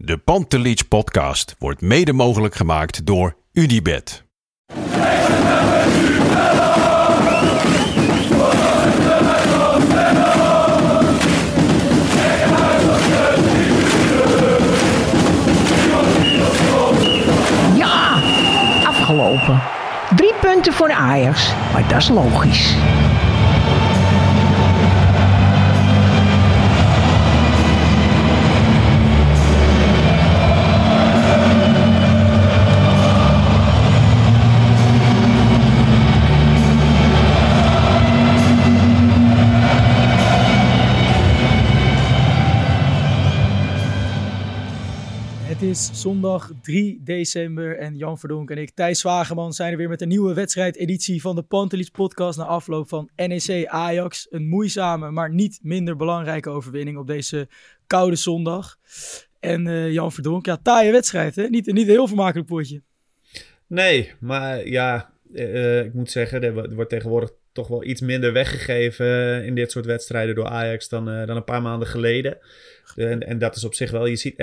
De 0.00 0.16
Pantelich 0.16 0.88
podcast 0.88 1.54
wordt 1.58 1.80
mede 1.80 2.12
mogelijk 2.12 2.54
gemaakt 2.54 3.06
door 3.06 3.36
UdiBet. 3.52 4.24
Ja, 17.76 18.22
afgelopen. 18.86 19.62
Drie 20.16 20.34
punten 20.40 20.72
voor 20.72 20.88
de 20.88 20.94
Ajax, 20.94 21.52
maar 21.72 21.88
dat 21.88 21.98
is 21.98 22.08
logisch. 22.08 22.76
Zondag 45.92 46.50
3 46.62 47.00
december 47.04 47.78
en 47.78 47.96
Jan 47.96 48.18
Verdonk 48.18 48.50
en 48.50 48.58
ik, 48.58 48.70
Thijs 48.70 49.02
Wageman, 49.02 49.52
zijn 49.52 49.72
er 49.72 49.76
weer 49.78 49.88
met 49.88 50.00
een 50.00 50.08
nieuwe 50.08 50.34
wedstrijdeditie 50.34 51.20
van 51.20 51.34
de 51.36 51.42
Pantelis 51.42 51.88
podcast 51.90 52.38
na 52.38 52.44
afloop 52.44 52.88
van 52.88 53.10
NEC 53.16 53.66
Ajax. 53.66 54.26
Een 54.30 54.48
moeizame, 54.48 55.10
maar 55.10 55.30
niet 55.34 55.58
minder 55.62 55.96
belangrijke 55.96 56.50
overwinning 56.50 56.96
op 56.98 57.06
deze 57.06 57.48
koude 57.86 58.16
zondag. 58.16 58.76
En 59.40 59.66
eh, 59.66 59.92
Jan 59.92 60.12
Verdonk, 60.12 60.46
ja, 60.46 60.56
taaie 60.62 60.92
wedstrijd 60.92 61.36
hè? 61.36 61.48
Niet, 61.48 61.66
niet 61.66 61.86
een 61.88 61.92
heel 61.94 62.06
vermakelijk 62.06 62.48
potje. 62.48 62.82
Nee, 63.66 64.12
maar 64.20 64.66
ja, 64.68 65.10
eh, 65.34 65.84
ik 65.84 65.94
moet 65.94 66.10
zeggen, 66.10 66.42
er 66.42 66.54
wo- 66.54 66.74
wordt 66.74 66.90
tegenwoordig 66.90 67.30
toch 67.52 67.68
wel 67.68 67.84
iets 67.84 68.00
minder 68.00 68.32
weggegeven 68.32 69.44
in 69.44 69.54
dit 69.54 69.70
soort 69.70 69.86
wedstrijden 69.86 70.34
door 70.34 70.46
Ajax 70.46 70.88
dan, 70.88 71.08
eh, 71.10 71.26
dan 71.26 71.36
een 71.36 71.44
paar 71.44 71.62
maanden 71.62 71.88
geleden. 71.88 72.38
En, 72.96 73.20
en 73.26 73.38
dat 73.38 73.56
is 73.56 73.64
op 73.64 73.74
zich 73.74 73.90
wel, 73.90 74.06
je 74.06 74.16
ziet, 74.16 74.34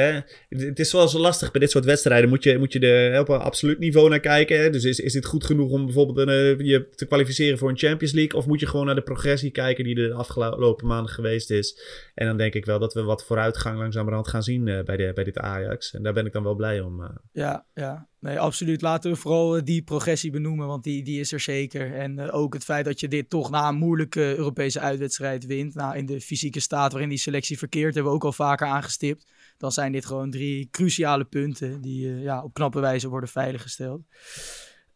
het 0.49 0.79
is 0.79 0.91
wel 0.91 1.07
zo 1.07 1.19
lastig 1.19 1.51
bij 1.51 1.61
dit 1.61 1.71
soort 1.71 1.85
wedstrijden. 1.85 2.29
Moet 2.29 2.43
je, 2.43 2.57
moet 2.57 2.73
je 2.73 2.79
er 2.79 3.19
op 3.19 3.29
een 3.29 3.39
absoluut 3.39 3.79
niveau 3.79 4.09
naar 4.09 4.19
kijken. 4.19 4.59
Hè? 4.59 4.69
Dus 4.69 4.83
is, 4.83 4.99
is 4.99 5.13
dit 5.13 5.25
goed 5.25 5.43
genoeg 5.45 5.71
om 5.71 5.85
bijvoorbeeld 5.85 6.17
een, 6.27 6.57
eh, 6.59 6.65
je 6.65 6.89
te 6.95 7.05
kwalificeren 7.05 7.57
voor 7.57 7.69
een 7.69 7.77
Champions 7.77 8.13
League? 8.13 8.39
Of 8.39 8.45
moet 8.45 8.59
je 8.59 8.67
gewoon 8.67 8.85
naar 8.85 8.95
de 8.95 9.01
progressie 9.01 9.51
kijken 9.51 9.83
die 9.83 9.95
er 10.01 10.07
de 10.07 10.13
afgelopen 10.13 10.87
maanden 10.87 11.11
geweest 11.11 11.49
is? 11.51 11.79
En 12.15 12.25
dan 12.27 12.37
denk 12.37 12.53
ik 12.53 12.65
wel 12.65 12.79
dat 12.79 12.93
we 12.93 13.03
wat 13.03 13.25
vooruitgang 13.25 13.77
langzamerhand 13.77 14.27
gaan 14.27 14.43
zien 14.43 14.67
eh, 14.67 14.83
bij, 14.83 14.97
de, 14.97 15.11
bij 15.13 15.23
dit 15.23 15.37
Ajax. 15.37 15.93
En 15.93 16.03
daar 16.03 16.13
ben 16.13 16.25
ik 16.25 16.33
dan 16.33 16.43
wel 16.43 16.55
blij 16.55 16.81
om. 16.81 17.03
eh. 17.03 17.09
Ja, 17.31 17.65
ja. 17.73 18.07
Nee, 18.19 18.39
absoluut. 18.39 18.81
Laten 18.81 19.11
we 19.11 19.17
vooral 19.17 19.63
die 19.63 19.81
progressie 19.83 20.31
benoemen, 20.31 20.67
want 20.67 20.83
die, 20.83 21.03
die 21.03 21.19
is 21.19 21.31
er 21.31 21.39
zeker. 21.39 21.93
En 21.93 22.31
ook 22.31 22.53
het 22.53 22.63
feit 22.63 22.85
dat 22.85 22.99
je 22.99 23.07
dit 23.07 23.29
toch 23.29 23.49
na 23.49 23.67
een 23.67 23.75
moeilijke 23.75 24.35
Europese 24.37 24.79
uitwedstrijd 24.79 25.45
wint. 25.45 25.75
Nou, 25.75 25.97
in 25.97 26.05
de 26.05 26.21
fysieke 26.21 26.59
staat 26.59 26.91
waarin 26.91 27.09
die 27.09 27.17
selectie 27.17 27.57
verkeert, 27.57 27.93
hebben 27.93 28.11
we 28.11 28.17
ook 28.17 28.23
al 28.25 28.31
vaker 28.35 28.67
aangestipt. 28.67 29.31
Dan 29.57 29.71
zijn 29.71 29.91
dit 29.91 30.05
gewoon 30.05 30.31
drie 30.31 30.67
cruciale 30.71 31.23
punten 31.23 31.81
die 31.81 32.07
eh, 32.07 32.23
ja, 32.23 32.43
op 32.43 32.53
knappe 32.53 32.79
wijze 32.79 33.09
worden 33.09 33.29
veiliggesteld. 33.29 34.01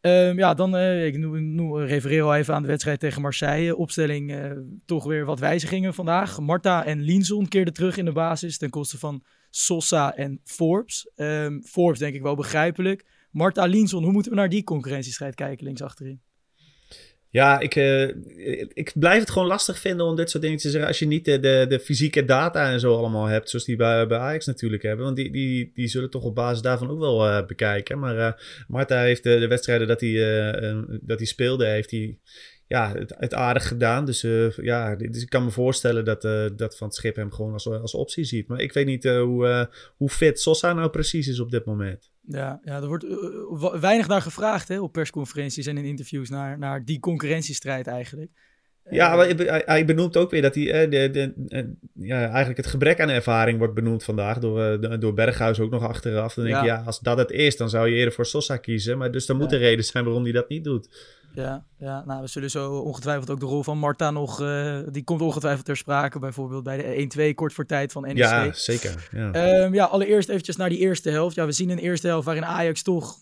Ehm, 0.01 0.37
ja, 0.37 0.53
dan, 0.53 0.75
eh, 0.75 1.05
ik 1.05 1.17
noem, 1.17 1.77
refereer 1.77 2.23
al 2.23 2.35
even 2.35 2.53
aan 2.53 2.61
de 2.61 2.67
wedstrijd 2.67 2.99
tegen 2.99 3.21
Marseille. 3.21 3.75
Opstelling 3.75 4.31
eh, 4.31 4.51
toch 4.85 5.03
weer 5.03 5.25
wat 5.25 5.39
wijzigingen 5.39 5.93
vandaag. 5.93 6.39
Marta 6.39 6.85
en 6.85 7.01
Linson 7.01 7.47
keerden 7.47 7.73
terug 7.73 7.97
in 7.97 8.05
de 8.05 8.11
basis 8.11 8.57
ten 8.57 8.69
koste 8.69 8.97
van 8.97 9.23
Sosa 9.49 10.15
en 10.15 10.39
Forbes. 10.43 11.11
Ehm, 11.15 11.61
Forbes 11.61 11.99
denk 11.99 12.15
ik 12.15 12.21
wel 12.21 12.35
begrijpelijk. 12.35 13.05
Marta 13.31 13.65
Linson, 13.65 14.03
hoe 14.03 14.11
moeten 14.11 14.31
we 14.31 14.37
naar 14.37 14.49
die 14.49 14.63
concurrentiestrijd 14.63 15.35
kijken 15.35 15.65
links 15.65 15.81
achterin? 15.81 16.21
Ja, 17.31 17.59
ik, 17.59 17.75
eh, 17.75 18.07
ik 18.73 18.91
blijf 18.95 19.19
het 19.19 19.29
gewoon 19.29 19.47
lastig 19.47 19.79
vinden 19.79 20.05
om 20.05 20.15
dit 20.15 20.29
soort 20.29 20.43
dingen 20.43 20.57
te 20.57 20.69
zeggen. 20.69 20.87
Als 20.87 20.99
je 20.99 21.05
niet 21.05 21.25
de, 21.25 21.39
de, 21.39 21.65
de 21.69 21.79
fysieke 21.79 22.25
data 22.25 22.71
en 22.71 22.79
zo 22.79 22.95
allemaal 22.95 23.25
hebt, 23.25 23.49
zoals 23.49 23.65
die 23.65 23.75
bij, 23.75 24.07
bij 24.07 24.17
Ajax 24.17 24.45
natuurlijk 24.45 24.83
hebben. 24.83 25.05
Want 25.05 25.17
die, 25.17 25.31
die, 25.31 25.71
die 25.73 25.87
zullen 25.87 26.09
toch 26.09 26.23
op 26.23 26.35
basis 26.35 26.61
daarvan 26.61 26.89
ook 26.89 26.99
wel 26.99 27.27
eh, 27.27 27.45
bekijken. 27.45 27.99
Maar 27.99 28.17
eh 28.17 28.33
Marta 28.67 29.01
heeft 29.01 29.23
de, 29.23 29.39
de 29.39 29.47
wedstrijden 29.47 29.87
dat 29.87 30.01
hij, 30.01 30.13
dat 31.01 31.17
hij 31.17 31.27
speelde, 31.27 31.65
heeft 31.65 31.91
hij 31.91 32.17
ja, 32.67 32.93
het, 33.07 33.33
aardig 33.33 33.67
gedaan. 33.67 34.05
Dus, 34.05 34.21
ja, 34.61 34.95
ik 34.97 35.29
kan 35.29 35.43
me 35.43 35.51
voorstellen 35.51 36.05
dat, 36.05 36.21
dat 36.57 36.77
Van 36.77 36.87
het 36.87 36.95
Schip 36.95 37.15
hem 37.15 37.31
gewoon 37.31 37.53
als, 37.53 37.67
als 37.67 37.93
optie 37.93 38.23
ziet. 38.23 38.47
Maar 38.47 38.59
ik 38.59 38.73
weet 38.73 38.85
niet 38.85 39.03
hoe, 39.03 39.69
hoe 39.97 40.09
fit 40.09 40.39
Sosa 40.39 40.73
nou 40.73 40.89
precies 40.89 41.27
is 41.27 41.39
op 41.39 41.51
dit 41.51 41.65
moment. 41.65 42.11
Ja, 42.31 42.59
ja 42.63 42.81
er 42.81 42.87
wordt 42.87 43.03
eh, 43.03 43.15
wa- 43.49 43.79
weinig 43.79 44.07
naar 44.07 44.21
gevraagd 44.21 44.67
hè, 44.67 44.79
op 44.79 44.91
persconferenties 44.93 45.65
en 45.65 45.77
in 45.77 45.85
interviews 45.85 46.29
naar, 46.29 46.57
naar 46.57 46.85
die 46.85 46.99
concurrentiestrijd 46.99 47.87
eigenlijk. 47.87 48.31
Ja, 48.89 49.15
maar 49.15 49.27
hij- 49.65 49.85
benoemt 49.85 50.17
ook 50.17 50.31
weer 50.31 50.41
dat 50.41 50.55
hij 50.55 50.71
eh, 50.71 50.89
de, 50.91 51.09
de, 51.11 51.33
eh, 51.47 51.63
ja, 51.93 52.19
eigenlijk 52.27 52.57
het 52.57 52.67
gebrek 52.67 52.99
aan 53.01 53.09
ervaring 53.09 53.57
wordt 53.57 53.73
benoemd 53.73 54.03
vandaag 54.03 54.39
door, 54.39 54.63
eh, 54.63 54.99
door 54.99 55.13
Berghuis 55.13 55.59
ook 55.59 55.71
nog 55.71 55.83
achteraf. 55.83 56.33
Dan 56.33 56.43
denk 56.43 56.55
Ja. 56.55 56.61
je, 56.63 56.67
ja, 56.67 56.83
als 56.85 56.99
dat 56.99 57.17
het 57.17 57.31
is, 57.31 57.57
dan 57.57 57.69
zou 57.69 57.87
je 57.89 57.95
eerder 57.95 58.13
voor 58.13 58.25
Sosa 58.25 58.57
kiezen. 58.57 58.97
Maar 58.97 59.11
dus 59.11 59.29
er 59.29 59.35
moet 59.35 59.49
Ja. 59.49 59.55
een 59.57 59.63
reden 59.63 59.85
zijn 59.85 60.03
waarom 60.03 60.23
hij 60.23 60.31
dat 60.31 60.49
niet 60.49 60.63
doet. 60.63 60.87
Ja, 61.33 61.65
ja, 61.79 62.03
nou, 62.05 62.21
we 62.21 62.27
zullen 62.27 62.49
zo 62.49 62.77
ongetwijfeld 62.77 63.29
ook 63.29 63.39
de 63.39 63.45
rol 63.45 63.63
van 63.63 63.77
Marta 63.77 64.11
nog, 64.11 64.41
eh, 64.41 64.79
die 64.91 65.03
komt 65.03 65.21
ongetwijfeld 65.21 65.65
ter 65.65 65.77
sprake, 65.77 66.19
bijvoorbeeld 66.19 66.63
bij 66.63 66.77
de 66.77 66.97
1-2 67.01 67.33
kort 67.33 67.53
voor 67.53 67.65
tijd 67.65 67.91
van 67.91 68.01
NEC. 68.01 68.17
Ja, 68.17 68.53
zeker. 68.53 69.09
Ja. 69.11 69.31
Ehm, 69.31 69.73
ja, 69.73 69.85
allereerst 69.85 70.29
eventjes 70.29 70.55
naar 70.55 70.69
die 70.69 70.77
eerste 70.77 71.09
helft. 71.09 71.35
Ja, 71.35 71.45
we 71.45 71.51
zien 71.51 71.69
een 71.69 71.77
eerste 71.77 72.07
helft 72.07 72.25
waarin 72.25 72.45
Ajax 72.45 72.81
toch 72.81 73.15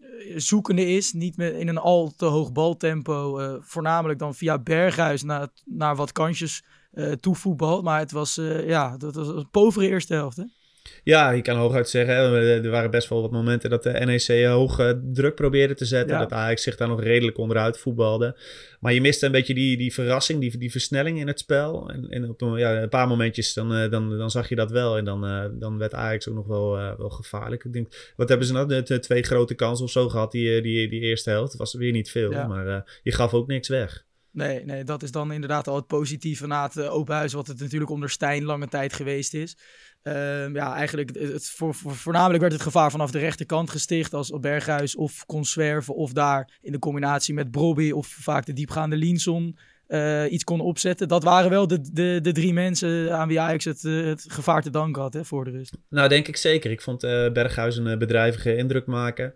eh, 0.00 0.36
zoekende 0.36 0.86
is. 0.86 1.12
Niet 1.12 1.36
met, 1.36 1.54
in 1.54 1.68
een 1.68 1.78
al 1.78 2.12
te 2.16 2.24
hoog 2.24 2.52
baltempo. 2.52 3.38
eh, 3.38 3.54
voornamelijk 3.60 4.18
dan 4.18 4.34
via 4.34 4.58
Berghuis 4.58 5.22
naar, 5.22 5.48
naar 5.64 5.96
wat 5.96 6.12
kansjes 6.12 6.64
eh 6.90 7.12
toevoetbal. 7.12 7.82
Maar 7.82 7.98
het 7.98 8.12
was, 8.12 8.34
ja, 8.66 8.96
dat 8.96 9.14
was 9.14 9.28
een 9.28 9.50
povere 9.50 9.88
eerste 9.88 10.14
helft. 10.14 10.36
Hè? 10.36 10.44
Ja, 11.02 11.30
je 11.30 11.42
kan 11.42 11.56
hooguit 11.56 11.88
zeggen, 11.88 12.14
er 12.64 12.70
waren 12.70 12.90
best 12.90 13.08
wel 13.08 13.20
wat 13.20 13.30
momenten 13.30 13.70
dat 13.70 13.82
de 13.82 13.90
NEC 13.90 14.46
hoog 14.46 14.78
eh, 14.78 14.92
druk 15.12 15.34
probeerde 15.34 15.74
te 15.74 15.84
zetten. 15.84 16.14
Ja. 16.14 16.20
Dat 16.20 16.32
Ajax 16.32 16.62
zich 16.62 16.76
daar 16.76 16.88
nog 16.88 17.02
redelijk 17.02 17.38
onderuit 17.38 17.78
voetbalde. 17.78 18.38
Maar 18.80 18.92
je 18.92 19.00
miste 19.00 19.26
een 19.26 19.32
beetje 19.32 19.54
die, 19.54 19.76
die 19.76 19.92
verrassing, 19.92 20.40
die, 20.40 20.58
die 20.58 20.70
versnelling 20.70 21.18
in 21.18 21.26
het 21.26 21.38
spel. 21.38 21.90
En, 21.90 22.08
en 22.08 22.28
op 22.28 22.40
een, 22.40 22.58
ja, 22.58 22.82
een 22.82 22.88
paar 22.88 23.08
momentjes 23.08 23.54
dan, 23.54 23.74
eh, 23.74 23.90
dan, 23.90 24.18
dan 24.18 24.30
zag 24.30 24.48
je 24.48 24.54
dat 24.54 24.70
wel. 24.70 24.96
En 24.96 25.04
dan, 25.04 25.26
eh, 25.26 25.44
dan 25.52 25.78
werd 25.78 25.94
Ajax 25.94 26.28
ook 26.28 26.34
nog 26.34 26.46
wel, 26.46 26.70
wel 26.96 27.10
gevaarlijk. 27.10 27.64
Ik 27.64 27.72
denk, 27.72 28.12
wat 28.16 28.28
hebben 28.28 28.46
ze 28.46 28.52
nou? 28.52 28.68
De, 28.68 28.82
de 28.82 28.98
twee 28.98 29.22
grote 29.22 29.54
kansen 29.54 29.84
of 29.84 29.90
zo 29.90 30.08
gehad, 30.08 30.32
die, 30.32 30.60
die, 30.62 30.88
die 30.88 31.00
eerste 31.00 31.30
helft. 31.30 31.50
Het 31.50 31.60
was 31.60 31.74
weer 31.74 31.92
niet 31.92 32.10
veel, 32.10 32.30
Ja. 32.30 32.46
maar 32.46 33.00
je 33.02 33.12
gaf 33.12 33.34
ook 33.34 33.46
niks 33.46 33.68
weg. 33.68 34.08
Nee, 34.32 34.64
nee, 34.64 34.84
dat 34.84 35.02
is 35.02 35.10
dan 35.10 35.32
inderdaad 35.32 35.68
al 35.68 35.76
het 35.76 35.86
positieve 35.86 36.46
na 36.46 36.62
het 36.62 36.76
eh, 36.76 36.94
open 36.94 37.14
huis, 37.14 37.32
wat 37.32 37.46
het 37.46 37.60
natuurlijk 37.60 37.90
onder 37.90 38.10
Stijn 38.10 38.44
lange 38.44 38.68
tijd 38.68 38.92
geweest 38.92 39.34
is. 39.34 39.56
Ehm, 40.02 40.54
ja, 40.54 40.74
eigenlijk, 40.74 41.18
het, 41.18 41.50
voor, 41.50 41.74
voor- 41.74 41.94
voornamelijk 41.94 42.40
werd 42.40 42.52
het 42.52 42.62
gevaar 42.62 42.90
vanaf 42.90 43.10
de 43.10 43.18
rechterkant 43.18 43.70
gesticht 43.70 44.14
als 44.14 44.32
Berghuis 44.40 44.96
of 44.96 45.26
kon 45.26 45.44
zwerven 45.44 45.94
of 45.94 46.12
daar 46.12 46.58
in 46.62 46.72
de 46.72 46.78
combinatie 46.78 47.34
met 47.34 47.50
Brobby 47.50 47.90
of 47.90 48.06
vaak 48.06 48.46
de 48.46 48.52
diepgaande 48.52 48.96
Linson 48.96 49.58
eh, 49.86 50.32
iets 50.32 50.44
kon 50.44 50.60
opzetten. 50.60 51.08
Dat 51.08 51.22
waren 51.22 51.50
wel 51.50 51.66
de, 51.66 51.80
de, 51.92 52.18
de 52.22 52.32
drie 52.32 52.52
mensen 52.52 53.16
aan 53.16 53.28
wie 53.28 53.40
Ajax 53.40 53.64
het, 53.64 53.84
eh, 53.84 54.12
gevaar 54.16 54.62
te 54.62 54.70
danken 54.70 55.02
had 55.02 55.12
hè, 55.14 55.24
voor 55.24 55.44
de 55.44 55.50
rust. 55.50 55.76
Nou, 55.88 56.08
denk 56.08 56.28
ik 56.28 56.36
zeker. 56.36 56.70
Ik 56.70 56.80
vond 56.80 57.02
eh 57.02 57.32
Berghuis 57.32 57.76
een 57.76 57.98
bedrijvige 57.98 58.56
indruk 58.56 58.86
maken. 58.86 59.34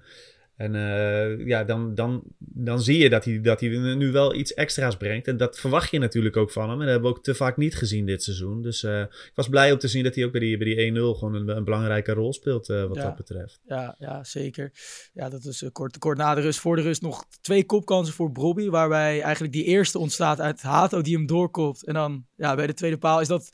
En 0.56 0.74
eh, 0.74 1.46
ja, 1.46 1.64
dan, 1.64 1.94
dan, 1.94 2.22
dan 2.38 2.82
zie 2.82 2.98
je 2.98 3.08
dat 3.10 3.24
hij, 3.24 3.40
dat 3.40 3.60
hij 3.60 3.68
nu 3.94 4.12
wel 4.12 4.34
iets 4.34 4.54
extra's 4.54 4.96
brengt. 4.96 5.26
En 5.28 5.36
dat 5.36 5.58
verwacht 5.58 5.90
je 5.90 5.98
natuurlijk 5.98 6.36
ook 6.36 6.50
van 6.50 6.62
hem. 6.62 6.72
En 6.72 6.78
dat 6.78 6.88
hebben 6.88 7.10
we 7.10 7.16
ook 7.16 7.22
te 7.24 7.34
vaak 7.34 7.56
niet 7.56 7.76
gezien 7.76 8.06
dit 8.06 8.22
seizoen. 8.22 8.62
Dus 8.62 8.82
eh, 8.82 9.00
ik 9.00 9.32
was 9.34 9.48
blij 9.48 9.72
om 9.72 9.78
te 9.78 9.88
zien 9.88 10.04
dat 10.04 10.14
hij 10.14 10.24
ook 10.24 10.30
bij 10.32 10.40
die, 10.40 10.56
bij 10.56 10.74
die 10.74 10.92
1-0 10.92 10.94
gewoon 11.18 11.34
een, 11.34 11.48
een 11.48 11.64
belangrijke 11.64 12.12
rol 12.12 12.32
speelt 12.32 12.68
eh, 12.68 12.84
wat 12.84 12.96
Ja. 12.96 13.02
dat 13.02 13.16
betreft. 13.16 13.60
Ja, 13.66 13.96
ja 13.98 14.24
zeker. 14.24 14.72
Ja, 15.12 15.28
dat 15.28 15.44
is 15.44 15.64
kort, 15.72 15.98
kort 15.98 16.18
na 16.18 16.34
de 16.34 16.40
rust. 16.40 16.58
Voor 16.60 16.76
de 16.76 16.82
rust 16.82 17.02
nog 17.02 17.24
twee 17.40 17.64
kopkansen 17.64 18.14
voor 18.14 18.32
Brobby. 18.32 18.68
Waarbij 18.68 19.20
eigenlijk 19.20 19.52
die 19.52 19.64
eerste 19.64 19.98
ontstaat 19.98 20.40
uit 20.40 20.62
Hato 20.62 21.00
die 21.02 21.16
hem 21.16 21.26
doorkopt. 21.26 21.84
En 21.84 21.94
dan 21.94 22.26
ja, 22.36 22.54
bij 22.54 22.66
de 22.66 22.74
tweede 22.74 22.98
paal 22.98 23.20
is 23.20 23.28
dat 23.28 23.50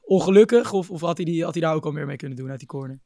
ongelukkig. 0.00 0.72
Of, 0.72 0.90
of 0.90 1.00
had, 1.00 1.16
hij 1.16 1.26
die, 1.26 1.44
had 1.44 1.52
hij 1.52 1.62
daar 1.62 1.74
ook 1.74 1.84
al 1.84 1.92
meer 1.92 2.06
mee 2.06 2.16
kunnen 2.16 2.36
doen 2.36 2.50
uit 2.50 2.58
die 2.58 2.68
corner? 2.68 2.98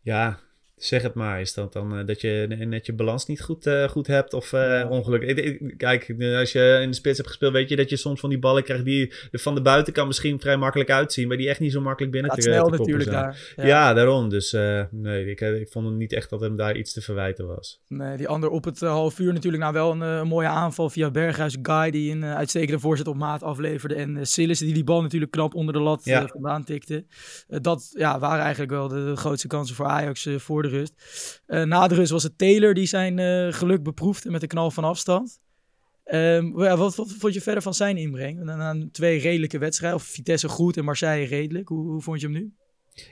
Ja, 0.00 0.38
Zeg 0.82 1.02
het 1.02 1.14
maar. 1.14 1.40
Is 1.40 1.54
dat 1.54 1.72
dan 1.72 2.06
dat 2.06 2.20
je 2.20 2.46
net 2.48 2.86
je 2.86 2.92
balans 2.92 3.26
niet 3.26 3.40
goed, 3.40 3.70
goed 3.90 4.06
hebt 4.06 4.32
of 4.32 4.52
ongeluk? 4.88 5.76
Kijk, 5.76 6.14
als 6.38 6.52
je 6.52 6.78
in 6.82 6.88
de 6.88 6.96
spits 6.96 7.16
hebt 7.16 7.28
gespeeld, 7.28 7.52
weet 7.52 7.68
je 7.68 7.76
dat 7.76 7.90
je 7.90 7.96
soms 7.96 8.20
van 8.20 8.28
die 8.28 8.38
ballen 8.38 8.64
krijgt 8.64 8.84
die 8.84 9.12
er 9.30 9.38
van 9.38 9.54
de 9.54 9.62
buitenkant 9.62 10.06
misschien 10.06 10.40
vrij 10.40 10.56
makkelijk 10.56 10.90
uitzien, 10.90 11.28
maar 11.28 11.36
die 11.36 11.48
echt 11.48 11.60
niet 11.60 11.72
zo 11.72 11.80
makkelijk 11.80 12.12
binnen 12.12 12.30
Gaat 12.30 12.40
te, 12.40 12.50
snel 12.50 12.64
te 12.64 12.70
natuurlijk 12.70 13.10
zijn. 13.10 13.22
daar. 13.56 13.66
Ja. 13.66 13.92
daarom. 13.92 14.28
Dus 14.28 14.56
nee, 14.90 15.30
ik, 15.30 15.40
ik 15.40 15.68
vond 15.68 15.86
het 15.86 15.94
niet 15.94 16.12
echt 16.12 16.30
dat 16.30 16.40
hem 16.40 16.56
daar 16.56 16.76
iets 16.76 16.92
te 16.92 17.00
verwijten 17.00 17.46
was. 17.46 17.80
Nee, 17.88 18.16
die 18.16 18.28
ander 18.28 18.50
op 18.50 18.64
het 18.64 18.80
half 18.80 19.18
uur 19.18 19.32
natuurlijk 19.32 19.62
nou 19.62 19.74
wel 19.74 19.90
een, 19.90 20.26
mooie 20.26 20.48
aanval 20.48 20.90
via 20.90 21.10
Berghuis. 21.10 21.56
Guy 21.62 21.90
die 21.90 22.12
een 22.12 22.24
uitstekende 22.24 22.80
voorzet 22.80 23.06
op 23.06 23.16
maat 23.16 23.42
afleverde. 23.42 23.94
En 23.94 24.16
uh, 24.16 24.22
die 24.34 24.72
die 24.72 24.84
bal 24.84 25.02
natuurlijk 25.02 25.32
knap 25.32 25.54
onder 25.54 25.74
de 25.74 25.80
lat 25.80 26.04
ja. 26.04 26.26
vandaan 26.26 26.64
tikte. 26.64 27.04
dat 27.48 27.90
ja, 27.96 28.18
waren 28.18 28.42
eigenlijk 28.42 28.72
wel 28.72 28.88
de, 28.88 29.04
de 29.04 29.16
grootste 29.16 29.46
kansen 29.46 29.76
voor 29.76 29.86
Ajax 29.86 30.28
voor 30.36 30.62
de 30.62 30.70
rust. 30.72 30.94
na 31.46 31.88
de 31.88 31.94
rust 31.94 32.10
was 32.10 32.22
het 32.22 32.38
Taylor 32.38 32.74
die 32.74 32.86
zijn 32.86 33.18
geluk 33.54 33.82
beproefde 33.82 34.30
met 34.30 34.40
de 34.40 34.46
knal 34.46 34.70
van 34.70 34.84
afstand. 34.84 35.40
Wat, 36.52 36.78
wat, 36.78 36.94
wat, 36.94 37.12
vond 37.18 37.34
je 37.34 37.40
verder 37.40 37.62
van 37.62 37.74
zijn 37.74 37.96
inbreng? 37.96 38.42
Na 38.42 38.76
twee 38.92 39.18
redelijke 39.18 39.58
wedstrijden, 39.58 39.98
of 39.98 40.04
Vitesse 40.04 40.48
goed 40.48 40.76
en 40.76 40.84
Marseille 40.84 41.26
redelijk. 41.26 41.68
Hoe, 41.68 41.86
hoe 41.86 42.02
vond 42.02 42.20
je 42.20 42.26
hem 42.26 42.36
nu? 42.36 42.54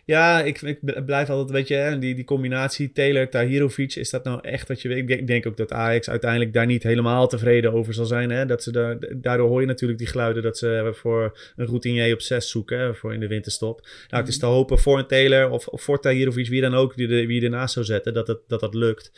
Ja, 0.04 0.42
ik, 0.42 0.62
ik 0.62 1.04
blijf 1.04 1.30
altijd, 1.30 1.50
weet 1.50 1.68
je, 1.68 1.74
hè, 1.74 1.98
die, 1.98 2.14
die 2.14 2.24
combinatie 2.24 2.92
Taylor-Tahirovic, 2.92 3.94
is 3.94 4.10
dat 4.10 4.24
nou 4.24 4.40
echt 4.42 4.68
wat 4.68 4.82
je 4.82 4.88
weet? 4.88 5.10
Ik 5.10 5.26
denk, 5.26 5.46
ook 5.46 5.56
dat 5.56 5.72
Ajax 5.72 6.10
uiteindelijk 6.10 6.52
daar 6.52 6.66
niet 6.66 6.82
helemaal 6.82 7.28
tevreden 7.28 7.72
over 7.72 7.94
zal 7.94 8.04
zijn. 8.04 8.30
Hè? 8.30 8.46
Dat 8.46 8.62
ze 8.62 8.72
daar, 8.72 8.98
daardoor 9.16 9.48
hoor 9.48 9.60
je 9.60 9.66
natuurlijk 9.66 9.98
die 9.98 10.08
geluiden 10.08 10.42
dat 10.42 10.58
ze 10.58 10.90
voor 10.94 11.38
een 11.56 11.66
routinier 11.66 12.12
op 12.12 12.20
6 12.20 12.50
zoeken, 12.50 12.78
hè, 12.78 12.94
voor 12.94 13.14
in 13.14 13.20
de 13.20 13.28
winterstop. 13.28 13.80
Nou, 14.08 14.22
het 14.22 14.32
is 14.32 14.38
te 14.38 14.46
hopen 14.46 14.78
voor 14.78 14.98
een 14.98 15.06
Taylor 15.06 15.50
of, 15.50 15.66
of 15.66 15.82
voor 15.82 16.00
Tahirovic, 16.00 16.48
wie 16.48 16.60
dan 16.60 16.74
ook, 16.74 16.94
wie, 16.94 17.26
wie 17.26 17.42
ernaast 17.42 17.72
zou 17.72 17.84
zetten, 17.84 18.14
dat 18.14 18.26
het, 18.26 18.38
dat, 18.46 18.60
dat 18.60 18.74
lukt. 18.74 19.12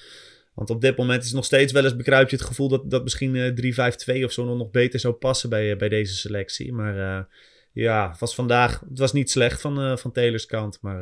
Want 0.55 0.71
op 0.71 0.81
dit 0.81 0.97
moment 0.97 1.21
is 1.21 1.27
het 1.27 1.37
nog 1.37 1.45
steeds 1.45 1.73
wel 1.73 1.85
eens 1.85 1.97
bekruip 1.97 2.31
je 2.31 2.37
het 2.37 2.45
gevoel 2.45 2.69
dat, 2.69 2.91
dat 2.91 3.03
misschien 3.03 3.35
uh, 3.35 4.21
3-5-2 4.21 4.25
of 4.25 4.33
zo 4.33 4.57
nog 4.57 4.71
beter 4.71 5.01
zou 5.01 5.15
passen 5.15 5.49
bij, 5.49 5.71
uh, 5.71 5.77
bij 5.77 5.89
deze 5.89 6.15
selectie. 6.15 6.73
Maar 6.73 6.97
uh, 6.97 7.21
ja, 7.73 8.17
was 8.19 8.35
vandaag, 8.35 8.81
het 8.89 8.99
was 8.99 9.13
niet 9.13 9.31
slecht 9.31 9.61
van, 9.61 9.99
van 9.99 10.13
Taylors 10.13 10.47
kant, 10.47 10.79
maar 10.81 11.01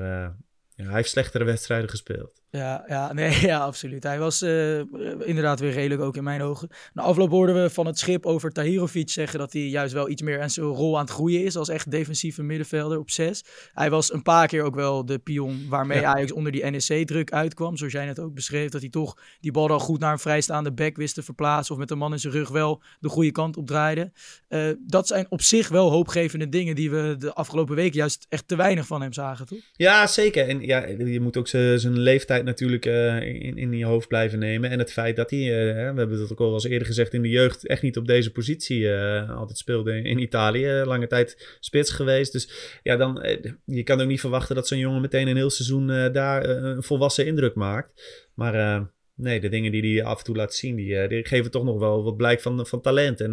ja, 0.75 0.85
hij 0.85 0.95
heeft 0.95 1.11
slechtere 1.11 1.45
wedstrijden 1.45 1.91
gespeeld. 1.91 2.40
Ja, 2.51 2.85
ja, 2.89 3.13
nee, 3.13 3.41
ja, 3.47 3.59
absoluut. 3.59 4.03
Hij 4.03 4.19
was 4.19 4.43
uh, 4.43 4.79
inderdaad 5.25 5.61
weer 5.61 5.73
redelijk 5.73 6.03
ook 6.03 6.17
in 6.17 6.25
mijn 6.25 6.43
ogen. 6.43 6.69
Na 6.93 7.03
afloop 7.03 7.31
hoorden 7.31 7.63
we 7.63 7.71
van 7.71 7.87
het 7.87 7.99
schip 7.99 8.27
over 8.27 8.51
Tahirovic 8.51 9.11
zeggen 9.11 9.39
dat 9.39 9.53
hij 9.53 9.63
juist 9.63 9.93
wel 9.93 10.09
iets 10.09 10.23
meer 10.23 10.41
aan 10.41 10.51
zijn 10.51 10.67
rol 10.67 10.99
aan 10.99 11.05
het 11.05 11.13
groeien 11.13 11.45
is 11.45 11.57
als 11.57 11.69
echt 11.69 11.91
defensieve 11.91 12.43
middenvelder 12.43 12.99
op 12.99 13.11
6. 13.11 13.45
Hij 13.73 13.91
was 13.91 14.13
een 14.13 14.23
paar 14.23 14.47
keer 14.47 14.63
ook 14.63 14.75
wel 14.75 15.05
de 15.05 15.19
pion 15.19 15.67
waarmee 15.69 16.01
ja. 16.01 16.15
Ajax 16.15 16.33
onder 16.33 16.53
die 16.53 16.65
NEC-druk 16.65 17.33
uitkwam. 17.33 17.77
Zoals 17.77 17.93
jij 17.93 18.05
net 18.05 18.19
ook 18.19 18.35
beschreef, 18.35 18.71
dat 18.71 18.81
hij 18.81 18.91
toch 18.91 19.17
die 19.41 19.53
bal 19.53 19.69
dan 19.69 19.81
goed 19.81 20.01
naar 20.01 20.13
een 20.13 20.19
vrijstaande 20.19 20.73
back 20.73 20.97
wist 20.97 21.15
te 21.15 21.23
verplaatsen 21.23 21.75
of 21.75 21.81
met 21.81 21.89
de 21.89 21.95
man 21.95 22.13
in 22.13 22.19
zijn 22.19 22.33
rug 22.33 22.49
wel 22.49 22.83
de 23.01 23.09
goede 23.09 23.33
kant 23.33 23.57
op 23.57 23.67
draaide. 23.67 24.13
Uh, 24.49 24.71
dat 24.87 25.07
zijn 25.07 25.27
op 25.29 25.43
zich 25.43 25.69
wel 25.69 25.91
hoopgevende 25.91 26.49
dingen 26.49 26.75
die 26.75 26.91
we 26.91 27.15
de 27.19 27.33
afgelopen 27.33 27.75
weken 27.75 27.97
juist 27.97 28.27
echt 28.29 28.49
te 28.49 28.57
weinig 28.57 28.87
van 28.87 29.03
hem 29.03 29.13
zagen, 29.13 29.47
toch? 29.47 29.59
Ja, 29.73 30.07
zeker. 30.07 30.49
En 30.49 30.61
ja, 30.61 30.87
je 30.87 31.21
moet 31.21 31.37
ook 31.37 31.49
zijn 31.49 31.99
leeftijd 31.99 32.40
natuurlijk 32.45 32.87
uh, 32.87 33.23
in, 33.23 33.59
in 33.59 33.73
je 33.73 33.85
hoofd 33.85 34.09
blijven 34.09 34.39
nemen. 34.39 34.71
En 34.71 34.79
het 34.79 34.93
feit 34.93 35.17
dat 35.17 35.31
hij, 35.31 35.41
uh, 35.41 35.47
we 35.75 35.99
hebben 35.99 36.21
het 36.21 36.33
ook 36.33 36.41
al 36.41 36.53
eens 36.53 36.65
eerder 36.65 36.87
gezegd, 36.87 37.15
in 37.15 37.23
de 37.23 37.29
jeugd 37.29 37.67
echt 37.67 37.83
niet 37.83 37.97
op 37.97 38.07
deze 38.07 38.33
positie 38.33 38.81
uh, 38.81 39.37
altijd 39.37 39.59
speelde 39.59 40.03
in, 40.03 40.19
Italië. 40.19 40.83
Lange 40.85 41.07
tijd 41.07 41.57
spits 41.61 41.91
geweest. 41.91 42.33
Dus 42.33 42.79
ja, 42.83 42.97
dan, 42.97 43.23
je 43.65 43.83
kan 43.83 44.01
ook 44.01 44.09
niet 44.09 44.21
verwachten 44.21 44.55
dat 44.55 44.69
zo'n 44.69 44.79
jongen 44.79 45.01
meteen 45.01 45.29
een 45.29 45.37
heel 45.37 45.51
seizoen 45.51 46.13
daar 46.13 46.49
een 46.49 46.83
volwassen 46.83 47.27
indruk 47.27 47.55
maakt. 47.55 48.29
Maar 48.35 48.87
nee, 49.15 49.41
de 49.41 49.49
dingen 49.49 49.73
die 49.73 49.95
hij 49.95 50.05
af 50.05 50.19
en 50.19 50.25
toe 50.25 50.37
laat 50.37 50.55
zien, 50.55 50.77
die, 50.77 51.09
die 51.09 51.27
geven 51.27 51.51
toch 51.51 51.65
nog 51.65 51.79
wel 51.79 52.05
wat 52.05 52.17
blijk 52.17 52.41
van, 52.41 52.67
van 52.67 52.81
talent. 52.81 53.21
En 53.21 53.31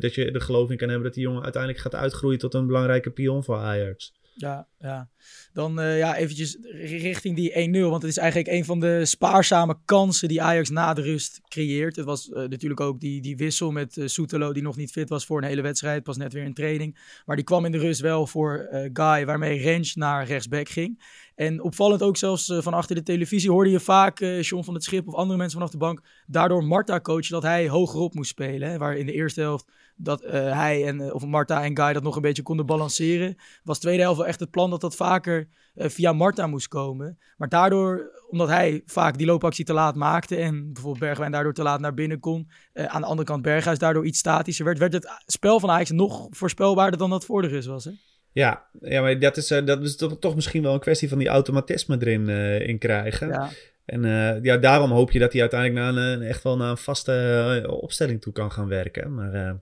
dat 0.00 0.14
je 0.14 0.30
er 0.30 0.40
geloof 0.40 0.70
in 0.70 0.76
kan 0.76 0.88
hebben 0.88 1.06
dat 1.06 1.14
die 1.14 1.24
jongen 1.24 1.42
uiteindelijk 1.42 1.82
gaat 1.82 1.94
uitgroeien 1.94 2.38
tot 2.38 2.54
een 2.54 2.66
belangrijke 2.66 3.10
pion 3.10 3.44
voor 3.44 3.56
Ajax. 3.56 4.19
Ja, 4.40 4.68
ja. 4.78 5.08
Dan 5.52 5.80
uh, 5.80 5.98
ja, 5.98 6.16
eventjes 6.16 6.58
richting 6.82 7.36
die 7.36 7.68
1-0. 7.68 7.80
Want 7.80 8.02
het 8.02 8.10
is 8.10 8.16
eigenlijk 8.16 8.52
een 8.52 8.64
van 8.64 8.80
de 8.80 9.04
spaarzame 9.04 9.78
kansen 9.84 10.28
die 10.28 10.42
Ajax 10.42 10.70
na 10.70 10.94
de 10.94 11.02
rust 11.02 11.40
creëert. 11.48 11.96
Het 11.96 12.04
was 12.04 12.28
uh, 12.28 12.36
natuurlijk 12.36 12.80
ook 12.80 13.00
die, 13.00 13.22
die 13.22 13.36
wissel 13.36 13.70
met 13.70 13.96
uh, 13.96 14.06
Soetelo 14.06 14.52
die 14.52 14.62
nog 14.62 14.76
niet 14.76 14.90
fit 14.90 15.08
was 15.08 15.26
voor 15.26 15.38
een 15.38 15.48
hele 15.48 15.62
wedstrijd. 15.62 16.02
Pas 16.02 16.16
net 16.16 16.32
weer 16.32 16.44
in 16.44 16.54
training. 16.54 16.98
Maar 17.26 17.36
die 17.36 17.44
kwam 17.44 17.64
in 17.64 17.72
de 17.72 17.78
rust 17.78 18.00
wel 18.00 18.26
voor 18.26 18.68
Guy, 18.92 19.26
waarmee 19.26 19.60
Rens 19.60 19.94
naar 19.94 20.26
rechtsback 20.26 20.68
ging. 20.68 21.02
En 21.34 21.62
opvallend 21.62 22.02
ook 22.02 22.16
zelfs 22.16 22.52
van 22.58 22.74
achter 22.74 22.96
de 22.96 23.02
televisie 23.02 23.50
hoorde 23.50 23.70
je 23.70 23.80
vaak 23.80 24.18
John 24.40 24.64
van 24.64 24.74
het 24.74 24.84
Schip 24.84 25.08
of 25.08 25.14
andere 25.14 25.38
mensen 25.38 25.58
vanaf 25.58 25.72
de 25.72 25.78
bank 25.78 26.02
daardoor 26.26 26.64
Marta 26.64 27.00
coachen 27.00 27.32
dat 27.32 27.42
hij 27.42 27.68
hogerop 27.68 28.14
moest 28.14 28.30
spelen. 28.30 28.78
Waar 28.78 28.96
in 28.96 29.06
de 29.06 29.12
eerste 29.12 29.40
helft 29.40 29.66
dat 30.02 30.22
hij 30.30 30.86
en 30.86 31.12
of 31.12 31.26
Marta 31.26 31.64
en 31.64 31.76
Guy 31.76 31.92
dat 31.92 32.02
nog 32.02 32.16
een 32.16 32.22
beetje 32.22 32.42
konden 32.42 32.66
balanceren. 32.66 33.36
Was 33.64 33.76
de 33.76 33.82
tweede 33.82 34.02
helft 34.02 34.18
wel 34.18 34.26
echt 34.26 34.40
het 34.40 34.50
plan 34.50 34.70
dat 34.70 34.80
dat 34.80 34.96
vaker 34.96 35.48
uh, 35.74 35.88
via 35.88 36.12
Marta 36.12 36.46
moest 36.46 36.68
komen. 36.68 37.18
Maar 37.36 37.48
daardoor, 37.48 38.10
omdat 38.30 38.48
hij 38.48 38.82
vaak 38.86 39.18
die 39.18 39.26
loopactie 39.26 39.64
te 39.64 39.72
laat 39.72 39.94
maakte 39.94 40.36
en 40.36 40.72
bijvoorbeeld 40.72 41.04
Bergwijn 41.04 41.32
daardoor 41.32 41.52
te 41.52 41.62
laat 41.62 41.80
naar 41.80 41.94
binnen 41.94 42.20
kon, 42.20 42.50
uh, 42.74 42.84
aan 42.84 43.00
de 43.00 43.06
andere 43.06 43.28
kant 43.28 43.42
Berghuis 43.42 43.78
daardoor 43.78 44.06
iets 44.06 44.18
statischer 44.18 44.64
werd, 44.64 44.78
werd 44.78 44.92
het 44.92 45.08
spel 45.26 45.60
van 45.60 45.70
Ajax 45.70 45.90
nog 45.90 46.26
voorspelbaarder 46.30 46.98
dan 46.98 47.10
dat 47.10 47.24
voor 47.24 47.42
de 47.42 47.48
rust 47.48 47.68
was. 47.68 47.84
Hè? 47.84 47.90
Ja, 48.32 48.64
ja, 48.80 49.00
maar 49.00 49.18
dat 49.18 49.36
is, 49.36 49.48
dat 49.48 49.82
is 49.82 49.96
toch, 49.96 50.18
toch, 50.18 50.34
misschien 50.34 50.62
wel 50.62 50.74
een 50.74 50.80
kwestie 50.80 51.08
van 51.08 51.18
die 51.18 51.28
automatisme 51.28 51.96
erin 52.00 52.28
in 52.68 52.78
krijgen. 52.78 53.28
Ja. 53.28 53.48
En 53.84 54.02
ja, 54.42 54.56
daarom 54.56 54.90
hoop 54.90 55.10
je 55.10 55.18
dat 55.18 55.32
hij 55.32 55.40
uiteindelijk 55.40 55.94
naar 55.94 56.04
een, 56.04 56.22
echt 56.22 56.42
wel 56.42 56.56
naar 56.56 56.70
een 56.70 56.76
vaste 56.76 57.64
opstelling 57.80 58.20
toe 58.20 58.32
kan 58.32 58.52
gaan 58.52 58.68
werken. 58.68 59.14
Maar 59.14 59.60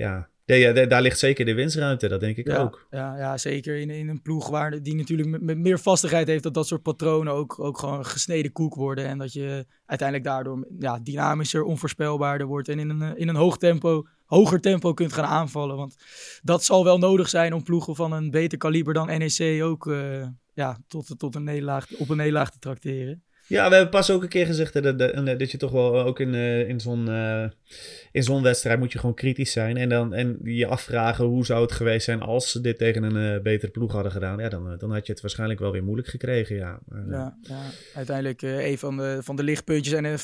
ja, 0.00 0.28
ja, 0.44 0.86
daar 0.86 1.02
ligt 1.02 1.18
zeker 1.18 1.44
de 1.44 1.54
winstruimte, 1.54 2.08
dat 2.08 2.20
denk 2.20 2.36
ik 2.36 2.48
ook. 2.48 2.86
Ja, 2.90 3.16
ja 3.16 3.38
zeker 3.38 3.76
in, 3.76 3.90
in 3.90 4.08
een 4.08 4.22
ploeg 4.22 4.48
waar 4.48 4.82
die 4.82 4.94
natuurlijk 4.94 5.28
met, 5.28 5.42
met, 5.42 5.58
meer 5.58 5.78
vastigheid 5.78 6.26
heeft, 6.26 6.42
dat 6.42 6.54
dat 6.54 6.66
soort 6.66 6.82
patronen 6.82 7.32
ook, 7.32 7.58
ook 7.58 7.78
gewoon 7.78 8.06
gesneden 8.06 8.52
koek 8.52 8.74
worden. 8.74 9.06
En 9.06 9.18
dat 9.18 9.32
je 9.32 9.66
uiteindelijk 9.86 10.28
daardoor 10.28 10.66
ja, 10.78 10.98
dynamischer, 11.02 11.62
onvoorspelbaarder 11.62 12.46
wordt 12.46 12.68
en 12.68 12.78
in 12.78 12.88
een, 12.88 13.16
in 13.16 13.28
een 13.28 13.36
hoog 13.36 13.56
tempo, 13.58 14.06
hoger 14.24 14.60
tempo 14.60 14.94
kunt 14.94 15.12
gaan 15.12 15.24
aanvallen. 15.24 15.76
Want 15.76 15.96
dat 16.42 16.64
zal 16.64 16.84
wel 16.84 16.98
nodig 16.98 17.28
zijn 17.28 17.52
om 17.52 17.62
ploegen 17.62 17.96
van 17.96 18.12
een 18.12 18.30
beter 18.30 18.58
kaliber 18.58 18.94
dan 18.94 19.06
NEC 19.06 19.62
ook 19.62 19.86
uh, 19.86 20.26
ja, 20.52 20.78
tot, 20.88 21.18
tot 21.18 21.34
een 21.34 21.44
nederlaag, 21.44 21.86
op 21.98 22.08
een 22.08 22.16
nederlaag 22.16 22.50
te 22.50 22.58
tracteren. 22.58 23.22
Ja, 23.50 23.68
we 23.68 23.74
hebben 23.74 23.92
pas 23.92 24.10
ook 24.10 24.22
een 24.22 24.28
keer 24.28 24.46
gezegd 24.46 24.72
dat, 24.72 24.98
dat, 24.98 25.38
dat 25.38 25.50
je 25.50 25.56
toch 25.56 25.70
wel 25.70 26.00
ook 26.00 26.20
in, 26.20 26.34
uh, 26.34 26.68
in 26.68 26.80
zo'n 26.80 27.08
uh, 27.08 27.44
in 28.12 28.22
zo'n 28.22 28.42
wedstrijd 28.42 28.78
moet 28.78 28.92
je 28.92 28.98
gewoon 28.98 29.14
kritisch 29.14 29.52
zijn. 29.52 29.76
En, 29.76 29.88
dan, 29.88 30.14
en 30.14 30.38
je 30.42 30.66
afvragen 30.66 31.24
hoe 31.24 31.44
zou 31.44 31.62
het 31.62 31.72
geweest 31.72 32.04
zijn 32.04 32.20
als 32.20 32.50
ze 32.50 32.60
dit 32.60 32.78
tegen 32.78 33.02
een 33.02 33.42
betere 33.42 33.70
ploeg 33.70 33.92
hadden 33.92 34.12
gedaan. 34.12 34.38
Ja, 34.38 34.48
dan, 34.48 34.76
dan 34.78 34.92
had 34.92 35.06
je 35.06 35.12
het 35.12 35.20
waarschijnlijk 35.20 35.60
wel 35.60 35.72
weer 35.72 35.84
moeilijk 35.84 36.08
gekregen. 36.08 36.56
Ja, 36.56 36.80
ja, 37.08 37.36
ja, 37.42 37.62
uiteindelijk 37.94 38.42
een 38.42 38.78
van 38.78 38.96
de, 38.96 39.18
van 39.20 39.36
de 39.36 39.42
lichtpuntjes 39.42 39.94
en 39.94 40.04
een 40.04 40.18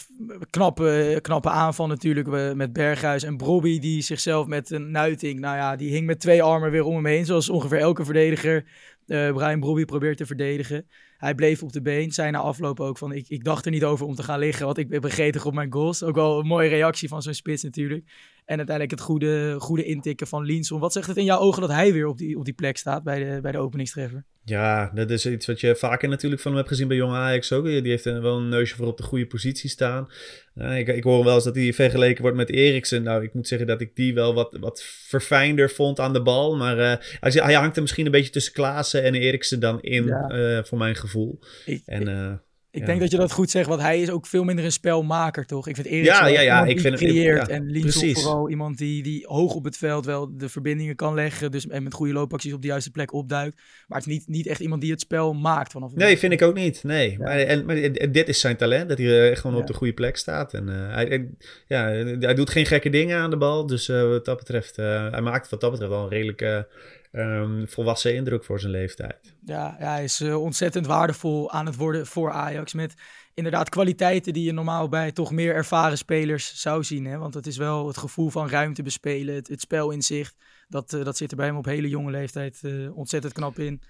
knappe, 0.50 1.18
knappe 1.22 1.50
aanval 1.50 1.86
natuurlijk 1.86 2.54
met 2.54 2.72
Berghuis 2.72 3.22
en 3.22 3.36
Brobby 3.36 3.78
die 3.78 4.02
zichzelf 4.02 4.46
met 4.46 4.70
een 4.70 4.90
nuiting, 4.90 5.40
nou 5.40 5.56
ja, 5.56 5.76
die 5.76 5.92
hing 5.92 6.06
met 6.06 6.20
twee 6.20 6.42
armen 6.42 6.70
weer 6.70 6.84
om 6.84 6.94
hem 6.94 7.06
heen. 7.06 7.26
Zoals 7.26 7.48
ongeveer 7.48 7.78
elke 7.78 8.04
verdediger 8.04 8.64
Brian 9.06 9.60
Brobby 9.60 9.84
probeert 9.84 10.16
te 10.16 10.26
verdedigen. 10.26 10.86
Hij 11.16 11.34
bleef 11.34 11.62
op 11.62 11.72
de 11.72 11.82
been. 11.82 12.12
Zei 12.12 12.30
na 12.30 12.38
afloop 12.38 12.80
ook 12.80 12.98
van, 12.98 13.12
ik, 13.12 13.28
ik 13.28 13.44
dacht 13.44 13.64
er 13.64 13.70
niet 13.70 13.84
over 13.84 14.06
om 14.06 14.14
te 14.14 14.22
gaan 14.22 14.38
liggen, 14.38 14.66
want 14.66 14.78
ik 14.78 14.88
ben 14.88 15.00
begretig 15.00 15.46
op 15.46 15.54
mijn 15.54 15.72
goals. 15.72 16.02
Ook 16.02 16.14
wel 16.14 16.38
een 16.38 16.46
mooie 16.46 16.68
reactie 16.68 17.08
van 17.08 17.22
zo'n 17.22 17.34
spits 17.34 17.62
natuurlijk. 17.62 18.10
En 18.46 18.56
uiteindelijk 18.56 18.90
het 18.90 19.00
goede, 19.00 19.56
goede 19.58 19.84
intikken 19.84 20.26
van 20.26 20.44
Linson. 20.44 20.80
Wat 20.80 20.92
zegt 20.92 21.06
het 21.06 21.16
in 21.16 21.24
jouw 21.24 21.38
ogen 21.38 21.60
dat 21.60 21.70
hij 21.70 21.92
weer 21.92 22.06
op 22.06 22.18
die, 22.18 22.38
op 22.38 22.44
die 22.44 22.54
plek 22.54 22.76
staat 22.76 23.02
bij 23.02 23.24
de, 23.24 23.40
bij 23.40 23.52
de 23.52 23.58
openingstreffer? 23.58 24.24
Ja, 24.44 24.90
dat 24.94 25.10
is 25.10 25.26
iets 25.26 25.46
wat 25.46 25.60
je 25.60 25.76
vaker 25.76 26.08
natuurlijk 26.08 26.42
van 26.42 26.50
hem 26.50 26.60
hebt 26.60 26.72
gezien 26.72 26.88
bij 26.88 26.96
jonge 26.96 27.16
Ajax 27.16 27.52
ook. 27.52 27.64
Die 27.64 27.80
heeft 27.82 28.04
wel 28.04 28.36
een 28.36 28.48
neusje 28.48 28.76
voor 28.76 28.86
op 28.86 28.96
de 28.96 29.02
goede 29.02 29.26
positie 29.26 29.70
staan. 29.70 30.08
Uh, 30.54 30.78
ik, 30.78 30.88
ik 30.88 31.04
hoor 31.04 31.24
wel 31.24 31.34
eens 31.34 31.44
dat 31.44 31.54
hij 31.54 31.72
vergeleken 31.72 32.22
wordt 32.22 32.36
met 32.36 32.50
Eriksen. 32.50 33.02
Nou, 33.02 33.22
ik 33.22 33.34
moet 33.34 33.48
zeggen 33.48 33.66
dat 33.66 33.80
ik 33.80 33.96
die 33.96 34.14
wel 34.14 34.34
wat, 34.34 34.56
wat 34.60 34.82
verfijnder 34.82 35.70
vond 35.70 36.00
aan 36.00 36.12
de 36.12 36.22
bal. 36.22 36.56
Maar 36.56 36.78
uh, 36.78 36.94
hij, 37.20 37.30
hij 37.30 37.54
hangt 37.54 37.76
er 37.76 37.82
misschien 37.82 38.06
een 38.06 38.12
beetje 38.12 38.30
tussen 38.30 38.52
Klaassen 38.52 39.02
en 39.02 39.14
Eriksen 39.14 39.60
dan 39.60 39.80
in, 39.80 40.04
ja. 40.04 40.32
uh, 40.32 40.64
voor 40.64 40.78
mijn 40.78 40.94
gevoel. 40.94 41.38
Ik, 41.64 41.82
en, 41.84 42.40
ik 42.76 42.86
denk 42.86 43.00
dat 43.00 43.10
je 43.10 43.16
dat 43.16 43.32
goed 43.32 43.50
zegt, 43.50 43.68
want 43.68 43.80
hij 43.80 44.00
is 44.00 44.10
ook 44.10 44.26
veel 44.26 44.44
minder 44.44 44.64
een 44.64 44.72
spelmaker, 44.72 45.46
toch? 45.46 45.68
Ik 45.68 45.74
vind 45.74 45.86
Erik 45.86 46.04
ja, 46.04 46.26
ja, 46.26 46.40
ja, 46.40 46.64
ik 46.64 46.80
vind 46.80 46.96
creëert 46.96 47.40
het, 47.40 47.48
ja, 47.48 47.54
en 47.54 47.70
Linson 47.70 48.14
vooral 48.14 48.50
iemand 48.50 48.78
die, 48.78 49.02
die 49.02 49.26
hoog 49.26 49.54
op 49.54 49.64
het 49.64 49.76
veld 49.76 50.04
wel 50.04 50.36
de 50.36 50.48
verbindingen 50.48 50.96
kan 50.96 51.14
leggen, 51.14 51.50
dus 51.50 51.66
en 51.66 51.82
met 51.82 51.94
goede 51.94 52.12
loopacties 52.12 52.52
op 52.52 52.62
de 52.62 52.68
juiste 52.68 52.90
plek 52.90 53.12
opduikt. 53.12 53.56
Maar 53.86 53.98
het 53.98 54.06
is 54.06 54.12
niet, 54.12 54.28
niet 54.28 54.46
echt 54.46 54.60
iemand 54.60 54.80
die 54.80 54.90
het 54.90 55.00
spel 55.00 55.32
maakt 55.32 55.72
vanaf. 55.72 55.94
Nee, 55.94 56.18
vind 56.18 56.32
ik 56.32 56.42
ook 56.42 56.54
niet. 56.54 56.84
Nee, 56.84 57.10
ja. 57.10 57.16
maar, 57.18 57.38
en, 57.38 57.64
maar 57.64 57.74
dit 58.12 58.28
is 58.28 58.40
zijn 58.40 58.56
talent, 58.56 58.88
dat 58.88 58.98
hij 58.98 59.30
uh, 59.30 59.36
gewoon 59.36 59.56
op 59.56 59.66
de 59.66 59.74
goede 59.74 59.92
plek 59.92 60.16
staat. 60.16 60.54
En 60.54 60.68
uh, 60.68 60.94
hij, 60.94 61.28
ja, 61.66 61.84
hij 62.18 62.34
doet 62.34 62.50
geen 62.50 62.66
gekke 62.66 62.90
dingen 62.90 63.18
aan 63.18 63.30
de 63.30 63.36
bal, 63.36 63.66
dus 63.66 63.88
uh, 63.88 64.08
wat 64.08 64.24
dat 64.24 64.36
betreft, 64.36 64.76
hij 64.76 65.20
maakt 65.20 65.48
wat 65.48 65.60
dat 65.60 65.70
betreft 65.70 65.92
wel 65.92 66.02
een 66.02 66.08
redelijk 66.08 66.66
um, 67.12 67.68
volwassen 67.68 68.14
indruk 68.14 68.44
voor 68.44 68.60
zijn 68.60 68.72
leeftijd. 68.72 69.34
Ja, 69.44 69.74
hij 69.78 70.04
is 70.04 70.20
uh, 70.20 70.42
ontzettend 70.42 70.86
waardevol 70.86 71.50
aan 71.50 71.66
het 71.66 71.76
worden 71.76 72.06
voor 72.06 72.30
Ajax. 72.30 72.74
Met 72.74 72.94
inderdaad 73.34 73.68
kwaliteiten 73.68 74.32
die 74.32 74.44
je 74.44 74.52
normaal 74.52 74.88
bij 74.88 75.12
toch 75.12 75.30
meer 75.30 75.54
ervaren 75.54 75.98
spelers 75.98 76.60
zou 76.60 76.84
zien. 76.84 77.04
Hè? 77.04 77.18
Want 77.18 77.34
het 77.34 77.46
is 77.46 77.56
wel 77.56 77.86
het 77.86 77.96
gevoel 77.96 78.28
van 78.28 78.48
ruimte 78.48 78.82
bespelen, 78.82 79.34
het, 79.34 79.48
het 79.48 79.60
spelinzicht. 79.60 80.36
Dat, 80.68 80.92
uh, 80.92 81.04
dat 81.04 81.16
zit 81.16 81.30
er 81.30 81.36
bij 81.36 81.46
hem 81.46 81.56
op 81.56 81.64
hele 81.64 81.88
jonge 81.88 82.10
leeftijd 82.10 82.60
uh, 82.62 82.96
ontzettend 82.96 83.32
knap 83.32 83.58
in. 83.58 83.82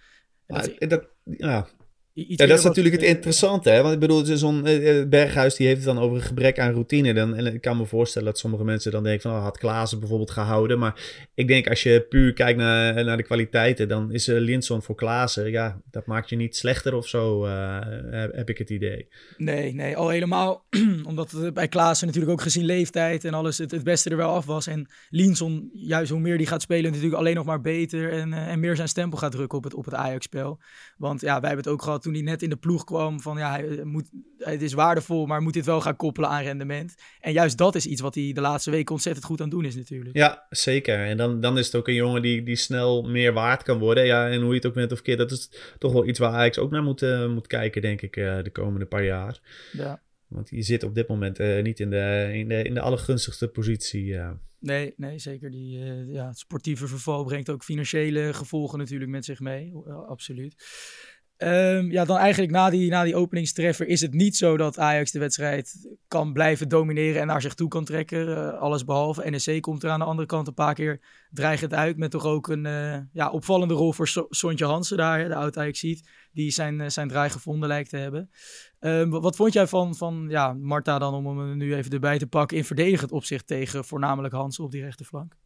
En 0.46 0.76
dat, 0.78 0.90
dat, 0.90 1.08
ja, 1.22 1.66
ja, 2.18 2.46
dat 2.46 2.58
is 2.58 2.64
natuurlijk 2.64 2.94
het 2.94 3.04
interessante, 3.04 3.70
hè? 3.70 3.82
Want 3.82 3.94
ik 3.94 4.00
bedoel, 4.00 4.24
zo'n 4.24 4.68
uh, 4.68 5.04
Berghuis 5.08 5.54
die 5.54 5.66
heeft 5.66 5.84
het 5.84 5.94
dan 5.94 6.04
over 6.04 6.16
een 6.16 6.22
gebrek 6.22 6.58
aan 6.58 6.72
routine. 6.72 7.14
Dan, 7.14 7.34
en 7.34 7.54
ik 7.54 7.60
kan 7.60 7.76
me 7.76 7.86
voorstellen 7.86 8.28
dat 8.28 8.38
sommige 8.38 8.64
mensen 8.64 8.92
dan 8.92 9.02
denken 9.02 9.22
van... 9.22 9.38
Oh, 9.38 9.42
had 9.42 9.58
Klaassen 9.58 9.98
bijvoorbeeld 9.98 10.30
gehouden. 10.30 10.78
Maar 10.78 11.24
ik 11.34 11.48
denk 11.48 11.68
als 11.68 11.82
je 11.82 12.06
puur 12.08 12.32
kijkt 12.32 12.58
naar, 12.58 13.04
naar 13.04 13.16
de 13.16 13.22
kwaliteiten... 13.22 13.88
dan 13.88 14.12
is 14.12 14.26
Linson 14.26 14.82
voor 14.82 14.94
Klaassen... 14.94 15.50
Ja, 15.50 15.80
dat 15.90 16.06
maakt 16.06 16.28
je 16.28 16.36
niet 16.36 16.56
slechter 16.56 16.94
of 16.94 17.08
zo, 17.08 17.46
uh, 17.46 17.78
heb 18.10 18.48
ik 18.48 18.58
het 18.58 18.70
idee. 18.70 19.08
Nee, 19.36 19.74
nee, 19.74 19.96
al 19.96 20.08
helemaal. 20.08 20.64
omdat 21.08 21.30
het 21.30 21.54
bij 21.54 21.68
Klaassen 21.68 22.06
natuurlijk 22.06 22.32
ook 22.32 22.42
gezien 22.42 22.64
leeftijd 22.64 23.24
en 23.24 23.34
alles... 23.34 23.58
het, 23.58 23.70
het 23.70 23.84
beste 23.84 24.10
er 24.10 24.16
wel 24.16 24.34
af 24.34 24.46
was. 24.46 24.66
En 24.66 24.88
Linson, 25.10 25.70
juist 25.72 26.10
hoe 26.10 26.20
meer 26.20 26.38
die 26.38 26.46
gaat 26.46 26.62
spelen... 26.62 26.90
natuurlijk 26.90 27.18
alleen 27.18 27.34
nog 27.34 27.46
maar 27.46 27.60
beter... 27.60 28.12
en, 28.12 28.32
en 28.32 28.60
meer 28.60 28.76
zijn 28.76 28.88
stempel 28.88 29.18
gaat 29.18 29.32
drukken 29.32 29.58
op 29.58 29.64
het, 29.64 29.74
op 29.74 29.84
het 29.84 29.94
Ajax-spel. 29.94 30.60
Want 30.96 31.20
ja, 31.20 31.40
wij 31.40 31.48
hebben 31.48 31.64
het 31.64 31.74
ook 31.74 31.82
gehad 31.82 32.04
toen 32.06 32.14
hij 32.14 32.22
net 32.22 32.42
in 32.42 32.50
de 32.50 32.56
ploeg 32.56 32.84
kwam 32.84 33.20
van 33.20 33.38
ja, 33.38 33.50
hij 33.50 33.84
moet, 33.84 34.10
het 34.38 34.62
is 34.62 34.72
waardevol, 34.72 35.26
maar 35.26 35.42
moet 35.42 35.52
dit 35.52 35.64
wel 35.64 35.80
gaan 35.80 35.96
koppelen 35.96 36.30
aan 36.30 36.42
rendement. 36.42 36.94
En 37.20 37.32
juist 37.32 37.58
dat 37.58 37.74
is 37.74 37.86
iets 37.86 38.00
wat 38.00 38.14
hij 38.14 38.32
de 38.32 38.40
laatste 38.40 38.70
weken 38.70 38.94
ontzettend 38.94 39.26
goed 39.26 39.40
aan 39.40 39.48
doen 39.48 39.64
is 39.64 39.76
natuurlijk. 39.76 40.16
Ja, 40.16 40.46
zeker. 40.50 40.98
En 40.98 41.16
dan, 41.16 41.40
dan 41.40 41.58
is 41.58 41.66
het 41.66 41.74
ook 41.74 41.88
een 41.88 41.94
jongen 41.94 42.22
die, 42.22 42.42
die 42.42 42.56
snel 42.56 43.02
meer 43.02 43.32
waard 43.32 43.62
kan 43.62 43.78
worden. 43.78 44.06
Ja, 44.06 44.28
en 44.28 44.40
hoe 44.40 44.48
je 44.48 44.54
het 44.54 44.66
ook 44.66 44.74
met 44.74 44.92
of 44.92 45.02
keer, 45.02 45.16
dat 45.16 45.30
is 45.30 45.50
toch 45.78 45.92
wel 45.92 46.06
iets 46.06 46.18
waar 46.18 46.32
Ajax 46.32 46.58
ook 46.58 46.70
naar 46.70 46.82
moet, 46.82 47.02
uh, 47.02 47.28
moet 47.28 47.46
kijken, 47.46 47.82
denk 47.82 48.02
ik, 48.02 48.16
uh, 48.16 48.42
de 48.42 48.50
komende 48.50 48.86
paar 48.86 49.04
jaar. 49.04 49.40
Ja. 49.72 50.02
Want 50.26 50.50
je 50.50 50.62
zit 50.62 50.82
op 50.82 50.94
dit 50.94 51.08
moment 51.08 51.40
uh, 51.40 51.62
niet 51.62 51.80
in 51.80 51.90
de, 51.90 52.30
in, 52.32 52.48
de, 52.48 52.62
in 52.62 52.74
de 52.74 52.80
allergunstigste 52.80 53.48
positie. 53.48 54.16
Nee, 54.60 54.94
nee, 54.96 55.18
zeker. 55.18 55.50
Die, 55.50 55.78
ja, 56.12 56.26
het 56.28 56.38
sportieve 56.38 56.86
verval 56.86 57.24
brengt 57.24 57.50
ook 57.50 57.64
financiële 57.64 58.34
gevolgen 58.34 58.78
natuurlijk 58.78 59.10
met 59.10 59.24
zich 59.24 59.40
mee. 59.40 59.72
absoluut. 60.08 60.54
Um, 61.38 61.90
ja, 61.90 62.04
dan 62.04 62.16
eigenlijk 62.16 62.52
na 62.52 62.70
die, 62.70 62.90
na 62.90 63.04
die 63.04 63.16
openingstreffer 63.16 63.86
is 63.86 64.00
het 64.00 64.12
niet 64.12 64.36
zo 64.36 64.56
dat 64.56 64.78
Ajax 64.78 65.10
de 65.10 65.18
wedstrijd 65.18 65.88
kan 66.08 66.32
blijven 66.32 66.68
domineren 66.68 67.20
en 67.20 67.26
naar 67.26 67.40
zich 67.40 67.54
toe 67.54 67.68
kan 67.68 67.84
trekken. 67.84 68.28
Uh, 68.28 68.58
alles 68.58 68.84
behalve. 68.84 69.30
NEC 69.30 69.62
komt 69.62 69.82
er 69.82 69.90
aan 69.90 69.98
de 69.98 70.04
andere 70.04 70.26
kant 70.26 70.46
een 70.46 70.54
paar 70.54 70.74
keer 70.74 71.00
dreigend 71.30 71.74
uit. 71.74 71.96
Met 71.96 72.10
toch 72.10 72.24
ook 72.24 72.48
een 72.48 72.64
uh, 72.64 72.98
ja, 73.12 73.30
opvallende 73.30 73.74
rol 73.74 73.92
voor 73.92 74.08
so 74.08 74.26
Sontje 74.30 74.64
Hansen 74.64 74.96
daar, 74.96 75.28
de 75.28 75.34
oud 75.34 75.58
Ajax 75.58 75.78
ziet. 75.78 76.10
Die 76.32 76.50
zijn, 76.50 76.80
uh, 76.80 76.88
zijn 76.88 77.08
draai 77.08 77.30
gevonden 77.30 77.68
lijkt 77.68 77.90
te 77.90 77.96
hebben. 77.96 78.30
Um, 78.80 79.10
wat 79.10 79.36
vond 79.36 79.52
jij 79.52 79.66
van, 79.66 79.94
van 79.94 80.26
ja, 80.28 80.52
Marta 80.52 80.98
dan, 80.98 81.14
om 81.14 81.38
hem 81.38 81.56
nu 81.56 81.74
even 81.74 81.92
erbij 81.92 82.18
te 82.18 82.26
pakken, 82.26 82.56
in 82.56 82.64
verdedigend 82.64 83.12
opzicht 83.12 83.46
tegen 83.46 83.84
voornamelijk 83.84 84.34
Hansen 84.34 84.64
op 84.64 84.70
die 84.70 84.82
rechterflank? 84.82 85.36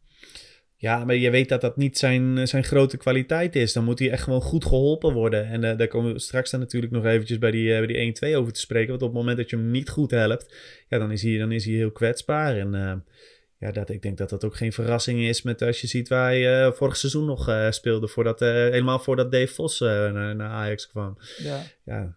Ja, 0.81 1.05
maar 1.05 1.15
je 1.15 1.29
weet 1.29 1.49
dat 1.49 1.61
dat 1.61 1.77
niet 1.77 1.97
zijn, 1.97 2.47
zijn 2.47 2.63
grote 2.63 2.97
kwaliteit 2.97 3.55
is. 3.55 3.73
Dan 3.73 3.83
moet 3.83 3.99
hij 3.99 4.11
echt 4.11 4.23
gewoon 4.23 4.41
goed 4.41 4.65
geholpen 4.65 5.13
worden. 5.13 5.45
En 5.45 5.63
uh, 5.63 5.77
daar 5.77 5.87
komen 5.87 6.13
we 6.13 6.19
straks 6.19 6.51
dan 6.51 6.59
natuurlijk 6.59 6.91
nog 6.91 7.05
eventjes 7.05 7.37
bij 7.37 7.51
die, 7.51 7.69
uh, 7.69 7.77
bij 7.77 7.87
die 7.87 8.33
1-2 8.33 8.37
over 8.37 8.53
te 8.53 8.59
spreken. 8.59 8.89
Want 8.89 9.01
op 9.01 9.07
het 9.07 9.17
moment 9.17 9.37
dat 9.37 9.49
je 9.49 9.55
hem 9.55 9.71
niet 9.71 9.89
goed 9.89 10.11
helpt, 10.11 10.55
ja, 10.87 10.97
dan, 10.97 11.11
is 11.11 11.23
hij, 11.23 11.37
dan 11.37 11.51
is 11.51 11.65
hij 11.65 11.73
heel 11.73 11.91
kwetsbaar. 11.91 12.57
En 12.57 12.73
uh, 12.73 12.93
ja, 13.57 13.71
dat, 13.71 13.89
ik 13.89 14.01
denk 14.01 14.17
dat 14.17 14.29
dat 14.29 14.45
ook 14.45 14.55
geen 14.55 14.73
verrassing 14.73 15.19
is 15.21 15.41
met 15.41 15.61
als 15.61 15.81
je 15.81 15.87
ziet 15.87 16.07
waar 16.07 16.29
hij 16.29 16.73
vorig 16.73 16.97
seizoen 16.97 17.25
nog 17.25 17.67
speelde. 17.69 18.07
Voordat, 18.07 18.39
helemaal 18.39 18.99
voordat 18.99 19.31
Dave 19.31 19.53
Vos 19.53 19.79
naar, 19.79 20.35
naar 20.35 20.49
Ajax 20.49 20.87
kwam. 20.87 21.17
Ja. 21.37 21.63
ja 21.83 22.15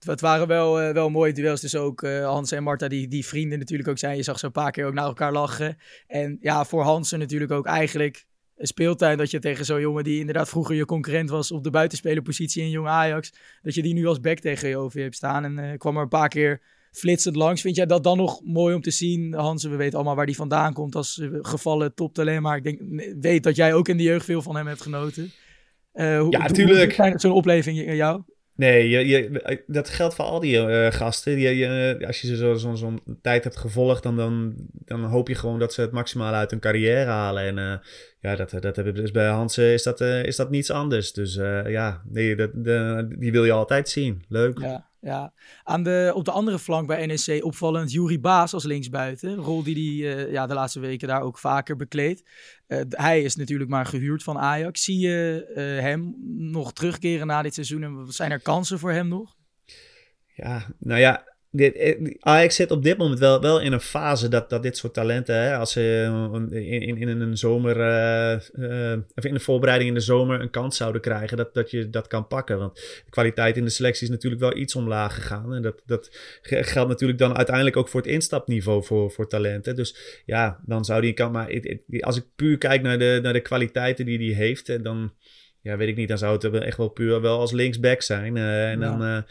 het 0.00 0.20
waren 0.20 0.46
wel, 0.46 0.82
uh, 0.82 0.90
wel 0.90 1.10
mooie 1.10 1.32
duels. 1.32 1.60
Dus 1.60 1.76
ook 1.76 2.02
uh, 2.02 2.24
Hans 2.24 2.52
en 2.52 2.62
Marta, 2.62 2.88
die, 2.88 3.08
die 3.08 3.26
vrienden 3.26 3.58
natuurlijk 3.58 3.88
ook 3.88 3.98
zijn. 3.98 4.16
Je 4.16 4.22
zag 4.22 4.38
ze 4.38 4.46
een 4.46 4.52
paar 4.52 4.70
keer 4.70 4.86
ook 4.86 4.94
naar 4.94 5.04
elkaar 5.04 5.32
lachen. 5.32 5.76
En 6.06 6.38
ja, 6.40 6.64
voor 6.64 6.82
Hansen 6.82 7.18
natuurlijk 7.18 7.50
ook 7.50 7.66
eigenlijk 7.66 8.26
een 8.56 8.66
speeltuin 8.66 9.18
dat 9.18 9.30
je 9.30 9.38
tegen 9.38 9.64
zo'n 9.64 9.80
jongen 9.80 10.04
die 10.04 10.18
inderdaad 10.18 10.48
vroeger 10.48 10.74
je 10.74 10.84
concurrent 10.84 11.30
was 11.30 11.52
op 11.52 11.64
de 11.64 11.70
buitenspelerpositie 11.70 12.62
in 12.62 12.70
Jong 12.70 12.88
Ajax, 12.88 13.32
dat 13.62 13.74
je 13.74 13.82
die 13.82 13.94
nu 13.94 14.06
als 14.06 14.20
back 14.20 14.38
tegen 14.38 14.68
je 14.68 14.76
over 14.76 15.00
hebt 15.00 15.14
staan. 15.14 15.44
En 15.44 15.58
uh, 15.58 15.76
kwam 15.76 15.96
er 15.96 16.02
een 16.02 16.08
paar 16.08 16.28
keer 16.28 16.62
flitsend 16.92 17.36
langs. 17.36 17.60
Vind 17.60 17.76
jij 17.76 17.86
dat 17.86 18.04
dan 18.04 18.16
nog 18.16 18.40
mooi 18.44 18.74
om 18.74 18.80
te 18.80 18.90
zien? 18.90 19.34
Hansen, 19.34 19.70
we 19.70 19.76
weten 19.76 19.94
allemaal 19.94 20.16
waar 20.16 20.26
die 20.26 20.36
vandaan 20.36 20.72
komt 20.72 20.94
als 20.94 21.22
gevallen 21.32 21.94
toptalent. 21.94 22.42
Maar 22.42 22.56
ik 22.56 22.64
denk, 22.64 22.80
weet 23.20 23.42
dat 23.42 23.56
jij 23.56 23.74
ook 23.74 23.88
in 23.88 23.96
de 23.96 24.02
jeugd 24.02 24.24
veel 24.24 24.42
van 24.42 24.56
hem 24.56 24.66
hebt 24.66 24.82
genoten. 24.82 25.30
Ja, 25.92 26.28
natuurlijk. 26.28 27.12
Zo'n 27.14 27.32
opleving 27.32 27.78
in 27.78 27.96
jou? 27.96 28.22
Nee, 28.58 28.88
je, 28.88 29.06
je, 29.06 29.62
dat 29.66 29.88
geldt 29.88 30.14
voor 30.14 30.24
al 30.24 30.40
die 30.40 30.56
uh, 30.56 30.90
gasten. 30.90 31.38
Je, 31.38 31.56
je, 31.56 31.98
als 32.06 32.20
je 32.20 32.26
ze 32.26 32.36
zo'n 32.36 32.58
zo, 32.58 32.74
zo 32.74 32.94
tijd 33.22 33.44
hebt 33.44 33.56
gevolgd, 33.56 34.02
dan, 34.02 34.16
dan, 34.16 34.54
dan 34.72 35.04
hoop 35.04 35.28
je 35.28 35.34
gewoon 35.34 35.58
dat 35.58 35.72
ze 35.72 35.80
het 35.80 35.92
maximale 35.92 36.36
uit 36.36 36.50
hun 36.50 36.60
carrière 36.60 37.10
halen. 37.10 37.42
En 37.42 37.56
uh, 37.56 37.74
ja, 38.20 38.36
dat, 38.36 38.50
dat 38.50 38.76
hebben 38.76 38.94
dus 38.94 39.10
bij 39.10 39.28
Hansen 39.28 39.72
is 39.72 39.82
dat, 39.82 40.00
uh, 40.00 40.24
is 40.24 40.36
dat 40.36 40.50
niets 40.50 40.70
anders. 40.70 41.12
Dus 41.12 41.34
ja, 41.66 42.02
nee, 42.04 42.36
dat, 42.36 42.50
de, 42.54 43.06
die 43.18 43.32
wil 43.32 43.44
je 43.44 43.52
altijd 43.52 43.88
zien. 43.88 44.24
Leuk. 44.28 44.58
Ja. 44.58 44.86
Ja, 45.00 45.32
Aan 45.62 45.82
de, 45.82 46.12
op 46.14 46.24
de 46.24 46.30
andere 46.30 46.58
flank 46.58 46.86
bij 46.86 47.06
NEC 47.06 47.44
opvallend 47.44 47.92
Jury 47.92 48.20
Baas 48.20 48.54
als 48.54 48.64
linksbuiten. 48.64 49.34
Rol 49.34 49.62
die 49.62 50.02
hij 50.02 50.16
uh, 50.16 50.32
ja, 50.32 50.46
de 50.46 50.54
laatste 50.54 50.80
weken 50.80 51.08
daar 51.08 51.22
ook 51.22 51.38
vaker 51.38 51.76
bekleedt. 51.76 52.22
Hij 52.88 53.22
is 53.22 53.36
natuurlijk 53.36 53.70
maar 53.70 53.86
gehuurd 53.86 54.22
van 54.22 54.38
Ajax. 54.38 54.84
Zie 54.84 54.98
je 54.98 55.50
hem 55.82 56.14
nog 56.36 56.72
terugkeren 56.72 57.26
na 57.26 57.42
dit 57.42 57.54
seizoen? 57.54 57.82
En 57.82 58.04
zijn 58.08 58.30
er 58.30 58.40
kansen 58.40 58.78
voor 58.78 58.92
hem 58.92 59.08
nog? 59.08 59.36
Ja, 60.34 60.66
nou 60.78 61.00
ja, 61.00 61.20
eh, 61.20 61.32
Ajax 62.20 62.54
zit 62.54 62.70
op 62.70 62.82
dit 62.82 62.98
moment 62.98 63.18
wel, 63.18 63.40
wel 63.40 63.60
in 63.60 63.72
een 63.72 63.80
fase 63.80 64.28
dat, 64.28 64.50
dat 64.50 64.62
dit 64.62 64.76
soort 64.76 64.94
talenten, 64.94 65.34
hè, 65.34 65.56
als 65.56 65.72
ze 65.72 66.10
in, 66.50 66.96
in, 66.96 66.96
in 66.96 67.20
een 67.20 67.36
zomer, 67.36 67.76
uh, 67.76 68.40
uh, 68.52 68.98
of 69.14 69.24
in 69.24 69.34
de 69.34 69.40
voorbereiding 69.40 69.90
in 69.90 69.96
de 69.96 70.04
zomer 70.04 70.40
een 70.40 70.50
kans 70.50 70.76
zouden 70.76 71.00
krijgen, 71.00 71.36
dat, 71.36 71.54
dat 71.54 71.70
je 71.70 71.90
dat 71.90 72.06
kan 72.06 72.26
pakken. 72.26 72.58
Want 72.58 72.74
de 72.74 73.10
kwaliteit 73.10 73.56
in 73.56 73.64
de 73.64 73.70
selectie 73.70 74.06
is 74.06 74.12
natuurlijk 74.12 74.42
wel 74.42 74.56
iets 74.56 74.74
omlaag 74.74 75.14
gegaan. 75.14 75.54
En 75.54 75.62
dat, 75.62 75.82
dat 75.86 76.08
geldt 76.42 76.88
natuurlijk 76.88 77.18
dan 77.18 77.36
uiteindelijk 77.36 77.76
ook 77.76 77.88
voor 77.88 78.00
het 78.00 78.10
instapniveau 78.10 78.84
voor, 78.84 79.10
voor 79.10 79.28
talenten. 79.28 79.76
Dus 79.76 80.22
ja, 80.26 80.60
dan 80.66 80.84
zou 80.84 81.00
die 81.00 81.12
kan. 81.12 81.32
Maar 81.32 81.60
als 82.00 82.16
ik 82.16 82.24
puur 82.36 82.58
kijk 82.58 82.82
naar 82.82 82.98
de, 82.98 83.18
naar 83.22 83.32
de 83.32 83.40
kwaliteiten 83.40 84.04
die 84.04 84.34
hij 84.34 84.44
heeft, 84.44 84.84
dan 84.84 85.12
ja, 85.60 85.76
weet 85.76 85.88
ik 85.88 85.96
niet, 85.96 86.08
dan 86.08 86.18
zou 86.18 86.32
het 86.32 86.62
echt 86.62 86.76
wel 86.76 86.88
puur 86.88 87.20
wel 87.20 87.38
als 87.38 87.52
linksback 87.52 88.02
zijn. 88.02 88.36
en 88.36 88.80
dan 88.80 89.24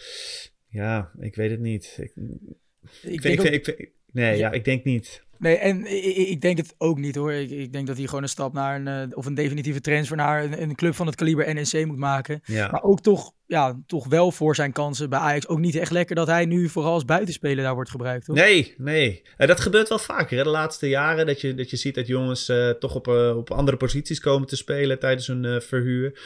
ja, 0.68 1.12
ik 1.20 1.36
weet 1.36 1.52
het 1.52 1.60
niet. 1.60 1.98
Ik, 2.00 3.24
ik, 3.24 3.44
ik, 3.44 3.68
ik, 3.68 3.92
nee, 4.12 4.38
ja, 4.38 4.52
ik 4.52 4.66
denk 4.66 4.84
niet. 4.84 5.26
Nee, 5.40 5.58
en 5.58 5.86
ik, 6.30 6.42
denk 6.42 6.58
het 6.58 6.76
ook 6.78 6.98
niet 6.98 7.16
hoor. 7.16 7.32
Ik, 7.32 7.50
ik, 7.50 7.74
denk 7.74 7.88
dat 7.88 7.98
hij 7.98 8.06
gewoon 8.06 8.24
een 8.24 8.30
stap 8.30 8.54
naar 8.54 8.76
een, 8.76 8.88
eh, 8.88 9.18
of 9.18 9.26
een 9.26 9.34
definitieve 9.34 9.82
transfer 9.82 10.18
naar 10.18 10.44
een, 10.44 10.62
een 10.62 10.76
club 10.76 10.96
van 10.96 11.06
het 11.06 11.16
kaliber 11.16 11.54
NEC 11.54 11.86
moet 11.86 11.98
maken. 11.98 12.42
Ja. 12.46 12.72
Maar 12.72 12.84
ook 12.84 13.02
toch, 13.02 13.34
ja, 13.48 13.80
toch 13.86 14.08
wel 14.08 14.32
voor 14.32 14.56
zijn 14.56 14.72
kansen 14.72 15.10
bij 15.10 15.20
Ajax. 15.20 15.48
Ook 15.48 15.60
niet 15.60 15.76
echt 15.76 15.92
lekker 15.92 16.16
dat 16.16 16.28
hij 16.28 16.46
nu 16.46 16.70
vooral 16.70 16.94
als 16.94 17.06
buitenspeler 17.06 17.64
daar 17.64 17.74
wordt 17.74 17.90
gebruikt. 17.90 18.28
Hoor. 18.28 18.36
Nee, 18.36 18.74
nee. 18.78 19.22
Uh, 19.38 19.48
dat 19.48 19.60
gebeurt 19.60 19.90
wel 19.90 20.00
vaker 20.00 20.38
hè, 20.38 20.44
de 20.44 20.50
laatste 20.50 20.90
jaren. 20.90 21.26
Dat 21.26 21.42
je, 21.42 21.54
dat 21.54 21.70
je 21.70 21.78
ziet 21.78 21.96
dat 21.96 22.08
jongens 22.08 22.50
uh, 22.50 22.70
toch 22.70 22.96
op, 22.96 23.08
op 23.08 23.52
andere 23.52 23.78
posities 23.78 24.20
komen 24.20 24.48
te 24.48 24.56
spelen 24.56 25.00
tijdens 25.00 25.28
hun 25.28 25.62
verhuur. 25.62 26.20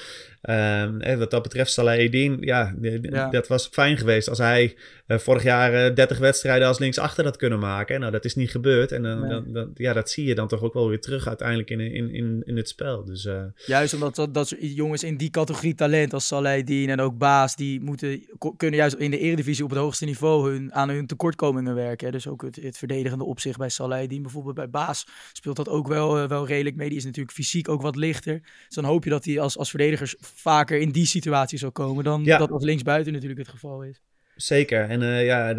Um, 0.50 1.18
wat 1.18 1.32
dat 1.32 1.42
betreft, 1.42 1.72
Salah 1.72 1.98
Edin, 1.98 2.38
ja, 2.40 2.76
ja, 3.02 3.30
dat 3.30 3.48
was 3.48 3.68
fijn 3.72 3.98
geweest 3.98 4.30
als 4.30 4.38
hij 4.38 4.76
vorig 5.08 5.44
jaar 5.44 5.90
uh, 5.90 5.96
30 5.96 6.18
wedstrijden 6.18 6.68
als 6.68 6.80
linksachter 6.80 7.24
had 7.24 7.38
kunnen 7.38 7.60
maken. 7.60 8.00
Nou, 8.00 8.12
dat 8.12 8.26
is 8.26 8.36
niet 8.36 8.52
gebeurd. 8.52 8.92
En 8.92 9.04
dan, 9.04 9.20
nee. 9.28 9.52
dan, 9.52 9.72
ja, 9.74 9.94
dat 9.94 10.10
zie 10.10 10.26
je 10.26 10.36
dan 10.36 10.48
toch 10.48 10.62
ook 10.62 10.74
wel 10.74 10.90
weer 10.90 11.02
terug 11.02 11.28
uiteindelijk 11.28 11.70
in, 11.70 11.80
in, 11.80 12.14
in, 12.14 12.42
in 12.46 12.58
het 12.58 12.68
spel. 12.68 13.06
Dus. 13.06 13.30
Juist 13.66 13.94
omdat 13.94 14.16
dat, 14.16 14.34
dat 14.34 14.56
jongens 14.60 15.04
in 15.04 15.18
die 15.18 15.30
categorie 15.30 15.76
talent 15.76 16.14
als 16.14 16.28
Salah 16.28 16.54
Edin 16.54 16.90
en 16.90 17.00
ook 17.00 17.11
Baas, 17.18 17.56
die 17.56 17.82
moeten, 17.82 18.26
kunnen 18.58 18.80
juist 18.80 18.96
in 18.96 19.12
de 19.12 19.20
eredivisie 19.20 19.64
op 19.64 19.70
het 19.70 19.80
hoogste 19.80 20.06
niveau 20.06 20.52
hun, 20.52 20.74
aan 20.74 20.90
hun 20.90 21.08
tekortkomingen 21.08 21.76
werken. 21.76 22.06
Hè. 22.06 22.12
Dus 22.12 22.28
ook 22.28 22.42
het, 22.42 22.56
het 22.56 22.78
verdedigende 22.78 23.24
opzicht 23.24 23.58
bij 23.58 23.70
Salah 23.70 24.00
Edin. 24.00 24.22
Bijvoorbeeld 24.22 24.56
bij 24.56 24.70
Baas 24.70 25.08
speelt 25.32 25.56
dat 25.56 25.70
ook 25.70 25.88
wel, 25.88 26.24
uh, 26.24 26.28
wel 26.28 26.48
redelijk 26.48 26.76
mee. 26.76 26.90
Die 26.90 26.98
is 26.98 27.06
natuurlijk 27.06 27.36
fysiek 27.36 27.70
ook 27.70 27.82
wat 27.82 27.96
lichter. 27.96 28.40
Dus 28.66 28.76
dan 28.76 28.84
hoop 28.84 29.04
je 29.04 29.10
dat 29.10 29.26
hij 29.26 29.40
als, 29.40 29.58
als 29.58 29.70
verdedigers 29.70 30.16
vaker 30.20 30.80
in 30.80 30.92
die 30.92 31.06
situatie 31.06 31.58
zal 31.58 31.72
komen 31.72 32.04
dan 32.04 32.24
ja. 32.24 32.38
dat 32.38 32.52
als 32.52 32.64
linksbuiten 32.64 33.14
natuurlijk 33.14 33.40
het 33.40 33.50
geval 33.50 33.84
is. 33.84 34.02
Zeker. 34.36 34.90
En 34.90 35.02
uh, 35.02 35.26
ja, 35.26 35.56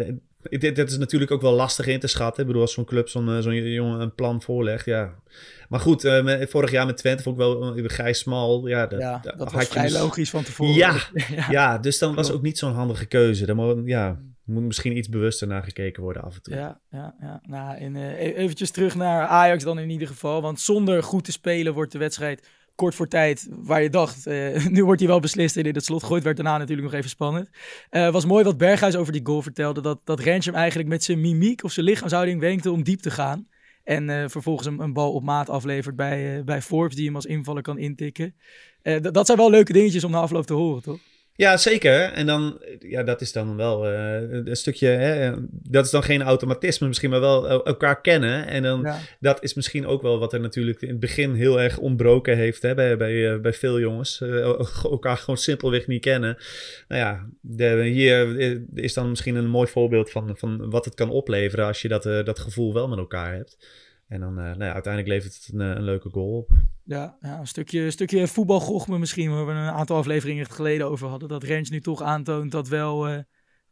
dit, 0.49 0.75
dit, 0.75 0.89
is 0.89 0.97
natuurlijk 0.97 1.31
ook 1.31 1.41
wel 1.41 1.53
lastig 1.53 1.87
in 1.87 1.99
te 1.99 2.07
schatten. 2.07 2.41
Ik 2.41 2.47
bedoel, 2.47 2.61
als 2.61 2.73
zo'n 2.73 2.85
club 2.85 3.09
zo'n 3.09 3.29
uh, 3.29 3.39
zo'n 3.39 3.53
jongen 3.55 3.99
een 3.99 4.15
plan 4.15 4.41
voorlegt, 4.41 4.85
ja. 4.85 5.13
Maar 5.69 5.79
goed, 5.79 6.05
uh, 6.05 6.23
met, 6.23 6.49
vorig 6.49 6.71
jaar 6.71 6.85
met 6.85 6.97
Twente 6.97 7.23
vond 7.23 7.35
ik 7.35 7.41
wel 7.41 7.77
uh, 7.77 7.83
Gijs 7.87 8.19
Smal. 8.19 8.67
Ja, 8.67 8.87
dat, 8.87 8.99
ja, 8.99 9.21
dat 9.37 9.51
was 9.51 9.67
vrij 9.67 9.91
logisch 9.91 10.29
van 10.29 10.43
tevoren. 10.43 10.73
Ja, 10.73 10.95
ja. 11.35 11.47
ja, 11.49 11.77
dus 11.77 11.99
dan 11.99 12.15
was 12.15 12.31
ook 12.31 12.41
niet 12.41 12.57
zo'n 12.57 12.73
handige 12.73 13.05
keuze. 13.05 13.45
Dan 13.45 13.55
moet, 13.55 13.81
ja, 13.85 14.19
moet 14.43 14.63
misschien 14.63 14.97
iets 14.97 15.09
bewuster 15.09 15.47
naar 15.47 15.63
gekeken 15.63 16.03
worden 16.03 16.23
af 16.23 16.35
en 16.35 16.41
toe. 16.41 16.55
Ja, 16.55 16.79
ja, 16.89 17.15
ja. 17.19 17.41
Nou, 17.43 17.77
en, 17.77 17.95
uh, 17.95 18.37
eventjes 18.37 18.71
terug 18.71 18.95
naar 18.95 19.27
Ajax 19.27 19.63
dan 19.63 19.79
in 19.79 19.89
ieder 19.89 20.07
geval. 20.07 20.41
Want 20.41 20.59
zonder 20.59 21.03
goed 21.03 21.23
te 21.23 21.31
spelen 21.31 21.73
wordt 21.73 21.91
de 21.91 21.97
wedstrijd 21.97 22.47
kort 22.75 22.95
voor 22.95 23.07
tijd, 23.07 23.47
waar 23.49 23.81
je 23.81 23.89
dacht, 23.89 24.27
uh, 24.27 24.65
nu 24.75 24.85
wordt 24.85 24.99
hij 24.99 25.09
wel 25.09 25.19
beslist 25.19 25.57
en 25.57 25.63
in 25.63 25.75
het 25.75 25.85
slot 25.85 26.03
gooit, 26.03 26.23
werd 26.23 26.35
daarna 26.35 26.57
natuurlijk 26.57 26.87
nog 26.87 26.97
even 26.97 27.09
spannend. 27.09 27.49
Uh, 27.91 28.11
was 28.11 28.25
mooi 28.25 28.43
wat 28.43 28.57
Berghuis 28.57 28.95
over 28.95 29.13
die 29.13 29.25
goal 29.25 29.41
vertelde, 29.41 29.81
dat, 29.81 29.99
dat 30.03 30.25
eigenlijk 30.25 30.89
met 30.89 31.03
zijn 31.03 31.21
mimiek 31.21 31.63
of 31.63 31.71
zijn 31.71 31.85
lichaamshouding 31.85 32.39
wenkte 32.39 32.71
om 32.71 32.83
diep 32.83 32.99
te 32.99 33.11
gaan. 33.11 33.47
En 33.83 34.09
uh, 34.09 34.23
vervolgens 34.27 34.67
een, 34.67 34.79
een, 34.79 34.93
bal 34.93 35.13
op 35.13 35.23
maat 35.23 35.49
aflevert 35.49 35.95
bij, 35.95 36.43
bij 36.43 36.61
Forbes, 36.61 36.95
die 36.95 37.05
hem 37.05 37.15
als 37.15 37.25
invaller 37.25 37.61
kan 37.61 37.77
intikken. 37.77 38.35
dat 39.11 39.25
zijn 39.25 39.37
wel 39.37 39.49
leuke 39.49 39.73
dingetjes 39.73 40.03
om 40.03 40.11
na 40.11 40.19
afloop 40.19 40.45
te 40.45 40.53
horen, 40.53 40.81
toch? 40.83 40.99
Ja, 41.35 41.57
zeker. 41.57 42.01
En 42.01 42.25
dan, 42.25 42.61
ja, 42.79 43.03
dat 43.03 43.21
is 43.21 43.31
dan 43.31 43.55
wel 43.55 43.91
uh, 43.91 44.21
een 44.45 44.55
stukje, 44.55 44.87
hè, 44.87 45.33
dat 45.49 45.85
is 45.85 45.91
dan 45.91 46.03
geen 46.03 46.21
automatisme 46.21 46.87
misschien, 46.87 47.09
maar 47.09 47.19
wel 47.19 47.63
elkaar 47.63 48.01
kennen. 48.01 48.47
En 48.47 48.63
dan, 48.63 48.87
dat 49.19 49.43
is 49.43 49.53
misschien 49.53 49.87
ook 49.87 50.01
wel 50.01 50.19
wat 50.19 50.33
er 50.33 50.39
natuurlijk 50.39 50.81
in 50.81 50.89
het 50.89 50.99
begin 50.99 51.33
heel 51.33 51.61
erg 51.61 51.77
ontbroken 51.77 52.37
heeft 52.37 52.61
hè, 52.61 52.75
bij, 52.75 52.97
bij, 52.97 53.41
bij 53.41 53.53
veel 53.53 53.79
jongens. 53.79 54.19
Uh, 54.23 54.59
elkaar 54.83 55.17
gewoon 55.17 55.37
simpelweg 55.37 55.87
niet 55.87 56.01
kennen. 56.01 56.37
Nou 56.87 57.01
ja, 57.01 57.27
de, 57.41 57.83
hier 57.83 58.39
is 58.73 58.93
dan 58.93 59.09
misschien 59.09 59.35
een 59.35 59.49
mooi 59.49 59.67
voorbeeld 59.67 60.11
van, 60.11 60.37
van 60.37 60.69
wat 60.69 60.85
het 60.85 60.95
kan 60.95 61.09
opleveren 61.09 61.65
als 61.65 61.81
je 61.81 61.87
dat, 61.87 62.05
uh, 62.05 62.23
dat 62.23 62.39
gevoel 62.39 62.73
wel 62.73 62.87
met 62.87 62.97
elkaar 62.97 63.33
hebt. 63.33 63.57
En 64.13 64.19
dan, 64.19 64.33
nou 64.33 64.63
ja, 64.63 64.73
uiteindelijk 64.73 65.07
levert 65.07 65.33
het 65.33 65.49
een, 65.53 65.59
een 65.59 65.83
leuke 65.83 66.09
goal 66.09 66.37
op. 66.37 66.49
Ja, 66.83 67.17
ja, 67.21 67.39
een 67.39 67.47
stukje, 67.47 67.91
stukje 67.91 68.27
voetbalgochme 68.27 68.99
misschien, 68.99 69.31
waar 69.31 69.45
we 69.45 69.51
een 69.51 69.57
aantal 69.57 69.97
afleveringen 69.97 70.45
geleden 70.45 70.87
over 70.87 71.07
hadden. 71.07 71.29
Dat 71.29 71.43
Rens 71.43 71.69
nu 71.69 71.81
toch 71.81 72.01
aantoont 72.01 72.51
dat 72.51 72.67
wel 72.67 73.09
uh, 73.09 73.17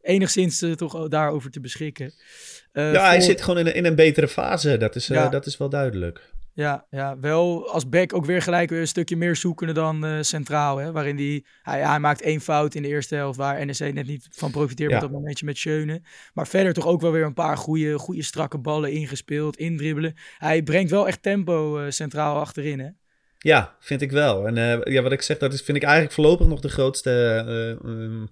enigszins 0.00 0.62
uh, 0.62 0.72
toch 0.72 1.08
daarover 1.08 1.50
te 1.50 1.60
beschikken. 1.60 2.12
Ja, 2.72 3.08
hij 3.08 3.20
zit 3.20 3.42
gewoon 3.42 3.58
in 3.58 3.66
een, 3.66 3.74
in 3.74 3.84
een 3.84 3.94
betere 3.94 4.28
fase, 4.28 4.76
dat 4.76 4.96
is, 4.96 5.06
ja. 5.06 5.28
dat 5.28 5.46
is 5.46 5.56
wel 5.56 5.68
duidelijk. 5.68 6.31
Ja, 6.54 6.86
ja, 6.90 7.18
wel 7.18 7.68
als 7.70 7.88
back 7.88 8.14
ook 8.14 8.24
weer 8.24 8.42
gelijk 8.42 8.70
weer 8.70 8.80
een 8.80 8.86
stukje 8.86 9.16
meer 9.16 9.36
zoekende 9.36 9.72
dan 9.72 10.24
centraal. 10.24 10.76
Hè, 10.76 10.92
waarin 10.92 11.16
die, 11.16 11.46
hij, 11.62 11.80
hij, 11.80 12.00
maakt 12.00 12.22
één 12.22 12.40
fout 12.40 12.74
in 12.74 12.82
de 12.82 12.88
eerste 12.88 13.14
helft 13.14 13.38
waar 13.38 13.66
NEC 13.66 13.94
net 13.94 14.06
niet 14.06 14.28
van 14.30 14.50
profiteert 14.50 14.90
ja. 14.90 14.96
met 14.96 15.04
dat 15.04 15.18
momentje 15.18 15.44
met 15.44 15.58
Schöne. 15.58 16.02
Maar 16.34 16.46
verder 16.46 16.72
toch 16.72 16.86
ook 16.86 17.00
wel 17.00 17.12
weer 17.12 17.24
een 17.24 17.34
paar 17.34 17.56
goede, 17.56 17.98
goede 17.98 18.22
strakke 18.22 18.58
ballen 18.58 18.92
ingespeeld, 18.92 19.56
indribbelen. 19.56 20.14
Hij 20.38 20.62
brengt 20.62 20.90
wel 20.90 21.06
echt 21.06 21.22
tempo 21.22 21.86
centraal 21.90 22.40
achterin 22.40 22.80
hè. 22.80 22.88
Ja, 23.38 23.76
vind 23.80 24.02
ik 24.02 24.10
wel. 24.10 24.46
En 24.46 24.56
uh, 24.56 24.94
ja, 24.94 25.02
wat 25.02 25.12
ik 25.12 25.22
zeg, 25.22 25.38
dat 25.38 25.52
is, 25.52 25.62
vind 25.62 25.76
ik 25.76 25.82
eigenlijk 25.82 26.14
voorlopig 26.14 26.46
nog 26.46 26.60
de 26.60 26.68
grootste 26.68 27.10
um, 27.84 28.28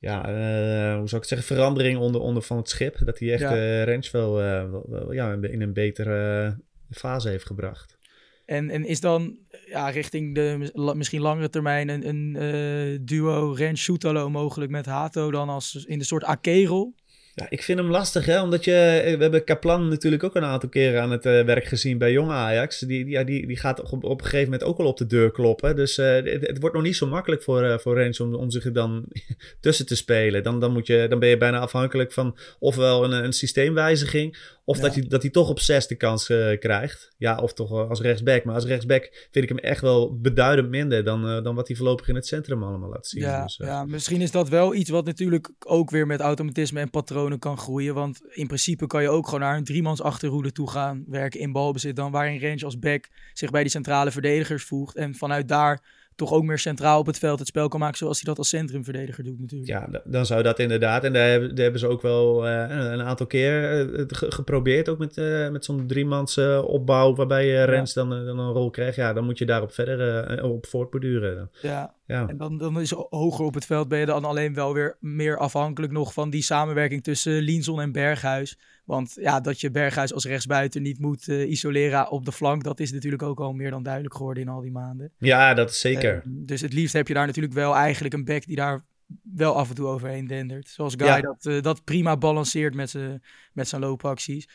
ja, 0.00 0.28
uh, 0.28 0.98
hoe 0.98 1.08
zou 1.08 1.22
ik 1.22 1.28
het 1.28 1.28
zeggen, 1.28 1.56
verandering 1.56 1.98
onder, 1.98 2.20
onder 2.20 2.42
van 2.42 2.56
het 2.56 2.68
schip. 2.68 2.96
Dat 3.04 3.18
hij 3.18 3.32
echt 3.32 3.40
ja. 3.40 3.86
uh, 3.86 4.10
wel, 4.12 4.34
wel, 4.34 4.84
wel, 4.88 5.12
ja, 5.12 5.32
in 5.40 5.62
een 5.62 5.72
betere 5.72 6.56
fase 6.90 7.28
heeft 7.28 7.46
gebracht. 7.46 7.96
En, 8.44 8.70
en 8.70 8.84
is 8.84 9.00
dan 9.00 9.36
ja, 9.66 9.88
richting 9.88 10.34
de 10.34 10.70
misschien 10.94 11.20
langere 11.20 11.50
termijn 11.50 11.88
een, 11.88 12.08
een 12.08 13.04
duo 13.04 13.54
Ranch 13.56 13.78
Soetalo 13.78 14.30
mogelijk 14.30 14.70
met 14.70 14.86
Hato 14.86 15.30
dan 15.30 15.48
als 15.48 15.84
in 15.86 15.98
de 15.98 16.04
soort 16.04 16.24
Akerel? 16.24 16.94
Ja, 17.38 17.46
ik 17.50 17.62
vind 17.62 17.78
hem 17.78 17.90
lastig, 17.90 18.26
hè? 18.26 18.42
omdat 18.42 18.64
je, 18.64 19.00
eh, 19.04 19.16
we 19.16 19.22
hebben 19.22 19.44
Kaplan 19.44 19.88
natuurlijk 19.88 20.24
ook 20.24 20.34
een 20.34 20.44
aantal 20.44 20.68
keren 20.68 21.02
aan 21.02 21.10
het 21.10 21.26
uh, 21.26 21.44
werk 21.44 21.64
gezien 21.64 21.98
bij 21.98 22.12
Jong 22.12 22.30
Ajax. 22.30 22.78
Die, 22.78 23.04
die, 23.04 23.12
ja, 23.12 23.24
die, 23.24 23.46
die 23.46 23.56
gaat 23.56 23.90
op, 23.90 24.04
op 24.04 24.20
een 24.20 24.24
gegeven 24.24 24.44
moment 24.44 24.64
ook 24.64 24.76
wel 24.76 24.86
op 24.86 24.96
de 24.96 25.06
deur 25.06 25.30
kloppen. 25.30 25.76
Dus 25.76 25.98
uh, 25.98 26.06
het, 26.06 26.46
het, 26.46 26.60
wordt 26.60 26.74
nog 26.74 26.84
niet 26.84 26.96
zo 26.96 27.06
makkelijk 27.06 27.42
voor, 27.42 27.62
uh, 27.62 27.78
voor 27.78 27.94
Rens 27.94 28.20
om, 28.20 28.34
om 28.34 28.50
zich 28.50 28.64
er 28.64 28.72
dan 28.72 29.04
tussen 29.60 29.86
te 29.86 29.96
spelen. 29.96 30.42
Dan, 30.42 30.60
dan, 30.60 30.72
moet 30.72 30.86
je, 30.86 31.06
dan 31.08 31.18
ben 31.18 31.28
je 31.28 31.36
bijna 31.36 31.58
afhankelijk 31.58 32.12
van 32.12 32.36
ofwel 32.58 33.04
een, 33.04 33.24
een 33.24 33.32
systeemwijziging 33.32 34.36
of 34.68 34.76
ja. 34.76 34.82
dat, 34.82 34.94
hij, 34.94 35.04
dat 35.08 35.22
hij 35.22 35.30
toch 35.30 35.48
op 35.48 35.60
zes 35.60 35.86
de 35.86 35.94
kans 35.94 36.28
uh, 36.28 36.58
krijgt. 36.58 37.14
Ja, 37.16 37.36
of 37.36 37.52
toch 37.52 37.88
als 37.88 38.00
rechtsback. 38.00 38.44
Maar 38.44 38.54
als 38.54 38.64
rechtsback 38.64 39.28
vind 39.30 39.44
ik 39.44 39.48
hem 39.48 39.58
echt 39.58 39.80
wel 39.80 40.18
beduidend 40.18 40.68
minder 40.68 41.04
dan, 41.04 41.36
uh, 41.36 41.42
dan 41.42 41.54
wat 41.54 41.68
hij 41.68 41.76
voorlopig 41.76 42.08
in 42.08 42.14
het 42.14 42.26
centrum 42.26 42.62
allemaal 42.62 42.88
laat 42.88 43.06
zien. 43.06 43.22
Ja, 43.22 43.42
dus, 43.42 43.56
ja, 43.56 43.84
misschien 43.84 44.20
is 44.20 44.30
dat 44.30 44.48
wel 44.48 44.74
iets 44.74 44.90
wat 44.90 45.04
natuurlijk 45.04 45.50
ook 45.58 45.90
weer 45.90 46.06
met 46.06 46.20
automatisme 46.20 46.80
en 46.80 46.90
patronen 46.90 47.38
kan 47.38 47.58
groeien. 47.58 47.94
Want 47.94 48.20
in 48.28 48.46
principe 48.46 48.86
kan 48.86 49.02
je 49.02 49.08
ook 49.08 49.24
gewoon 49.24 49.40
naar 49.40 49.56
een 49.56 49.64
driemans 49.64 50.02
achterhoede 50.02 50.52
toe 50.52 50.70
gaan 50.70 51.04
werken 51.06 51.40
in 51.40 51.52
balbezit. 51.52 51.96
Dan 51.96 52.10
waarin 52.10 52.40
Range 52.40 52.64
als 52.64 52.78
back 52.78 53.08
zich 53.32 53.50
bij 53.50 53.62
die 53.62 53.70
centrale 53.70 54.10
verdedigers 54.10 54.64
voegt. 54.64 54.96
En 54.96 55.14
vanuit 55.14 55.48
daar 55.48 55.82
toch 56.18 56.32
ook 56.32 56.44
meer 56.44 56.58
centraal 56.58 56.98
op 56.98 57.06
het 57.06 57.18
veld 57.18 57.38
het 57.38 57.48
spel 57.48 57.68
kan 57.68 57.80
maken 57.80 57.98
zoals 57.98 58.16
hij 58.16 58.24
dat 58.24 58.38
als 58.38 58.48
centrumverdediger 58.48 59.24
doet 59.24 59.40
natuurlijk. 59.40 59.70
Ja, 59.70 60.00
dan 60.04 60.26
zou 60.26 60.42
dat 60.42 60.58
inderdaad. 60.58 61.04
En 61.04 61.12
daar 61.12 61.28
hebben, 61.28 61.48
daar 61.48 61.62
hebben 61.62 61.80
ze 61.80 61.86
ook 61.86 62.02
wel 62.02 62.46
uh, 62.46 62.64
een 62.68 63.02
aantal 63.02 63.26
keer 63.26 63.84
uh, 63.98 64.04
geprobeerd. 64.08 64.88
Ook 64.88 64.98
met, 64.98 65.16
uh, 65.16 65.48
met 65.48 65.64
zo'n 65.64 65.86
driemans 65.86 66.38
opbouw 66.62 67.14
waarbij 67.14 67.46
je 67.46 67.62
Rens 67.62 67.94
ja. 67.94 68.04
dan, 68.04 68.24
dan 68.24 68.38
een 68.38 68.52
rol 68.52 68.70
krijgt. 68.70 68.96
Ja, 68.96 69.12
dan 69.12 69.24
moet 69.24 69.38
je 69.38 69.46
daarop 69.46 69.72
verder 69.72 70.42
op 70.44 70.66
voortborduren. 70.66 71.50
Ja, 71.62 71.94
ja. 72.08 72.28
en 72.28 72.36
dan, 72.36 72.58
dan 72.58 72.80
is 72.80 72.90
hoger 72.90 73.44
op 73.44 73.54
het 73.54 73.66
veld 73.66 73.88
ben 73.88 73.98
je 73.98 74.06
dan 74.06 74.24
alleen 74.24 74.54
wel 74.54 74.74
weer 74.74 74.96
meer 75.00 75.38
afhankelijk 75.38 75.92
nog 75.92 76.12
van 76.12 76.30
die 76.30 76.42
samenwerking 76.42 77.02
tussen 77.02 77.40
Linson 77.40 77.80
en 77.80 77.92
Berghuis. 77.92 78.58
Want 78.84 79.16
ja, 79.20 79.40
dat 79.40 79.60
je 79.60 79.70
Berghuis 79.70 80.12
als 80.12 80.24
rechtsbuiten 80.24 80.82
niet 80.82 80.98
moet 80.98 81.28
uh, 81.28 81.50
isoleren 81.50 82.10
op 82.10 82.24
de 82.24 82.32
flank, 82.32 82.64
dat 82.64 82.80
is 82.80 82.92
natuurlijk 82.92 83.22
ook 83.22 83.40
al 83.40 83.52
meer 83.52 83.70
dan 83.70 83.82
duidelijk 83.82 84.14
geworden 84.14 84.42
in 84.42 84.48
al 84.48 84.60
die 84.60 84.70
maanden. 84.70 85.12
Ja, 85.18 85.54
dat 85.54 85.70
is 85.70 85.80
zeker. 85.80 86.14
Uh, 86.14 86.20
dus 86.26 86.60
het 86.60 86.72
liefst 86.72 86.92
heb 86.92 87.08
je 87.08 87.14
daar 87.14 87.26
natuurlijk 87.26 87.54
wel 87.54 87.74
eigenlijk 87.74 88.14
een 88.14 88.24
back 88.24 88.46
die 88.46 88.56
daar 88.56 88.84
wel 89.22 89.54
af 89.54 89.68
en 89.68 89.74
toe 89.74 89.86
overheen 89.86 90.26
dendert. 90.26 90.68
Zoals 90.68 90.94
Guy 90.96 91.06
ja. 91.06 91.20
dat, 91.20 91.44
uh, 91.44 91.62
dat 91.62 91.84
prima 91.84 92.16
balanceert 92.16 92.74
met 92.74 92.90
zijn 92.90 93.22
met 93.52 93.68
zijn 93.68 93.80
loopacties. 93.80 94.48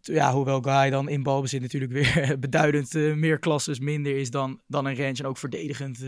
ja, 0.00 0.32
hoewel 0.32 0.60
Guy 0.60 0.90
dan 0.90 1.08
in 1.08 1.22
balbezit 1.22 1.60
natuurlijk 1.60 1.92
weer 1.92 2.36
beduidend 2.40 2.92
meer 2.94 3.38
klasses 3.38 3.78
minder 3.78 4.16
is 4.16 4.30
dan, 4.30 4.60
dan 4.66 4.86
een 4.86 4.96
range. 4.96 5.18
En 5.18 5.26
ook 5.26 5.38
verdedigend 5.38 6.04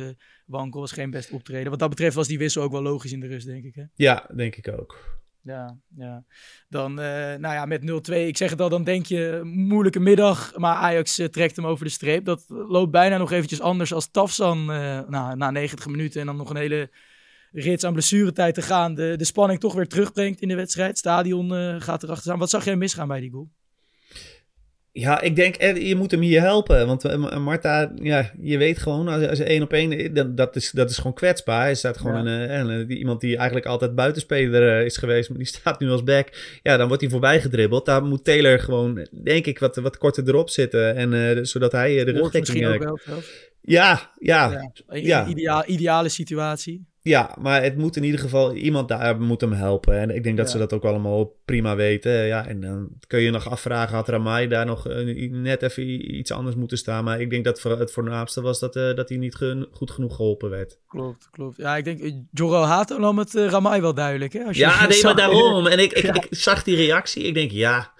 wankel 0.46 0.81
was 0.81 0.92
geen 0.92 1.11
best 1.11 1.31
optreden. 1.31 1.70
Wat 1.70 1.79
dat 1.79 1.88
betreft 1.88 2.14
was 2.14 2.29
die 2.29 2.38
wissel 2.38 2.62
ook 2.62 2.72
wel 2.72 2.83
logisch 2.83 3.12
in 3.12 3.20
de 3.20 3.27
rust, 3.27 3.46
denk 3.46 3.64
ik. 3.64 3.74
Hè? 3.74 3.85
Ja, 3.94 4.29
denk 4.35 4.57
ik 4.57 4.68
ook. 4.68 5.18
Ja, 5.42 5.79
ja. 5.96 6.24
Dan, 6.68 6.94
nou 6.94 7.40
ja, 7.40 7.64
met 7.64 8.11
0-2. 8.11 8.14
Ik 8.14 8.37
zeg 8.37 8.51
het 8.51 8.61
al, 8.61 8.68
dan 8.68 8.85
denk 8.85 9.07
je 9.07 9.40
moeilijke 9.44 10.01
middag. 10.01 10.57
Maar 10.57 10.77
Ajax 10.77 11.20
trekt 11.31 11.57
hem 11.57 11.66
over 11.66 11.85
de 11.85 11.90
streep. 11.90 12.24
Dat 12.24 12.44
loopt 12.48 12.90
bijna 12.90 13.16
nog 13.16 13.33
eventjes 13.33 13.61
anders 13.61 13.92
als 13.92 14.11
Tafsan 14.11 14.64
nou, 14.64 15.37
na 15.37 15.51
90 15.51 15.87
minuten. 15.87 16.20
En 16.20 16.27
dan 16.27 16.37
nog 16.37 16.51
een 16.51 16.57
hele 16.57 16.90
rits 17.60 17.84
aan 17.84 17.92
blessuretijd 17.92 18.54
te 18.54 18.62
gaan. 18.62 18.94
De, 18.94 19.14
de 19.16 19.24
spanning 19.24 19.60
toch 19.60 19.74
weer 19.74 19.88
terugbrengt 19.88 20.40
in 20.40 20.48
de 20.48 20.54
wedstrijd. 20.54 20.98
Stadion 20.98 21.50
gaat 21.80 22.02
erachter 22.02 22.16
staan. 22.16 22.38
Wat 22.38 22.50
zag 22.50 22.64
jij 22.64 22.76
misgaan 22.76 23.08
bij 23.08 23.20
die 23.20 23.30
goal? 23.30 23.48
Ja, 24.98 25.20
ik 25.20 25.36
denk, 25.36 25.62
je 25.76 25.94
moet 25.94 26.10
hem 26.10 26.20
hier 26.20 26.40
helpen. 26.40 26.86
Want 26.86 27.04
uh, 27.04 27.36
Marta, 27.36 27.92
ja, 28.02 28.30
je 28.40 28.58
weet 28.58 28.78
gewoon, 28.78 29.08
als, 29.08 29.38
je 29.38 29.44
één 29.44 29.62
op 29.62 29.72
één, 29.72 30.34
dat, 30.34 30.56
is, 30.56 30.70
dat 30.70 30.90
is 30.90 30.96
gewoon 30.96 31.14
kwetsbaar. 31.14 31.62
Hij 31.62 31.74
staat 31.74 31.98
gewoon 31.98 32.26
ja. 32.26 32.48
een, 32.48 32.68
een, 32.68 32.90
iemand 32.90 33.20
die 33.20 33.36
eigenlijk 33.36 33.66
altijd 33.66 33.94
buitenspeler 33.94 34.84
is 34.84 34.96
geweest, 34.96 35.28
maar 35.28 35.38
die 35.38 35.46
staat 35.56 35.80
nu 35.80 35.90
als 35.90 36.02
back. 36.02 36.58
Ja, 36.62 36.76
dan 36.76 36.86
wordt 36.86 37.02
hij 37.02 37.10
voorbij 37.10 37.40
gedribbeld. 37.40 37.86
Daar 37.86 38.04
moet 38.04 38.24
Taylor 38.24 38.58
gewoon, 38.58 39.06
denk 39.22 39.46
ik, 39.46 39.58
wat, 39.58 39.76
wat 39.76 39.98
korter 39.98 40.28
erop 40.28 40.50
zitten. 40.50 40.94
En, 40.94 41.12
uh, 41.12 41.38
zodat 41.42 41.72
hij 41.72 42.04
de 42.04 42.10
rugdekking... 42.10 42.66
ook 42.66 42.82
wel 43.04 43.18
Ja, 43.60 44.12
ja. 44.18 44.50
ja. 44.50 44.98
ja. 45.00 45.26
Ideaal, 45.26 45.62
ideale 45.66 46.08
situatie. 46.08 46.86
Ja, 47.08 47.34
maar 47.40 47.62
het 47.62 47.76
moet 47.76 47.96
in 47.96 48.04
ieder 48.04 48.20
geval 48.20 48.54
iemand 48.54 48.88
daar 48.88 49.20
moet 49.20 49.40
hem 49.40 49.52
helpen. 49.52 49.98
En 49.98 50.10
ik 50.10 50.22
denk 50.22 50.36
dat 50.36 50.46
ja. 50.46 50.52
ze 50.52 50.58
dat 50.58 50.72
ook 50.72 50.84
allemaal 50.84 51.36
prima 51.44 51.76
weten. 51.76 52.26
Ja, 52.26 52.46
en 52.46 52.60
dan 52.60 52.88
kun 53.06 53.20
je 53.20 53.30
nog 53.30 53.50
afvragen, 53.50 53.94
had 53.94 54.08
Ramai 54.08 54.48
daar 54.48 54.66
nog 54.66 54.88
uh, 54.88 55.30
net 55.30 55.62
even 55.62 56.14
iets 56.14 56.32
anders 56.32 56.56
moeten 56.56 56.78
staan. 56.78 57.04
Maar 57.04 57.20
ik 57.20 57.30
denk 57.30 57.44
dat 57.44 57.62
het 57.62 57.92
voornaamste 57.92 58.40
was 58.40 58.58
dat, 58.58 58.76
uh, 58.76 58.94
dat 58.94 59.08
hij 59.08 59.18
niet 59.18 59.34
goed 59.70 59.90
genoeg 59.90 60.16
geholpen 60.16 60.50
werd. 60.50 60.78
Klopt, 60.88 61.28
klopt. 61.30 61.56
Ja, 61.56 61.76
ik 61.76 61.84
denk, 61.84 62.14
Joro 62.30 62.62
Hato 62.62 62.98
nam 62.98 63.18
het 63.18 63.34
uh, 63.34 63.48
Ramai 63.48 63.80
wel 63.80 63.94
duidelijk. 63.94 64.32
Hè? 64.32 64.44
Als 64.44 64.56
je 64.56 64.62
ja, 64.62 64.86
nee, 64.86 65.02
maar 65.02 65.16
daarom. 65.16 65.66
En 65.66 65.78
ik, 65.78 65.92
ik, 65.92 66.04
ja. 66.04 66.14
ik, 66.14 66.26
zag 66.30 66.62
die 66.62 66.76
reactie. 66.76 67.22
Ik 67.22 67.34
denk, 67.34 67.50
ja, 67.50 67.92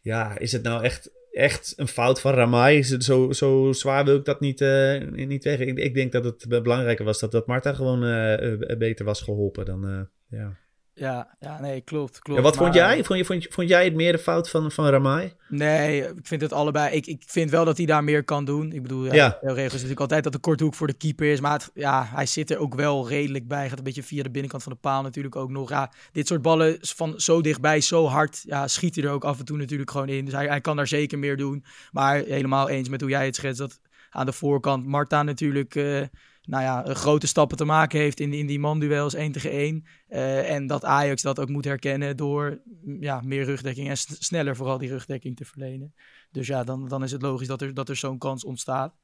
ja, 0.00 0.38
is 0.38 0.52
het 0.52 0.62
nou 0.62 0.82
echt 0.82 1.10
echt 1.30 1.72
een 1.76 1.88
fout 1.88 2.20
van 2.20 2.34
Ramai. 2.34 2.82
Zo, 2.82 3.32
zo 3.32 3.72
zwaar 3.72 4.04
wil 4.04 4.16
ik 4.16 4.24
dat 4.24 4.40
niet, 4.40 4.60
uh, 4.60 5.10
niet 5.10 5.44
weg. 5.44 5.58
Ik, 5.58 5.94
denk 5.94 6.12
dat 6.12 6.24
het 6.24 6.48
belangrijker 6.48 7.04
was 7.04 7.20
dat, 7.20 7.32
dat 7.32 7.46
Marta 7.46 7.72
gewoon 7.72 8.04
uh, 8.04 8.76
beter 8.78 9.04
was 9.04 9.22
geholpen 9.22 9.64
dan. 9.64 10.08
ja. 10.28 10.56
Ja, 11.00 11.28
ja, 11.38 11.60
nee, 11.60 11.80
klopt. 11.80 12.18
klopt 12.18 12.38
en 12.38 12.44
wat 12.44 12.54
maar, 12.54 12.64
vond 12.64 12.74
jij? 12.74 13.04
Vond, 13.04 13.18
je, 13.18 13.24
vond, 13.24 13.46
vond 13.50 13.68
jij 13.68 13.84
het 13.84 13.94
meer 13.94 14.12
de 14.12 14.18
fout 14.18 14.50
van, 14.50 14.70
van 14.70 14.88
Ramai? 14.88 15.32
Nee, 15.48 16.02
ik 16.02 16.26
vind 16.26 16.40
het 16.40 16.52
allebei. 16.52 16.94
Ik, 16.94 17.06
ik 17.06 17.22
vind 17.26 17.50
wel 17.50 17.64
dat 17.64 17.76
hij 17.76 17.86
daar 17.86 18.04
meer 18.04 18.24
kan 18.24 18.44
doen. 18.44 18.72
Ik 18.72 18.82
bedoel, 18.82 19.04
ja, 19.04 19.14
ja. 19.14 19.28
de 19.40 19.46
regel 19.46 19.64
is 19.64 19.72
natuurlijk 19.72 20.00
altijd 20.00 20.24
dat 20.24 20.32
de 20.32 20.38
korte 20.38 20.64
hoek 20.64 20.74
voor 20.74 20.86
de 20.86 20.92
keeper 20.92 21.26
is. 21.26 21.40
Maar 21.40 21.52
het, 21.52 21.70
ja, 21.74 22.08
hij 22.14 22.26
zit 22.26 22.50
er 22.50 22.58
ook 22.58 22.74
wel 22.74 23.08
redelijk 23.08 23.48
bij. 23.48 23.68
Gaat 23.68 23.78
een 23.78 23.84
beetje 23.84 24.02
via 24.02 24.22
de 24.22 24.30
binnenkant 24.30 24.62
van 24.62 24.72
de 24.72 24.78
paal 24.78 25.02
natuurlijk 25.02 25.36
ook 25.36 25.50
nog. 25.50 25.68
Ja, 25.68 25.92
dit 26.12 26.26
soort 26.26 26.42
ballen 26.42 26.78
van 26.80 27.20
zo 27.20 27.40
dichtbij, 27.40 27.80
zo 27.80 28.06
hard, 28.06 28.42
ja, 28.46 28.68
schiet 28.68 28.94
hij 28.94 29.04
er 29.04 29.10
ook 29.10 29.24
af 29.24 29.38
en 29.38 29.44
toe 29.44 29.56
natuurlijk 29.56 29.90
gewoon 29.90 30.08
in. 30.08 30.24
Dus 30.24 30.34
hij, 30.34 30.46
hij 30.46 30.60
kan 30.60 30.76
daar 30.76 30.86
zeker 30.86 31.18
meer 31.18 31.36
doen. 31.36 31.64
Maar 31.92 32.16
helemaal 32.16 32.68
eens 32.68 32.88
met 32.88 33.00
hoe 33.00 33.10
jij 33.10 33.24
het 33.24 33.36
schetst, 33.36 33.58
dat 33.58 33.80
aan 34.10 34.26
de 34.26 34.32
voorkant 34.32 34.86
Marta 34.86 35.22
natuurlijk... 35.22 35.74
Uh, 35.74 36.02
nou 36.42 36.62
ja, 36.62 36.94
grote 36.94 37.26
stappen 37.26 37.56
te 37.56 37.64
maken 37.64 37.98
heeft 37.98 38.20
in, 38.20 38.32
in 38.32 38.46
die 38.46 38.58
manduels 38.58 39.14
1 39.14 39.32
tegen 39.32 39.50
1. 39.50 39.84
Uh, 40.08 40.50
en 40.50 40.66
dat 40.66 40.84
Ajax 40.84 41.22
dat 41.22 41.40
ook 41.40 41.48
moet 41.48 41.64
herkennen 41.64 42.16
door 42.16 42.60
ja, 43.00 43.20
meer 43.24 43.44
rugdekking 43.44 43.88
en 43.88 43.96
sneller 43.96 44.56
vooral 44.56 44.78
die 44.78 44.88
rugdekking 44.88 45.36
te 45.36 45.44
verlenen. 45.44 45.94
Dus 46.30 46.46
ja, 46.46 46.64
dan, 46.64 46.88
dan 46.88 47.02
is 47.02 47.12
het 47.12 47.22
logisch 47.22 47.46
dat 47.46 47.62
er, 47.62 47.74
dat 47.74 47.88
er 47.88 47.96
zo'n 47.96 48.18
kans 48.18 48.44
ontstaat. 48.44 48.94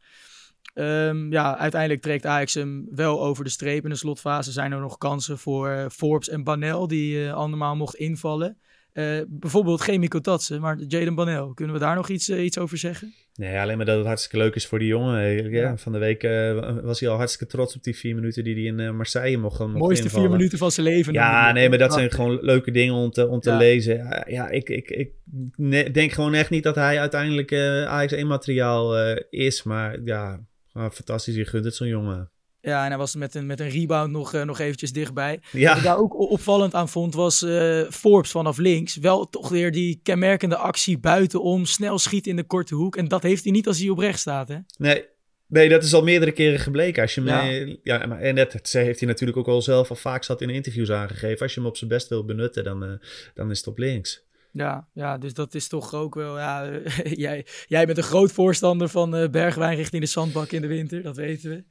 Ehm, 0.75 1.33
ja, 1.33 1.57
uiteindelijk 1.57 2.03
trekt 2.03 2.27
Ajax 2.27 2.55
hem 2.55 2.87
wel 2.91 3.23
over 3.23 3.45
de 3.45 3.51
streep. 3.51 3.85
In 3.85 3.91
de 3.91 3.97
slotfase 3.97 4.53
zijn 4.53 4.73
er 4.73 4.81
nog 4.81 4.99
kansen 4.99 5.39
voor 5.39 5.69
uh, 5.69 5.89
Forbes 5.89 6.29
en 6.29 6.45
Banel, 6.45 6.87
die 6.87 7.17
uh, 7.17 7.33
andermaal 7.33 7.77
mocht 7.77 7.95
invallen. 7.95 8.59
Uh, 8.99 9.21
bijvoorbeeld 9.29 9.81
geen 9.81 10.09
Tatsen, 10.09 10.61
maar 10.61 10.79
Jaden 10.79 11.15
Banel. 11.15 11.55
Kunnen 11.55 11.75
we 11.75 11.81
daar 11.81 11.95
nog 11.95 12.09
iets, 12.09 12.31
iets 12.31 12.59
over 12.59 12.79
zeggen? 12.79 13.15
Nee, 13.35 13.59
alleen 13.59 13.77
maar 13.77 13.87
dat 13.87 13.97
het 13.97 14.07
hartstikke 14.07 14.39
leuk 14.39 14.55
is 14.55 14.67
voor 14.67 14.79
die 14.79 14.89
jongen. 14.89 15.51
Ja, 15.51 15.61
ja. 15.61 15.77
Van 15.77 15.93
de 15.93 15.99
week 15.99 16.23
was 16.83 17.01
hij 17.01 17.09
al 17.09 17.17
hartstikke 17.17 17.53
trots 17.53 17.77
op 17.77 17.83
die 17.83 17.97
vier 17.97 18.15
minuten 18.15 18.45
die 18.45 18.55
hij 18.55 18.63
in 18.63 18.97
Marseille 18.97 19.39
mocht, 19.39 19.59
mocht 19.59 19.73
Mooiste 19.73 20.05
invallen. 20.05 20.27
vier 20.27 20.37
minuten 20.37 20.59
van 20.59 20.71
zijn 20.71 20.87
leven. 20.87 21.13
Ja, 21.13 21.53
nee, 21.53 21.69
maar 21.69 21.79
dat 21.79 21.93
zijn 21.93 22.11
gewoon 22.11 22.39
leuke 22.41 22.71
dingen 22.71 22.95
om 22.95 23.11
te, 23.11 23.29
om 23.29 23.41
te 23.41 23.51
ja. 23.51 23.57
lezen. 23.57 24.25
Ja, 24.27 24.49
ik, 24.49 24.69
ik, 24.69 24.91
ik 24.91 25.95
denk 25.95 26.13
gewoon 26.13 26.35
echt 26.35 26.51
niet 26.51 26.63
dat 26.63 26.75
hij 26.75 27.01
uiteindelijk 27.01 27.53
Ajax 27.53 28.13
1 28.13 28.27
materiaal 28.27 29.15
is. 29.31 29.63
Maar 29.63 30.01
ja, 30.05 30.41
fantastisch, 30.73 31.35
je 31.35 31.45
gunt 31.45 31.65
het 31.65 31.75
zo'n 31.75 31.89
jongen. 31.89 32.31
Ja, 32.67 32.83
en 32.83 32.89
hij 32.89 32.99
was 32.99 33.15
met 33.15 33.35
een, 33.35 33.47
met 33.47 33.61
een 33.61 33.69
rebound 33.69 34.13
nog, 34.13 34.35
uh, 34.35 34.43
nog 34.43 34.59
eventjes 34.59 34.93
dichtbij. 34.93 35.41
Ja. 35.53 35.69
Wat 35.69 35.77
ik 35.77 35.83
daar 35.83 35.99
ook 35.99 36.19
opvallend 36.19 36.75
aan 36.75 36.89
vond, 36.89 37.15
was 37.15 37.43
uh, 37.43 37.91
Forbes 37.91 38.31
vanaf 38.31 38.59
links. 38.59 38.97
Wel 38.97 39.29
toch 39.29 39.49
weer 39.49 39.73
die 39.73 40.01
kenmerkende 40.03 40.57
actie 40.57 40.99
buitenom, 40.99 41.65
snel 41.65 41.99
schieten 41.99 42.31
in 42.31 42.37
de 42.37 42.45
korte 42.45 42.75
hoek. 42.75 42.97
En 42.97 43.09
dat 43.09 43.23
heeft 43.23 43.43
hij 43.43 43.53
niet 43.53 43.67
als 43.67 43.79
hij 43.79 43.89
op 43.89 43.99
rechts 43.99 44.21
staat, 44.21 44.49
hè? 44.49 44.57
Nee, 44.79 45.05
nee 45.47 45.69
dat 45.69 45.83
is 45.83 45.95
al 45.95 46.03
meerdere 46.03 46.33
keren 46.33 46.59
gebleken. 46.59 47.03
Als 47.03 47.15
je 47.15 47.23
ja. 47.23 47.43
ja, 47.83 48.19
en 48.19 48.35
net 48.35 48.53
dat 48.53 48.69
heeft 48.73 48.99
hij 48.99 49.09
natuurlijk 49.09 49.39
ook 49.39 49.49
al 49.49 49.63
zelf 49.63 49.91
al 49.91 49.97
vaak 49.97 50.25
zat 50.25 50.41
in 50.41 50.51
interviews 50.51 50.91
aangegeven. 50.91 51.41
Als 51.41 51.55
je 51.55 51.61
hem 51.61 51.69
op 51.69 51.77
zijn 51.77 51.91
best 51.91 52.09
wil 52.09 52.25
benutten, 52.25 52.65
dan, 52.65 52.85
uh, 52.85 52.91
dan 53.35 53.51
is 53.51 53.59
het 53.59 53.67
op 53.67 53.79
links. 53.79 54.26
Ja, 54.57 54.89
ja, 54.93 55.19
dus 55.19 55.35
dat 55.35 55.55
is 55.55 55.69
toch 55.69 55.95
ook 55.95 56.15
wel. 56.15 56.39
Ja, 56.39 56.71
jij, 57.27 57.47
jij 57.67 57.87
bent 57.87 57.99
een 57.99 58.05
groot 58.05 58.33
voorstander 58.33 58.89
van 58.89 59.17
uh, 59.17 59.29
bergwijn 59.29 59.77
richting 59.77 60.03
de 60.03 60.09
zandbak 60.09 60.51
in 60.51 60.61
de 60.61 60.67
winter, 60.67 61.03
dat 61.03 61.17
weten 61.17 61.51
we. 61.51 61.65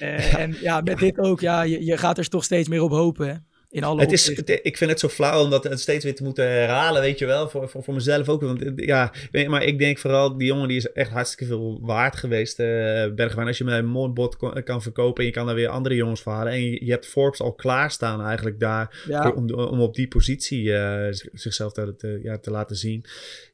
Uh, 0.00 0.34
En 0.42 0.56
ja, 0.60 0.80
met 0.80 0.98
dit 0.98 1.18
ook, 1.18 1.40
ja, 1.40 1.62
je, 1.62 1.84
je 1.84 1.96
gaat 1.96 2.18
er 2.18 2.28
toch 2.28 2.44
steeds 2.44 2.68
meer 2.68 2.82
op 2.82 2.90
hopen. 2.90 3.28
Hè? 3.28 3.34
In 3.74 3.84
alle 3.84 4.00
het 4.00 4.12
is, 4.12 4.28
ik 4.62 4.76
vind 4.76 4.90
het 4.90 5.00
zo 5.00 5.08
flauw 5.08 5.42
om 5.42 5.50
dat 5.50 5.68
steeds 5.80 6.04
weer 6.04 6.14
te 6.14 6.22
moeten 6.22 6.48
herhalen, 6.48 7.02
weet 7.02 7.18
je 7.18 7.26
wel. 7.26 7.48
Voor, 7.48 7.68
voor, 7.68 7.82
voor 7.82 7.94
mezelf 7.94 8.28
ook. 8.28 8.40
Want 8.40 8.62
ja, 8.76 9.12
maar 9.46 9.62
ik 9.62 9.78
denk 9.78 9.98
vooral, 9.98 10.36
die 10.36 10.46
jongen 10.46 10.68
die 10.68 10.76
is 10.76 10.92
echt 10.92 11.10
hartstikke 11.10 11.46
veel 11.46 11.78
waard 11.82 12.16
geweest. 12.16 12.60
Uh, 12.60 12.66
Bergwijn, 13.14 13.46
als 13.46 13.58
je 13.58 13.64
met 13.64 13.78
een 13.78 13.86
mooi 13.86 14.12
bot 14.12 14.36
kan 14.64 14.82
verkopen 14.82 15.20
en 15.20 15.28
je 15.28 15.34
kan 15.34 15.46
daar 15.46 15.54
weer 15.54 15.68
andere 15.68 15.94
jongens 15.94 16.22
varen. 16.22 16.52
En 16.52 16.64
je, 16.64 16.84
je 16.84 16.90
hebt 16.90 17.06
Forbes 17.06 17.40
al 17.40 17.52
klaarstaan 17.52 18.22
eigenlijk 18.22 18.60
daar 18.60 19.04
ja. 19.08 19.30
om, 19.30 19.54
om 19.54 19.80
op 19.80 19.94
die 19.94 20.08
positie 20.08 20.62
uh, 20.62 21.06
zichzelf 21.32 21.72
te, 21.72 21.94
te, 21.96 22.20
ja, 22.22 22.38
te 22.38 22.50
laten 22.50 22.76
zien 22.76 23.04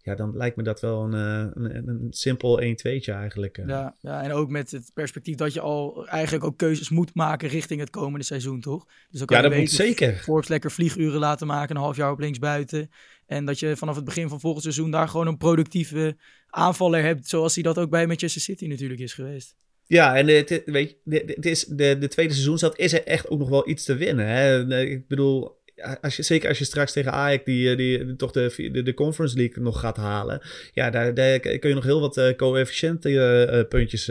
ja, 0.03 0.15
dan 0.15 0.37
lijkt 0.37 0.57
me 0.57 0.63
dat 0.63 0.81
wel 0.81 1.03
een, 1.03 1.13
een, 1.13 1.89
een 1.89 2.07
simpel 2.11 2.61
1-2'tje 2.63 3.13
eigenlijk. 3.13 3.61
Ja, 3.67 3.95
ja, 4.01 4.23
en 4.23 4.33
ook 4.33 4.49
met 4.49 4.71
het 4.71 4.91
perspectief 4.95 5.37
dat 5.37 5.53
je 5.53 5.61
al 5.61 6.07
eigenlijk 6.07 6.45
ook 6.45 6.57
keuzes 6.57 6.89
moet 6.89 7.15
maken 7.15 7.49
richting 7.49 7.81
het 7.81 7.91
komende 7.91 8.25
seizoen, 8.25 8.61
toch? 8.61 8.85
Dus 9.11 9.19
dan 9.19 9.27
kan 9.27 9.37
ja, 9.37 9.49
dat 9.49 9.59
moet 9.59 9.71
zeker. 9.71 10.15
Forbes 10.15 10.49
lekker 10.49 10.71
vlieguren 10.71 11.21
laten 11.21 11.47
maken, 11.47 11.77
een 11.77 11.83
half 11.83 11.97
jaar 11.97 12.13
op 12.13 12.19
linksbuiten. 12.19 12.91
En 13.27 13.45
dat 13.45 13.59
je 13.59 13.77
vanaf 13.77 13.97
het 13.97 14.05
begin 14.05 14.29
van 14.29 14.41
volgend 14.41 14.63
seizoen 14.63 14.91
daar 14.91 15.09
gewoon 15.09 15.27
een 15.27 15.37
productieve 15.37 16.17
aanvaller 16.47 17.03
hebt, 17.03 17.29
zoals 17.29 17.55
hij 17.55 17.63
dat 17.63 17.79
ook 17.79 17.91
bij 17.91 18.07
Manchester 18.07 18.41
City 18.41 18.67
natuurlijk 18.67 19.01
is 19.01 19.15
geweest. 19.15 19.57
Ja, 19.87 20.17
en 20.17 20.29
het, 20.29 20.63
weet 20.65 20.97
je, 21.05 21.23
het 21.27 21.47
is 21.47 21.65
de, 21.65 21.99
de 21.99 22.09
tweede 22.09 22.35
seizoen 22.35 22.73
is 22.77 22.93
er 22.93 23.05
echt 23.05 23.29
ook 23.29 23.39
nog 23.39 23.49
wel 23.49 23.69
iets 23.69 23.85
te 23.85 23.95
winnen. 23.95 24.27
Hè? 24.27 24.79
Ik 24.81 25.09
bedoel, 25.09 25.60
als 26.01 26.17
je, 26.17 26.23
zeker 26.23 26.49
als 26.49 26.59
je 26.59 26.65
straks 26.65 26.93
tegen 26.93 27.13
Ajax 27.13 27.45
die, 27.45 27.77
die, 27.77 28.17
toch 28.17 28.31
de, 28.31 28.71
de, 28.73 28.83
de 28.83 28.95
Conference 28.95 29.37
League 29.37 29.63
nog 29.63 29.81
gaat 29.81 29.97
halen. 29.97 30.41
Ja, 30.73 30.91
daar, 30.91 31.15
daar 31.15 31.39
kun 31.39 31.69
je 31.69 31.75
nog 31.75 31.85
heel 31.85 32.01
wat 32.01 32.17
uh, 32.17 32.37
coëfficiënte 32.37 33.11
uh, 33.11 33.69
puntjes 33.69 34.11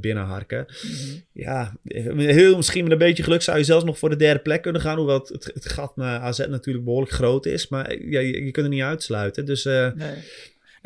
binnenharken. 0.00 0.66
Mm 0.82 0.90
-hmm. 0.90 1.22
Ja, 1.32 1.76
heel 2.16 2.56
misschien 2.56 2.82
met 2.82 2.92
een 2.92 2.98
beetje 2.98 3.22
geluk 3.22 3.42
zou 3.42 3.58
je 3.58 3.64
zelfs 3.64 3.84
nog 3.84 3.98
voor 3.98 4.10
de 4.10 4.16
derde 4.16 4.40
plek 4.40 4.62
kunnen 4.62 4.80
gaan. 4.80 4.96
Hoewel 4.96 5.18
het, 5.18 5.50
het, 5.54 5.68
gat 5.68 5.96
naar 5.96 6.20
AZ 6.20 6.38
natuurlijk 6.38 6.84
behoorlijk 6.84 7.12
groot 7.12 7.46
is. 7.46 7.68
Maar 7.68 7.92
ja, 7.92 8.20
je, 8.20 8.44
je 8.44 8.50
kunt 8.50 8.66
het 8.66 8.74
niet 8.74 8.82
uitsluiten. 8.82 9.44
Dus... 9.44 9.64
Nee. 9.64 9.92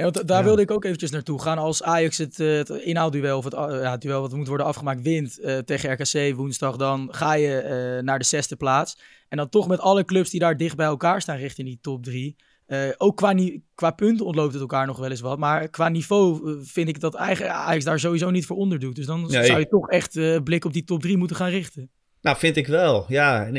Want 0.05 0.29
daar 0.29 0.45
wilde 0.45 0.63
ik 0.63 0.71
ook 0.71 0.85
eventjes 0.85 1.11
naartoe 1.11 1.43
gaan. 1.43 1.59
Als 1.59 1.83
Ajax 1.83 2.19
het, 2.19 2.37
het 2.37 2.71
inhoudduel, 2.71 3.39
of 3.39 3.45
het, 3.45 3.53
ja, 3.53 3.91
het 3.91 4.01
duel 4.01 4.21
wat 4.21 4.33
moet 4.33 4.49
worden 4.49 4.67
afgemaakt, 4.67 5.03
wint 5.03 5.39
uh, 5.39 5.59
tegen 5.59 5.93
RKC 5.93 6.37
woensdag, 6.37 6.77
dan 6.77 7.09
ga 7.11 7.33
je 7.33 7.63
uh, 7.63 8.03
naar 8.05 8.19
de 8.19 8.25
zesde 8.25 8.57
plaats. 8.57 8.99
En 9.29 9.37
dan 9.37 9.49
toch 9.49 9.69
met 9.69 9.81
alle 9.81 10.05
clubs 10.05 10.31
die 10.31 10.41
daar 10.41 10.57
dicht 10.57 10.77
bij 10.77 10.87
elkaar 10.87 11.21
staan 11.21 11.37
richting 11.37 11.69
die 11.69 11.79
top 11.81 12.05
drie. 12.05 12.37
Uh, 12.67 12.89
ook 12.97 13.17
qua, 13.17 13.35
qua 13.75 13.91
punten 13.91 14.27
ontloopt 14.27 14.53
het 14.53 14.61
elkaar 14.61 14.87
nog 14.87 14.99
wel 14.99 15.11
eens 15.11 15.21
wat. 15.21 15.39
Maar 15.39 15.69
qua 15.69 15.89
niveau 15.89 16.59
vind 16.65 16.89
ik 16.89 17.01
dat 17.01 17.17
Ajax 17.17 17.85
daar 17.85 18.01
sowieso 18.01 18.31
niet 18.31 18.47
voor 18.47 18.57
onderdoet. 18.57 18.97
Dus 18.97 19.07
dan 19.07 19.31
zou 19.31 19.59
je 19.59 19.69
toch 19.69 19.89
echt 19.89 20.43
blik 20.45 20.65
op 20.65 20.73
die 20.73 20.85
top 20.85 21.01
drie 21.01 21.17
moeten 21.17 21.37
gaan 21.37 21.51
richten. 21.51 21.91
Nou, 22.29 22.41
vind 22.41 22.57
ik 22.57 22.67
wel. 22.67 23.05
Ja, 23.09 23.51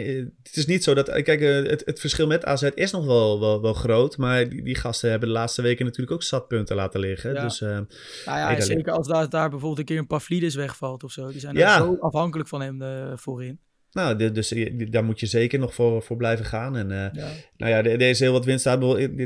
het 0.44 0.56
is 0.56 0.66
niet 0.66 0.84
zo 0.84 0.94
dat. 0.94 1.22
Kijk, 1.22 1.40
het, 1.40 1.82
het 1.86 2.00
verschil 2.00 2.28
met 2.28 2.46
AZ 2.46 2.70
is 2.74 2.92
nog 2.92 3.06
wel, 3.06 3.40
wel, 3.40 3.62
wel 3.62 3.74
groot. 3.74 4.18
Maar 4.18 4.50
die, 4.50 4.64
die, 4.64 4.76
gasten 4.76 5.10
hebben 5.10 5.28
de 5.28 5.34
laatste 5.34 5.62
weken 5.62 5.86
natuurlijk 5.86 6.12
ook 6.12 6.24
zatpunten 6.24 6.76
laten 6.76 7.00
liggen. 7.00 7.34
Ja. 7.34 7.44
Dus, 7.44 7.60
nou 7.60 7.86
ja, 8.26 8.48
hey, 8.48 8.62
zeker 8.62 8.94
als 8.94 9.08
daar, 9.08 9.30
daar 9.30 9.50
bijvoorbeeld 9.50 9.80
een 9.80 9.86
keer 9.86 9.98
een 9.98 10.08
Pavlidis 10.08 10.56
wegvalt 10.56 11.04
of 11.04 11.12
zo. 11.12 11.28
Die 11.32 11.40
zijn 11.40 11.56
ja. 11.56 11.78
zo 11.78 11.98
afhankelijk 12.00 12.50
van 12.50 12.62
hem 12.62 12.82
voorin. 13.18 13.60
Nou, 13.92 14.32
dus 14.32 14.54
daar 14.90 15.04
moet 15.04 15.20
je 15.20 15.26
zeker 15.26 15.60
nog 15.60 15.74
voor, 15.74 16.02
voor 16.04 16.18
blijven 16.18 16.46
gaan. 16.46 16.78
En 16.78 16.90
uh, 16.90 16.98
ja. 16.98 17.28
nou 17.58 17.72
ja, 17.72 17.84
er 17.84 18.02
is 18.02 18.20
heel 18.20 18.32
wat 18.32 18.46
winst. 18.46 18.66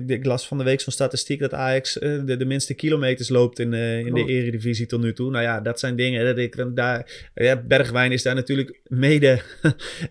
Ik 0.07 0.25
las 0.25 0.47
van 0.47 0.57
de 0.57 0.63
week 0.63 0.81
van 0.81 0.93
statistiek 0.93 1.39
dat 1.39 1.53
Ajax 1.53 1.97
uh, 1.97 2.25
de, 2.25 2.37
de, 2.37 2.45
minste 2.45 2.73
kilometers 2.73 3.29
loopt 3.29 3.59
in, 3.59 3.73
uh, 3.73 3.99
in 3.99 4.13
de 4.13 4.25
eredivisie 4.25 4.85
tot 4.85 5.01
nu 5.01 5.13
toe. 5.13 5.31
Nou 5.31 5.43
ja, 5.43 5.61
dat 5.61 5.79
zijn 5.79 5.95
dingen. 5.95 6.25
Dat 6.25 6.37
ik, 6.37 6.65
daar, 6.75 7.29
ja, 7.33 7.55
Bergwijn 7.55 8.11
is 8.11 8.23
daar 8.23 8.35
natuurlijk 8.35 8.79
mede 8.87 9.41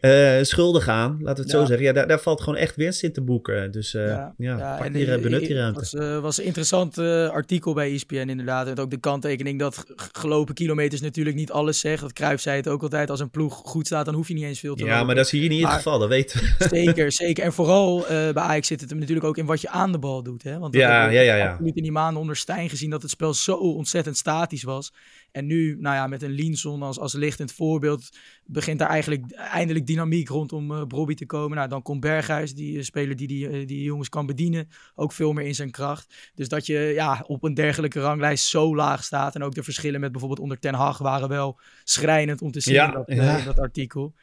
schuldig 0.43 0.89
aan. 0.89 1.19
Laten 1.21 1.45
we 1.45 1.51
het 1.51 1.51
ja. 1.51 1.59
zo 1.59 1.65
zeggen. 1.65 1.87
Ja, 1.87 1.93
daar, 1.93 2.09
daar 2.09 2.21
valt 2.21 2.41
gewoon 2.41 2.59
echt 2.59 2.77
winst 2.77 3.03
in 3.03 3.13
te 3.13 3.23
boeken. 3.23 3.71
Dus 3.71 3.93
ja, 3.93 4.35
ja, 4.39 4.77
pak 4.79 4.93
die, 4.93 5.19
benut 5.21 5.47
die 5.47 5.55
ruimte. 5.55 5.81
Het 5.81 5.93
was, 5.93 6.21
was 6.21 6.39
een 6.39 6.45
interessant 6.45 6.99
artikel 6.99 7.75
bij 7.75 7.93
ESPN 7.93 8.15
inderdaad. 8.15 8.69
En 8.69 8.79
ook 8.79 8.91
de 8.91 9.01
kanttekening 9.01 9.59
dat 9.59 9.85
gelopen 10.13 10.55
kilometers 10.55 11.01
natuurlijk 11.01 11.37
niet 11.37 11.51
alles 11.51 11.81
zegt. 11.81 12.03
Dat 12.03 12.13
Cruijff 12.13 12.43
zei 12.43 12.57
het 12.57 12.69
ook 12.69 12.83
altijd. 12.83 13.11
Als 13.11 13.21
een 13.21 13.31
ploeg 13.31 13.55
goed 13.55 13.87
staat, 13.87 14.05
dan 14.05 14.15
hoef 14.15 14.29
je 14.29 14.35
niet 14.35 14.42
eens 14.47 14.61
veel 14.61 14.75
te 14.75 14.85
Ja, 14.85 15.05
maar 15.05 15.15
dat 15.15 15.25
is 15.25 15.31
hier 15.31 15.49
niet 15.49 15.63
maar, 15.63 15.71
het 15.71 15.83
geval, 15.83 15.99
dat 15.99 16.09
weten 16.09 16.41
we. 16.41 16.67
Zeker, 16.77 17.13
zeker. 17.23 17.45
En 17.45 17.53
vooral 17.53 18.01
uh, 18.01 18.07
bij 18.09 18.35
Ajax 18.35 18.67
zit 18.67 18.81
het 18.81 18.91
hem 18.91 18.99
natuurlijk 18.99 19.27
ook 19.27 19.37
in 19.37 19.47
wat 19.47 19.61
je 19.61 19.69
aan 19.69 19.93
de 19.93 19.99
bal 19.99 20.23
doet. 20.23 20.43
Hè? 20.43 20.59
Want 20.59 20.75
ja, 20.75 21.09
ja, 21.09 21.21
ja, 21.21 21.35
ja. 21.35 21.59
in 21.65 21.83
die 21.83 21.93
maanden 21.93 22.21
onder 22.21 22.37
Stijn 22.37 22.69
gezien 22.69 22.91
dat 22.91 23.03
het 23.03 23.11
spel 23.11 23.35
zo 23.35 23.55
ontzettend 23.55 24.17
statisch 24.17 24.63
was. 24.63 24.93
En 25.33 25.47
nu, 25.47 25.77
nou 25.81 25.97
ja, 25.97 26.07
met 26.07 26.23
een 26.23 26.31
Linson 26.31 26.83
als, 26.83 26.99
als 26.99 27.13
lichtend 27.13 27.53
voorbeeld, 27.53 28.11
begint 28.47 28.79
daar 28.79 28.89
eigenlijk 28.89 29.33
eindelijk 29.33 29.87
dynamiek 29.87 30.29
rondom 30.29 30.71
uh, 30.71 30.85
Bobby 30.85 31.15
te 31.15 31.27
komen. 31.27 31.57
Nou, 31.57 31.69
dan 31.69 31.83
komt 31.83 32.01
Berghuis, 32.01 32.55
die 32.55 32.77
uh, 32.77 32.83
speler 32.83 33.17
die 33.17 33.27
die, 33.27 33.49
uh, 33.49 33.67
die 33.67 33.83
jongens 33.83 34.09
kan 34.09 34.27
bedienen, 34.27 34.69
ook 34.95 35.13
veel 35.13 35.33
meer 35.33 35.47
in 35.47 35.55
zijn 35.55 35.71
kracht. 35.71 36.15
Dus 36.35 36.49
dat 36.49 36.67
je 36.67 36.79
ja, 36.95 37.25
op 37.27 37.43
een 37.43 37.55
dergelijke 37.55 38.01
ranglijst 38.01 38.47
zo 38.47 38.77
laag 38.77 39.05
staat. 39.05 39.35
En 39.35 39.43
ook 39.43 39.55
de 39.55 39.63
verschillen 39.63 40.01
met 40.01 40.11
bijvoorbeeld 40.13 40.41
onder 40.41 40.59
Ten 40.59 40.75
Hag 40.75 40.99
waren 40.99 41.29
wel 41.29 41.61
schrijnend 41.85 42.43
om 42.43 42.51
te 42.51 42.61
zien 42.61 42.75
ja, 42.75 42.87
in, 42.87 42.93
dat, 42.93 43.05
ja. 43.07 43.39
in 43.39 43.45
dat 43.45 43.59
artikel. 43.59 44.15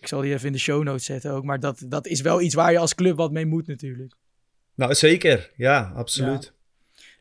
Ik 0.00 0.06
zal 0.06 0.20
die 0.20 0.32
even 0.32 0.46
in 0.46 0.52
de 0.52 0.58
show 0.58 0.82
notes 0.82 1.04
zetten 1.04 1.32
ook. 1.32 1.44
Maar 1.44 1.60
dat, 1.60 1.84
dat 1.88 2.06
is 2.06 2.20
wel 2.20 2.40
iets 2.40 2.54
waar 2.54 2.72
je 2.72 2.78
als 2.78 2.94
club 2.94 3.16
wat 3.16 3.32
mee 3.32 3.46
moet 3.46 3.66
natuurlijk. 3.66 4.14
Nou, 4.74 4.94
zeker. 4.94 5.52
Ja, 5.56 5.92
absoluut. 5.94 6.44
Ja. 6.44 6.54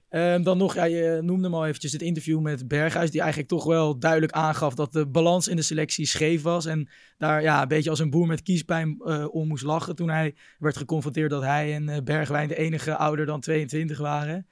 Um, 0.09 0.43
dan 0.43 0.57
nog, 0.57 0.75
ja, 0.75 0.83
je 0.83 1.19
noemde 1.21 1.43
hem 1.43 1.53
al 1.53 1.65
eventjes 1.65 1.91
het 1.91 2.01
interview 2.01 2.39
met 2.39 2.67
Berghuis, 2.67 3.11
die 3.11 3.19
eigenlijk 3.19 3.49
toch 3.49 3.63
wel 3.63 3.99
duidelijk 3.99 4.31
aangaf 4.31 4.75
dat 4.75 4.93
de 4.93 5.07
balans 5.07 5.47
in 5.47 5.55
de 5.55 5.61
selectie 5.61 6.05
scheef 6.05 6.41
was. 6.41 6.65
En 6.65 6.89
daar 7.17 7.41
ja, 7.41 7.61
een 7.61 7.67
beetje 7.67 7.89
als 7.89 7.99
een 7.99 8.09
boer 8.09 8.27
met 8.27 8.41
kiespijn 8.41 8.95
uh, 8.99 9.27
om 9.31 9.47
moest 9.47 9.63
lachen 9.63 9.95
toen 9.95 10.09
hij 10.09 10.35
werd 10.59 10.77
geconfronteerd 10.77 11.29
dat 11.29 11.41
hij 11.41 11.73
en 11.73 11.89
uh, 11.89 11.97
Bergwijn 12.03 12.47
de 12.47 12.57
enige 12.57 12.95
ouder 12.95 13.25
dan 13.25 13.39
22 13.39 13.97
waren. 13.97 14.47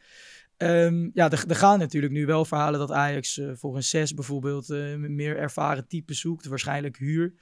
Um, 0.57 1.12
ja, 1.13 1.31
er, 1.31 1.43
er, 1.47 1.55
gaan 1.55 1.79
natuurlijk 1.79 2.13
nu 2.13 2.25
wel 2.25 2.45
verhalen 2.45 2.79
dat 2.79 2.91
Ajax 2.91 3.38
uh, 3.38 3.51
voor 3.53 3.75
een 3.75 3.83
6 3.83 4.13
bijvoorbeeld 4.13 4.67
meer 4.97 5.38
ervaren 5.38 5.88
type 5.88 6.13
zoekt, 6.13 6.45
waarschijnlijk 6.45 6.97
huur. 6.97 7.33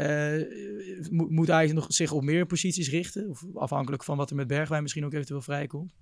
Uh, 0.00 0.42
moet, 1.10 1.30
moet 1.30 1.46
hij 1.46 1.72
nog 1.72 1.86
zich 1.88 2.12
op 2.12 2.22
meer 2.22 2.46
posities 2.46 2.90
richten? 2.90 3.28
Of 3.28 3.44
afhankelijk 3.54 4.04
van 4.04 4.16
wat 4.16 4.30
er 4.30 4.36
met 4.36 4.46
Bergwijn 4.46 4.82
misschien 4.82 5.04
ook 5.04 5.12
eventueel 5.12 5.42
vrijkomt? 5.42 5.92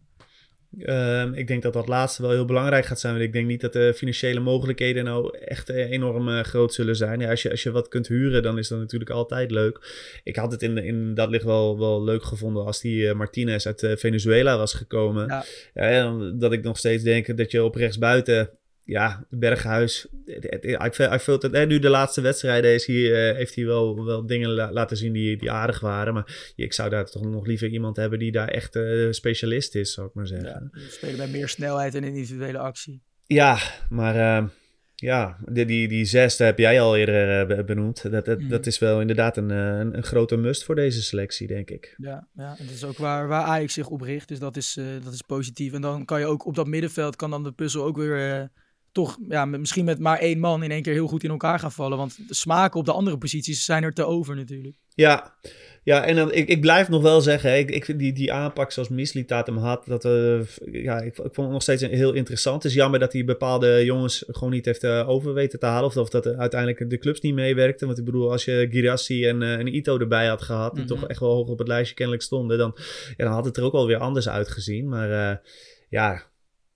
Um, 0.79 1.35
ik 1.35 1.47
denk 1.47 1.63
dat 1.63 1.73
dat 1.73 1.89
laatste 1.89 2.23
wel 2.23 2.31
heel 2.31 2.45
belangrijk 2.45 2.85
gaat 2.85 3.01
zijn. 3.01 3.13
Want 3.13 3.25
ik 3.25 3.33
denk 3.33 3.47
niet 3.47 3.61
dat 3.61 3.73
de 3.73 3.95
financiële 3.95 4.41
mogelijkheden 4.41 5.05
nou 5.05 5.39
echt 5.39 5.69
enorm 5.69 6.29
uh, 6.29 6.41
groot 6.41 6.75
zullen 6.75 6.97
zijn. 6.97 7.21
Ja, 7.21 7.31
als, 7.31 7.43
je, 7.43 7.51
als 7.51 7.63
je 7.63 7.71
wat 7.71 7.89
kunt 7.89 8.09
huren, 8.09 8.43
dan 8.43 8.59
is 8.59 8.69
dat 8.69 8.79
natuurlijk 8.79 9.11
altijd 9.11 9.51
leuk. 9.51 9.81
Ik 10.25 10.37
had 10.37 10.53
het 10.53 10.63
in, 10.63 10.79
in 10.79 11.15
dat 11.15 11.31
licht 11.31 11.45
wel, 11.45 11.79
wel 11.79 12.05
leuk 12.05 12.23
gevonden 12.23 12.65
als 12.65 12.81
die 12.81 13.03
uh, 13.03 13.15
Martinez 13.15 13.67
uit 13.67 13.95
Venezuela 13.99 14.57
was 14.57 14.75
gekomen. 14.75 15.45
Ja. 15.75 16.13
dat 16.35 16.53
ik 16.53 16.63
nog 16.63 16.79
steeds 16.79 17.03
denk 17.03 17.37
dat 17.37 17.51
je 17.51 17.65
op 17.65 17.75
rechtsbuiten 17.75 18.51
ja, 18.87 19.25
Berghuis. 19.31 20.07
Ik 20.25 21.21
vind 21.21 21.41
dat 21.41 21.69
nu 21.69 21.79
de 21.79 21.89
laatste 21.89 22.21
wedstrijden 22.21 22.75
is 22.75 22.87
hier, 22.87 23.31
uh, 23.31 23.37
heeft 23.37 23.55
hij 23.55 23.65
wel, 23.65 24.05
wel 24.05 24.27
dingen 24.27 24.51
la 24.51 24.73
laten 24.73 24.97
zien 24.97 25.13
die, 25.13 25.37
die 25.37 25.51
aardig 25.51 25.81
waren. 25.81 26.15
Maar 26.15 26.53
ik 26.57 26.73
zou 26.73 26.91
daar 26.91 27.07
toch 27.07 27.25
nog 27.25 27.47
liever 27.47 27.69
iemand 27.69 27.97
hebben 27.97 28.19
die 28.19 28.33
daar 28.33 28.49
echt 28.49 28.77
uh, 28.77 29.13
specialist 29.13 29.75
is, 29.75 29.93
zou 29.93 30.07
ik 30.07 30.15
maar 30.15 30.27
zeggen. 30.27 30.71
Ja, 30.73 30.81
spelen 30.89 31.17
bij 31.17 31.29
meer 31.29 31.49
snelheid 31.49 31.95
en 31.95 32.05
individuele 32.05 32.59
actie. 32.59 33.03
Ja, 33.27 33.59
maar 33.89 34.43
uh, 34.43 34.49
ja, 34.95 35.39
die, 35.49 35.65
die, 35.65 35.89
die 35.89 36.05
zesde 36.05 36.45
heb 36.45 36.59
jij 36.59 36.81
al 36.81 36.97
eerder 36.97 37.65
benoemd. 37.65 38.11
Dat, 38.11 38.25
dat, 38.25 38.41
dat 38.49 38.67
is 38.67 38.79
wel 38.79 39.01
inderdaad 39.01 39.37
een, 39.37 39.51
een, 39.51 39.97
een, 39.97 40.03
grote 40.03 40.37
must 40.37 40.65
voor 40.65 40.75
deze 40.75 41.03
selectie, 41.03 41.47
denk 41.47 41.71
ik. 41.71 41.95
Ja, 41.97 42.29
ja 42.35 42.49
dat 42.59 42.71
is 42.71 42.85
ook 42.85 42.99
waar, 42.99 43.29
waar 43.29 43.43
Ajax 43.43 43.75
zich 43.75 43.89
op 43.89 44.01
richt. 44.01 44.29
Dus 44.29 44.39
dat 44.39 44.57
is, 44.57 44.79
dat 45.05 45.13
is 45.13 45.23
positief. 45.23 45.73
En 45.73 45.81
dan 45.81 46.05
kan 46.05 46.21
je 46.21 46.27
ook 46.27 46.47
op 46.47 46.55
dat 46.55 46.67
middenveld, 46.67 47.17
kan 47.17 47.31
dan 47.31 47.45
de 47.45 47.53
puzzel 47.53 47.85
ook 47.85 47.97
weer 47.97 48.51
toch 48.97 49.19
ja, 49.29 49.45
misschien 49.45 49.85
met 49.85 49.99
maar 49.99 50.19
één 50.19 50.39
man 50.39 50.63
in 50.63 50.71
één 50.71 50.83
keer 50.83 50.93
heel 50.93 51.07
goed 51.07 51.25
in 51.25 51.31
elkaar 51.31 51.59
gaan 51.59 51.73
vallen. 51.73 51.99
Want 51.99 52.29
de 52.29 52.35
smaken 52.35 52.81
op 52.81 52.87
de 52.87 52.93
andere 52.93 53.19
posities 53.19 53.65
zijn 53.65 53.83
er 53.83 53.93
te 53.93 54.05
over 54.05 54.37
natuurlijk. 54.37 54.77
Ja, 54.95 55.35
ja 55.83 56.05
en 56.05 56.17
dan, 56.17 56.33
ik, 56.33 56.49
ik 56.49 56.61
blijf 56.61 56.89
nog 56.89 57.03
wel 57.03 57.21
zeggen, 57.21 57.59
ik, 57.59 57.71
ik 57.71 57.85
vind 57.85 57.99
die, 57.99 58.13
die 58.13 58.33
aanpak 58.33 58.73
zoals 58.73 58.89
Mislitat 58.89 59.47
hem 59.47 59.57
had, 59.57 59.87
dat, 59.87 60.05
uh, 60.05 60.41
ja, 60.73 61.01
ik, 61.01 61.07
ik, 61.07 61.15
vond 61.15 61.37
het 61.37 61.51
nog 61.51 61.63
steeds 61.63 61.83
heel 61.83 62.13
interessant. 62.13 62.63
Het 62.63 62.73
is 62.73 62.79
jammer 62.79 63.01
dat 63.01 63.13
hij 63.13 63.25
bepaalde 63.25 63.85
jongens 63.85 64.25
gewoon 64.27 64.53
niet 64.53 64.65
heeft 64.65 64.85
uh, 64.85 65.09
over 65.09 65.35
weten 65.35 65.59
te 65.59 65.67
halen. 65.67 65.89
Of, 65.89 65.97
of 65.97 66.09
dat 66.09 66.27
uiteindelijk 66.27 66.91
de 66.91 66.99
clubs 66.99 67.21
niet 67.21 67.35
meewerkten. 67.35 67.87
Want 67.87 67.99
ik 67.99 68.05
bedoel, 68.05 68.31
als 68.31 68.45
je 68.45 68.69
Girassi 68.71 69.27
en, 69.27 69.43
uh, 69.43 69.53
en 69.53 69.75
Ito 69.75 69.99
erbij 69.99 70.27
had 70.27 70.43
gehad, 70.43 70.75
die 70.75 70.85
toch 70.85 71.01
mhm. 71.01 71.11
echt 71.11 71.21
wel 71.21 71.35
hoog 71.35 71.49
op 71.49 71.59
het 71.59 71.69
lijstje 71.69 71.95
kennelijk 71.95 72.23
stonden, 72.25 72.59
dan, 72.59 72.77
ja, 73.17 73.25
dan 73.25 73.33
had 73.33 73.45
het 73.45 73.57
er 73.57 73.65
ook 73.65 73.75
alweer 73.75 73.99
anders 73.99 74.29
uitgezien. 74.29 74.89
Maar 74.89 75.41
ja, 75.89 76.23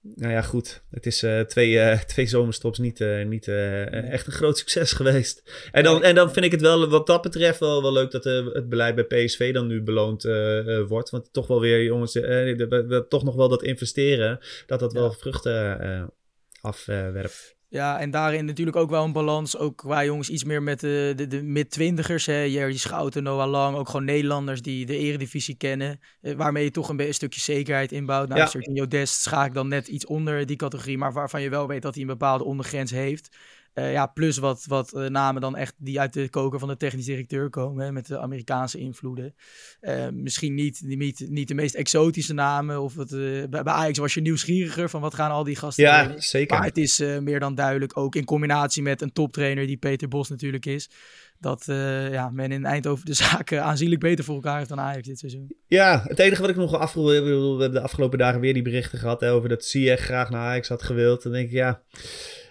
nou 0.03 0.33
ja, 0.33 0.43
goed. 0.43 0.83
Het 0.91 1.07
is 1.07 1.23
uh, 1.23 1.41
twee, 1.41 1.71
uh, 1.71 1.99
twee 2.13 2.27
zomerstops 2.27 2.79
niet, 2.79 3.01
uh, 3.01 3.25
niet 3.25 3.49
echt 3.49 4.27
een 4.27 4.33
groot 4.33 4.59
succes 4.59 4.93
geweest. 4.93 5.69
En 5.73 5.85
dan, 5.85 6.03
en 6.03 6.15
dan 6.15 6.33
vind 6.33 6.45
ik 6.45 6.51
het 6.53 6.61
wel, 6.61 6.89
wat 6.89 7.07
dat 7.07 7.23
betreft, 7.23 7.61
wel, 7.61 7.83
wel 7.83 7.93
leuk 7.93 8.11
dat 8.11 8.25
het 8.25 8.69
beleid 8.69 8.95
bij 8.95 9.25
PSV 9.25 9.53
dan 9.53 9.67
nu 9.67 9.83
beloond 9.83 10.23
wordt. 10.89 11.11
Want 11.11 11.33
toch 11.33 11.47
wel 11.47 11.61
weer, 11.61 11.83
jongens, 11.83 12.13
toch 13.09 13.25
nog 13.25 13.35
wel 13.35 13.49
dat 13.49 13.63
investeren, 13.63 14.39
dat 14.67 14.81
dat 14.81 14.93
wel 14.93 15.13
vruchten 15.13 16.11
afwerpt. 16.61 17.59
Ja, 17.71 17.99
en 17.99 18.11
daarin 18.11 18.45
natuurlijk 18.45 18.77
ook 18.77 18.91
wel 18.91 19.05
een 19.05 19.13
balans. 19.13 19.57
Ook 19.57 19.77
qua 19.77 20.05
jongens 20.05 20.31
iets 20.31 20.45
meer 20.45 20.63
met 20.63 20.81
de, 20.81 21.13
de, 21.17 21.27
de 21.27 21.43
mid-twintigers. 21.43 22.25
Jerry 22.25 22.77
Schouten, 22.77 23.23
Noah 23.23 23.51
Lang. 23.51 23.77
Ook 23.77 23.89
gewoon 23.89 24.05
Nederlanders 24.05 24.63
die 24.63 24.87
de 24.87 24.97
eredivisie 24.97 25.57
kennen. 25.57 26.01
Eh, 26.21 26.35
waarmee 26.35 26.65
je 26.65 26.71
toch 26.71 26.89
een, 26.89 27.01
een, 27.01 27.15
stukje 27.15 27.41
zekerheid 27.41 27.93
inbouwt. 27.93 28.29
Nou, 28.29 28.41
ja. 28.41 28.47
Sergio 28.47 28.87
Dest 28.87 29.21
schaak 29.21 29.47
ik 29.47 29.55
dan 29.55 29.69
net 29.69 29.89
iets 29.89 30.07
onder 30.07 30.47
die 30.47 30.57
categorie. 30.57 30.99
Maar 30.99 31.13
waarvan 31.13 31.43
je 31.43 31.51
wel 31.51 31.67
weet 31.67 31.83
dat 31.83 31.93
hij 31.95 32.03
een 32.03 32.09
bepaalde 32.09 32.45
ondergrens 32.45 32.91
heeft. 32.91 33.37
Uh, 33.75 33.93
ja, 33.93 34.07
plus 34.07 34.39
wat, 34.39 34.65
wat 34.69 34.93
uh, 34.95 35.07
namen 35.07 35.41
dan 35.41 35.57
echt 35.57 35.75
die 35.79 36.01
uit 36.01 36.13
de 36.13 36.29
koker 36.29 36.59
van 36.59 36.69
de 36.69 36.77
technisch 36.77 37.05
directeur 37.05 37.51
komen. 37.51 37.85
Hè, 37.85 37.93
met 37.93 38.07
de 38.07 38.19
Amerikaanse 38.19 38.79
invloeden. 38.79 39.35
Uh, 39.81 40.09
misschien 40.09 40.55
niet, 40.55 40.81
niet, 40.85 41.27
niet 41.29 41.49
de 41.49 41.55
meest 41.55 41.75
exotische 41.75 42.35
namen. 42.35 42.83
Of 42.83 42.95
het, 42.97 43.11
bij, 43.11 43.63
bij 43.63 43.73
Ajax 43.73 43.99
was 43.99 44.15
je 44.15 44.21
nieuwsgieriger 44.21 44.91
van 44.91 45.01
wat 45.01 45.15
gaan 45.15 45.31
al 45.31 45.45
die 45.45 45.57
gasten 45.57 45.85
Ja, 45.85 46.07
doen. 46.07 46.21
zeker. 46.21 46.57
Maar 46.57 46.67
het 46.67 46.79
is 46.79 46.99
meer 46.99 47.41
dan 47.41 47.55
duidelijk. 47.55 47.97
Ook 47.97 48.15
in 48.15 48.25
combinatie 48.25 48.83
met 48.83 49.01
een 49.03 49.13
toptrainer 49.13 49.67
die 49.67 49.77
Peter 49.77 50.09
Bos 50.09 50.29
natuurlijk 50.29 50.67
is. 50.67 50.91
Dat 51.39 51.65
ja, 52.11 52.31
men 52.31 52.53
in 52.53 52.65
Eindhoven 52.65 53.07
de 53.07 53.15
zaken 53.25 53.65
aanzienlijk 53.65 54.01
beter 54.01 54.25
voor 54.25 54.35
elkaar 54.35 54.57
heeft 54.57 54.69
dan 54.69 54.81
Ajax 54.81 55.07
dit 55.07 55.19
seizoen. 55.19 55.55
Ja, 55.67 56.05
het 56.07 56.19
enige 56.19 56.41
wat 56.41 56.51
ik 56.51 56.57
nog 56.57 56.75
afvroeg. 56.75 57.07
We 57.07 57.15
hebben 57.15 57.73
de 57.73 57.81
afgelopen 57.81 58.19
dagen 58.19 58.41
weer 58.41 58.55
die 58.55 58.63
berichten 58.63 58.99
gehad 58.99 59.21
hè, 59.21 59.33
over 59.33 59.49
dat 59.49 59.65
Ziyech 59.65 60.01
graag 60.01 60.31
naar 60.31 60.41
Ajax 60.41 60.69
had 60.69 60.83
gewild. 60.83 61.23
Dan 61.23 61.33
denk 61.33 61.47
ik 61.47 61.53
ja... 61.55 61.83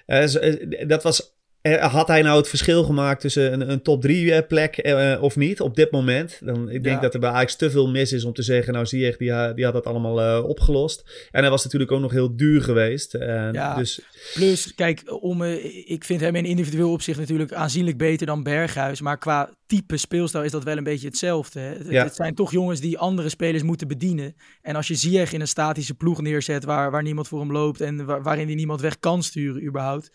Uh, 0.10 0.88
dat 0.88 1.04
was 1.04 1.39
had 1.62 2.08
hij 2.08 2.22
nou 2.22 2.38
het 2.38 2.48
verschil 2.48 2.84
gemaakt 2.84 3.22
tussen 3.22 3.54
een, 3.54 3.72
een 3.72 3.82
top 3.82 4.02
3 4.02 4.44
plek 4.44 4.86
uh, 4.86 5.18
of 5.22 5.36
niet 5.36 5.62
op 5.62 5.76
dit 5.76 5.92
moment? 5.92 6.40
Dan, 6.44 6.70
ik 6.70 6.84
denk 6.84 6.96
ja. 6.96 7.02
dat 7.02 7.14
er 7.14 7.20
bij 7.20 7.30
Ajax 7.30 7.56
te 7.56 7.70
veel 7.70 7.90
mis 7.90 8.14
is 8.14 8.24
om 8.24 8.34
te 8.34 8.42
zeggen, 8.42 8.74
nou 8.74 8.86
zie 8.86 9.00
je, 9.00 9.16
die, 9.18 9.54
die 9.54 9.66
had 9.66 9.74
dat 9.74 9.86
allemaal 9.86 10.38
uh, 10.40 10.48
opgelost. 10.48 11.28
En 11.32 11.42
hij 11.42 11.50
was 11.50 11.64
natuurlijk 11.64 11.92
ook 11.92 12.00
nog 12.02 12.12
heel 12.12 12.36
duur 12.36 12.62
geweest. 12.62 13.16
Uh, 13.16 13.52
ja, 13.52 13.76
dus... 13.76 14.02
plus, 14.34 14.76
kijk, 14.76 15.02
om, 15.22 15.44
ik 15.86 16.04
vind 16.04 16.22
hem 16.22 16.36
in 16.36 16.46
individueel 16.46 16.92
opzicht 16.92 17.20
natuurlijk 17.20 17.54
aanzienlijk 17.54 17.98
beter 17.98 18.28
dan 18.28 18.44
Berghuis. 18.44 19.02
Maar 19.02 19.18
qua 19.18 19.54
type 19.66 19.98
speelstijl 19.98 20.44
is 20.44 20.52
dat 20.52 20.64
wel 20.64 20.78
een 20.78 20.84
beetje 20.84 21.08
hetzelfde. 21.08 21.60
Hè? 21.60 21.74
Ja. 21.90 22.04
Het 22.04 22.16
zijn 22.16 22.36
toch 22.36 22.52
jongens 22.52 22.80
die 22.80 22.98
andere 22.98 23.30
spelers 23.30 23.64
moeten 23.64 23.88
bedienen. 23.88 24.36
En 24.62 24.76
als 24.76 24.88
je 24.88 24.96
Ziyech 24.96 25.34
in 25.34 25.42
een 25.42 25.48
statische 25.48 25.94
ploeg 25.94 26.22
neerzet 26.22 26.64
waar, 26.64 26.92
waar 26.92 27.04
niemand 27.04 27.28
voor 27.28 27.40
hem 27.40 27.52
loopt 27.52 27.82
en 27.82 28.06
waar, 28.06 28.24
waarin 28.24 28.46
hij 28.46 28.56
niemand 28.56 28.82
weg 28.82 29.00
kan 29.00 29.24
sturen 29.24 29.66
überhaupt 29.66 30.12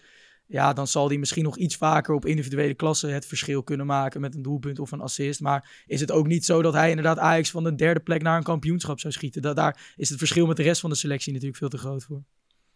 ja, 0.47 0.73
dan 0.73 0.87
zal 0.87 1.09
hij 1.09 1.19
misschien 1.19 1.45
nog 1.45 1.57
iets 1.57 1.77
vaker 1.77 2.15
op 2.15 2.27
individuele 2.27 2.75
klassen 2.75 3.15
het 3.15 3.27
verschil 3.27 3.63
kunnen 3.63 3.87
maken 3.87 4.21
met 4.21 4.35
een 4.35 4.43
doelpunt 4.43 4.79
of 4.79 4.93
een 4.93 5.01
assist. 5.01 5.41
Maar 5.41 5.85
is 5.87 6.01
het 6.01 6.11
ook 6.11 6.27
niet 6.27 6.45
zo 6.45 6.63
dat 6.63 6.73
hij 6.73 6.89
inderdaad 6.89 7.19
Ajax 7.19 7.51
van 7.51 7.65
de 7.65 7.75
derde 7.75 8.01
plek 8.01 8.23
naar 8.23 8.37
een 8.37 8.43
kampioenschap 8.43 9.01
zou 9.01 9.13
schieten? 9.13 9.43
Da 9.43 9.55
daar 9.55 9.95
is 9.97 10.09
het 10.09 10.19
verschil 10.19 10.47
met 10.47 10.57
de 10.57 10.63
rest 10.63 10.81
van 10.81 10.91
de 10.91 10.97
selectie 10.97 11.33
natuurlijk 11.33 11.59
veel 11.59 11.69
te 11.69 11.79
groot 11.79 12.05
voor. 12.05 12.23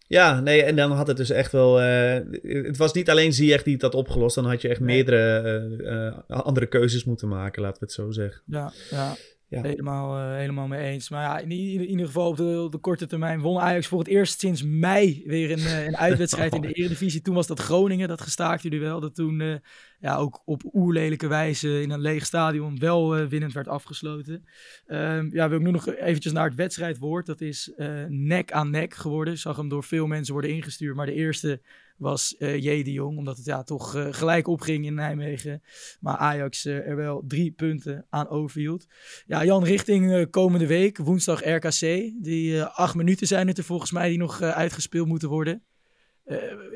Ja, 0.07 0.41
nee, 0.41 0.63
en 0.63 0.77
dan 0.77 0.93
had 0.93 1.07
het 1.07 1.17
dus 1.17 1.31
echt 1.31 1.53
wel. 1.53 1.83
Uh, 1.83 2.19
het 2.43 2.77
was 2.77 2.93
niet 2.93 3.11
alleen 3.11 3.33
Ziyech 3.33 3.63
die 3.63 3.73
het 3.73 3.83
had 3.83 3.95
opgelost. 3.95 4.35
Dan 4.35 4.47
had 4.47 4.63
je 4.63 4.69
echt 4.69 4.81
meerdere 4.81 5.69
uh, 5.81 6.37
uh, 6.37 6.41
andere 6.45 6.67
keuzes 6.67 7.05
moeten 7.05 7.29
maken, 7.29 7.63
laten 7.63 7.79
we 7.79 7.85
het 7.85 7.95
zo 7.95 8.11
zeggen. 8.11 8.43
Ja, 8.47 8.73
ja. 8.91 9.17
Ja. 9.51 9.63
Helemaal, 9.63 10.19
uh, 10.19 10.37
helemaal 10.37 10.67
mee 10.67 10.85
eens. 10.85 11.09
Maar 11.09 11.23
ja, 11.23 11.39
in, 11.39 11.51
in, 11.51 11.59
in 11.59 11.89
ieder 11.89 12.07
geval 12.07 12.29
op 12.29 12.37
de, 12.37 12.67
de, 12.71 12.79
korte 12.79 13.07
termijn 13.07 13.41
won 13.41 13.59
Ajax 13.59 13.87
voor 13.87 13.99
het 13.99 14.09
eerst 14.09 14.41
sinds 14.41 14.63
mei 14.63 15.23
weer 15.27 15.51
een, 15.51 15.59
uh, 15.59 15.85
een 15.85 15.97
uitwedstrijd 16.07 16.55
in 16.55 16.61
de 16.61 16.73
Eredivisie. 16.73 17.21
Toen 17.21 17.35
was 17.35 17.47
dat 17.47 17.61
Groningen, 17.61 18.09
dat 18.09 18.21
gestaakte 18.21 18.69
duel. 18.69 19.01
Dat 19.01 19.15
toen 19.15 19.41
uh, 19.41 19.55
ja, 20.01 20.17
ook 20.17 20.43
op 20.45 20.63
oerlelijke 20.73 21.27
wijze 21.27 21.83
in 21.83 21.91
een 21.91 22.01
leeg 22.01 22.27
stadion 22.27 22.79
wel 22.79 23.27
winnend 23.29 23.53
werd 23.53 23.69
afgesloten. 23.69 24.45
Um, 24.87 25.35
ja, 25.35 25.49
wil 25.49 25.59
ik 25.59 25.65
nu 25.65 25.71
nog 25.71 25.89
eventjes 25.89 26.33
naar 26.33 26.45
het 26.45 26.55
wedstrijdwoord. 26.55 27.27
Dat 27.27 27.41
is 27.41 27.73
nek 28.09 28.53
aan 28.53 28.71
nek 28.71 28.95
geworden. 28.95 29.35
Ik 29.35 29.41
zag 29.41 29.57
hem 29.57 29.69
door 29.69 29.85
veel 29.85 30.07
mensen 30.07 30.33
worden 30.33 30.51
ingestuurd. 30.51 30.97
Maar 30.97 31.07
de 31.07 31.13
eerste 31.13 31.61
was 31.99 32.35
uh, 32.39 32.57
J. 32.57 32.83
de 32.83 32.93
Jong. 32.93 33.19
Omdat 33.19 33.37
het 33.37 33.47
ja, 33.47 33.63
toch 33.63 33.97
uh, 33.97 34.07
gelijk 34.11 34.47
opging 34.47 34.87
in 34.87 34.95
Nijmegen. 34.95 35.63
Maar 36.01 36.17
Ajax 36.17 36.67
uh, 36.67 36.89
er 36.89 36.97
wel 36.97 37.25
drie 37.27 37.51
punten 37.51 38.07
aan 38.11 38.29
overhield. 38.29 38.87
Ja, 39.27 39.45
Jan, 39.45 39.65
richting 39.65 40.31
komende 40.31 40.67
week, 40.67 40.99
woensdag 40.99 41.45
RKC. 41.45 41.81
Die 42.23 42.63
acht 42.63 42.95
minuten 42.95 43.27
zijn 43.27 43.47
het 43.47 43.59
er 43.59 43.65
volgens 43.65 43.93
mij 43.93 44.09
die 44.09 44.19
nog 44.19 44.43
uitgespeeld 44.43 45.09
moeten 45.09 45.29
worden. 45.29 45.63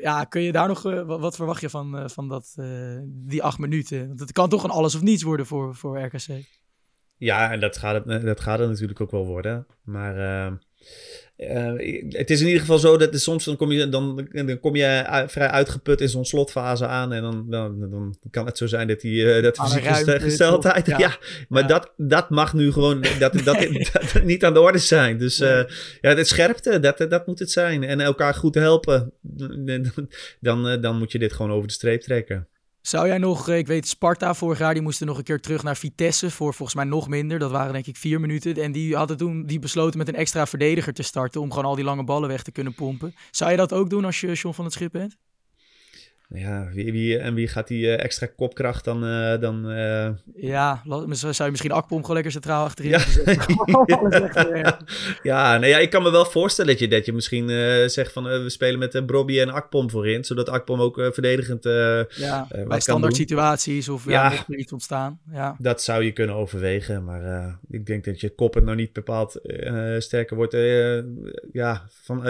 ja, 0.01 0.23
kun 0.23 0.41
je 0.41 0.51
daar 0.51 0.67
nog, 0.67 0.81
wat, 0.81 1.19
wat, 1.19 1.35
verwacht 1.35 1.61
je 1.61 1.69
van, 1.69 2.09
van 2.09 2.27
dat, 2.27 2.55
die 3.05 3.43
acht 3.43 3.57
minuten? 3.57 4.07
Want 4.07 4.19
het 4.19 4.31
kan 4.31 4.49
toch 4.49 4.63
een 4.63 4.69
alles 4.69 4.95
of 4.95 5.01
niets 5.01 5.23
worden 5.23 5.45
voor, 5.45 5.75
voor 5.75 6.01
RKC. 6.01 6.45
Ja, 7.17 7.51
en 7.51 7.59
dat 7.59 7.77
gaat 7.77 8.05
het, 8.05 8.21
dat 8.21 8.39
gaat 8.39 8.59
het 8.59 8.69
natuurlijk 8.69 9.01
ook 9.01 9.11
wel 9.11 9.25
worden. 9.25 9.67
Maar 9.83 10.59
uh, 11.37 12.07
het 12.09 12.29
is 12.29 12.39
in 12.39 12.45
ieder 12.45 12.61
geval 12.61 12.79
zo 12.79 12.97
dat 12.97 13.19
soms 13.19 13.45
dan 13.45 13.55
kom 13.55 13.71
je, 13.71 13.89
dan, 13.89 14.27
dan 14.31 14.59
kom 14.59 14.75
je 14.75 15.23
vrij 15.27 15.47
uitgeput 15.47 16.01
in 16.01 16.09
zo'n 16.09 16.25
slotfase 16.25 16.87
aan. 16.87 17.13
En 17.13 17.21
dan, 17.21 17.45
dan, 17.49 17.79
dan 17.79 18.15
kan 18.31 18.45
het 18.45 18.57
zo 18.57 18.67
zijn 18.67 18.87
dat 18.87 19.01
die 19.01 19.23
uh, 19.23 19.43
dat 19.43 19.57
fysieke 19.57 20.19
gesteldheid. 20.19 20.85
Ja. 20.85 20.97
ja, 21.05 21.17
maar 21.49 21.61
ja. 21.61 21.67
Dat, 21.67 21.93
dat 21.97 22.29
mag 22.29 22.53
nu 22.53 22.71
gewoon 22.71 23.01
dat, 23.19 23.33
dat, 23.33 23.45
dat, 23.93 24.23
niet 24.23 24.45
aan 24.45 24.53
de 24.53 24.61
orde 24.61 24.77
zijn. 24.77 25.17
Dus 25.17 25.39
uh, 25.39 25.63
ja, 26.01 26.15
het 26.15 26.27
scherpte, 26.27 26.79
dat, 26.79 26.97
dat 26.97 27.27
moet 27.27 27.39
het 27.39 27.51
zijn. 27.51 27.83
En 27.83 27.99
elkaar 27.99 28.33
goed 28.33 28.55
helpen. 28.55 29.13
Dan, 30.39 30.81
dan 30.81 30.97
moet 30.97 31.11
je 31.11 31.19
dit 31.19 31.33
gewoon 31.33 31.51
over 31.51 31.67
de 31.67 31.73
streep 31.73 32.01
trekken. 32.01 32.47
Zou 32.85 33.07
jij 33.07 33.17
nog, 33.17 33.49
eh, 33.49 33.57
ik 33.57 33.67
weet 33.67 33.87
Sparta 33.87 34.33
vorig 34.33 34.59
jaar, 34.59 34.73
die 34.73 34.83
moesten 34.83 35.07
nog 35.07 35.17
een 35.17 35.23
keer 35.23 35.39
terug 35.39 35.63
naar 35.63 35.77
Vitesse 35.77 36.31
voor 36.31 36.53
volgens 36.53 36.75
mij 36.75 36.85
nog 36.85 37.07
minder. 37.07 37.39
Dat 37.39 37.51
waren 37.51 37.73
denk 37.73 37.85
ik 37.85 37.97
vier 37.97 38.19
minuten. 38.19 38.55
En 38.55 38.71
die 38.71 38.95
hadden 38.95 39.17
toen 39.17 39.45
die 39.45 39.59
besloten 39.59 39.97
met 39.97 40.07
een 40.07 40.15
extra 40.15 40.45
verdediger 40.45 40.93
te 40.93 41.03
starten 41.03 41.41
om 41.41 41.49
gewoon 41.49 41.65
al 41.65 41.75
die 41.75 41.83
lange 41.83 42.03
ballen 42.03 42.29
weg 42.29 42.43
te 42.43 42.51
kunnen 42.51 42.73
pompen. 42.73 43.15
Zou 43.31 43.51
je 43.51 43.57
dat 43.57 43.73
ook 43.73 43.89
doen 43.89 44.05
als 44.05 44.21
je 44.21 44.33
John 44.33 44.55
van 44.55 44.65
het 44.65 44.73
Schip 44.73 44.91
bent? 44.91 45.17
Ja, 46.33 46.69
wie, 46.73 46.91
wie, 46.91 47.17
en 47.17 47.33
wie 47.33 47.47
gaat 47.47 47.67
die 47.67 47.85
uh, 47.85 48.03
extra 48.03 48.25
kopkracht 48.25 48.83
dan... 48.83 49.05
Uh, 49.05 49.39
dan 49.39 49.71
uh... 49.71 50.09
Ja, 50.35 50.81
zou 51.09 51.33
je 51.37 51.49
misschien 51.49 51.71
Akpom 51.71 51.99
gewoon 51.99 52.13
lekker 52.13 52.31
centraal 52.31 52.65
achterin 52.65 52.91
ja. 52.91 52.99
ja, 55.31 55.57
nee, 55.57 55.69
ja, 55.69 55.77
ik 55.77 55.89
kan 55.89 56.03
me 56.03 56.11
wel 56.11 56.25
voorstellen 56.25 56.71
dat 56.71 56.79
je, 56.79 56.87
dat 56.87 57.05
je 57.05 57.13
misschien 57.13 57.49
zegt 57.89 58.11
van... 58.11 58.23
we 58.23 58.49
spelen 58.49 58.79
met 58.79 59.05
Brobby 59.05 59.39
en 59.39 59.49
Akpom 59.49 59.89
voorin, 59.89 60.23
zodat 60.23 60.49
Akpom 60.49 60.81
ook 60.81 61.09
verdedigend 61.11 61.63
Ja, 61.63 62.47
bij 62.67 62.79
standaard 62.79 63.15
situaties 63.15 63.89
of 63.89 64.05
ja, 64.05 64.31
ja 64.31 64.55
iets 64.55 64.71
ontstaan. 64.71 65.19
Ja. 65.31 65.55
Dat 65.59 65.81
zou 65.81 66.03
je 66.03 66.11
kunnen 66.11 66.35
overwegen, 66.35 67.03
maar 67.03 67.57
ik 67.69 67.85
denk 67.85 68.05
dat 68.05 68.19
je 68.19 68.29
koppen 68.29 68.63
nou 68.63 68.75
niet 68.75 68.93
bepaald 68.93 69.39
sterker 69.97 70.35
wordt. 70.35 70.53
ja, 71.51 71.87
van, 72.03 72.23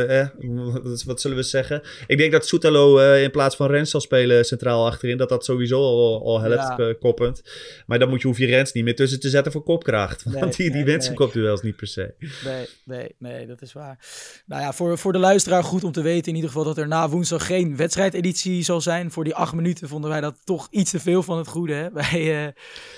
wat 1.05 1.21
zullen 1.21 1.37
we 1.37 1.43
zeggen? 1.43 1.81
Ik 2.07 2.17
denk 2.17 2.31
dat 2.31 2.47
Soetalo 2.47 3.13
in 3.13 3.31
plaats 3.31 3.55
van 3.55 3.67
Rens 3.67 3.92
zal 3.93 4.01
spelen 4.01 4.45
centraal 4.45 4.85
achterin. 4.85 5.17
Dat 5.17 5.29
dat 5.29 5.45
sowieso 5.45 5.81
al, 5.81 6.25
al 6.25 6.41
helpt 6.41 6.77
ja. 6.77 6.93
koppend. 6.93 7.41
Maar 7.85 7.99
dan 7.99 8.09
moet 8.09 8.21
je, 8.21 8.27
hoef 8.27 8.37
je 8.37 8.45
Rens 8.45 8.71
niet 8.71 8.83
meer 8.83 8.95
tussen 8.95 9.19
te 9.19 9.29
zetten 9.29 9.51
voor 9.51 9.63
kopkracht. 9.63 10.23
Want 10.23 10.35
nee, 10.35 10.51
die, 10.51 10.71
die 10.71 10.83
nee, 10.83 11.01
zijn 11.01 11.15
kopduels 11.15 11.61
niet 11.61 11.75
per 11.75 11.87
se. 11.87 12.13
Nee, 12.45 12.67
nee, 12.85 13.15
nee, 13.17 13.47
dat 13.47 13.61
is 13.61 13.73
waar. 13.73 13.97
Nou 14.45 14.61
ja, 14.61 14.73
voor, 14.73 14.97
voor 14.97 15.11
de 15.11 15.19
luisteraar 15.19 15.63
goed 15.63 15.83
om 15.83 15.91
te 15.91 16.01
weten 16.01 16.27
in 16.27 16.35
ieder 16.35 16.49
geval 16.49 16.65
dat 16.65 16.77
er 16.77 16.87
na 16.87 17.09
woensdag 17.09 17.45
geen 17.45 17.75
wedstrijdeditie 17.75 18.63
zal 18.63 18.81
zijn. 18.81 19.11
Voor 19.11 19.23
die 19.23 19.35
acht 19.35 19.53
minuten 19.53 19.87
vonden 19.87 20.09
wij 20.09 20.21
dat 20.21 20.35
toch 20.43 20.67
iets 20.69 20.91
te 20.91 20.99
veel 20.99 21.23
van 21.23 21.37
het 21.37 21.47
goede. 21.47 21.73
Hè? 21.73 21.91
Wij, 22.01 22.45
uh, 22.45 22.51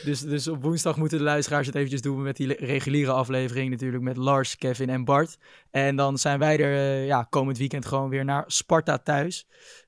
dus, 0.04 0.20
dus 0.20 0.48
op 0.48 0.64
woensdag 0.64 0.98
moeten 0.98 1.18
de 1.18 1.24
luisteraars 1.24 1.68
het 1.68 1.76
eventjes 1.76 2.02
doen 2.02 2.22
met 2.22 2.38
die 2.38 2.66
reguliere 2.66 3.12
aflevering 3.12 3.70
natuurlijk 3.70 4.04
met 4.04 4.18
Lars, 4.18 4.58
Kevin 4.58 4.90
en 4.90 5.06
Bart. 5.06 5.38
En 5.72 5.96
dan 5.96 6.18
zijn 6.18 6.40
wij 6.40 6.60
er 6.60 6.72
uh, 6.72 7.06
ja, 7.06 7.28
komend 7.30 7.58
weekend 7.58 7.86
gewoon 7.86 8.10
weer 8.10 8.26
naar 8.26 8.44
Sparta 8.48 8.98
thuis. 8.98 9.48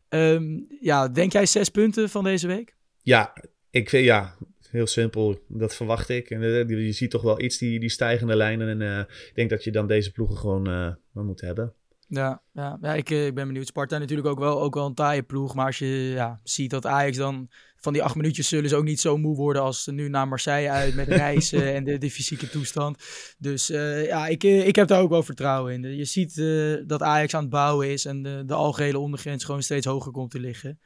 Ehm, 0.10 0.60
ja, 0.82 1.08
denk 1.08 1.32
jij 1.32 1.46
zes 1.46 1.70
punten 1.70 2.10
van 2.10 2.24
deze 2.24 2.48
week? 2.48 2.76
Ja, 3.02 3.34
ik 3.70 3.90
vind 3.90 4.06
ja, 4.06 4.36
heel 4.70 4.88
simpel. 4.88 5.40
Dat 5.48 5.76
verwacht 5.76 6.10
ik. 6.10 6.30
En 6.30 6.42
uh, 6.42 6.86
je 6.86 6.92
ziet 6.92 7.12
toch 7.12 7.22
wel 7.22 7.42
iets 7.42 7.58
die, 7.58 7.80
die 7.80 7.90
stijgende 7.90 8.36
lijnen. 8.36 8.68
En 8.68 8.82
uh, 8.82 9.00
ik 9.00 9.32
denk 9.34 9.50
dat 9.50 9.64
je 9.64 9.72
dan 9.72 9.88
deze 9.88 10.12
ploegen 10.12 10.38
gewoon 10.38 10.70
uh, 10.70 10.92
moet 11.12 11.42
hebben. 11.42 11.74
Ja, 12.08 12.42
ja, 12.52 12.78
ja 12.82 12.94
ik, 12.94 13.10
ik 13.10 13.36
ben 13.36 13.48
benieuwd. 13.48 13.68
Sparta 13.68 13.98
natuurlijk 13.98 14.28
ook 14.28 14.40
wel, 14.40 14.62
ook 14.62 14.74
wel 14.74 14.86
een 14.86 14.94
taaie 14.94 15.24
ploeg. 15.24 15.56
Maar 15.56 15.66
als 15.66 15.80
je 15.80 16.12
ja, 16.14 16.40
ziet 16.44 16.70
dat 16.70 16.86
Ajax 16.86 17.18
dan 17.18 17.50
van 17.80 17.94
die 17.94 18.04
acht 18.04 18.16
minuutjes 18.16 18.48
zullen 18.48 18.70
ze 18.70 18.76
ook 18.76 18.84
niet 18.84 19.00
zo 19.00 19.18
moe 19.18 19.36
worden 19.36 19.62
als 19.62 19.84
ze 19.84 19.92
nu 19.92 20.10
naar 20.10 20.28
Marseille 20.28 20.70
uit 20.70 20.96
met 20.96 21.08
reizen 21.24 21.74
en 21.74 21.84
de, 21.84 21.98
de, 21.98 22.12
fysieke 22.12 22.50
toestand. 22.50 22.98
Dus 23.38 23.70
uh, 23.70 24.06
ja, 24.06 24.28
ik, 24.28 24.44
ik 24.44 24.76
heb 24.76 24.88
daar 24.88 25.02
ook 25.02 25.10
wel 25.10 25.24
vertrouwen 25.24 25.74
in. 25.74 25.96
Je 25.96 26.06
ziet 26.06 26.38
uh, 26.38 26.78
dat 26.86 27.02
Ajax 27.02 27.34
aan 27.34 27.42
het 27.42 27.50
bouwen 27.50 27.90
is 27.90 28.06
en 28.06 28.24
de, 28.24 28.44
de 28.46 28.54
algehele 28.54 29.00
ondergrens 29.00 29.44
gewoon 29.44 29.64
steeds 29.64 29.86
hoger 29.86 30.12
komt 30.12 30.32
te 30.32 30.40
liggen. 30.40 30.80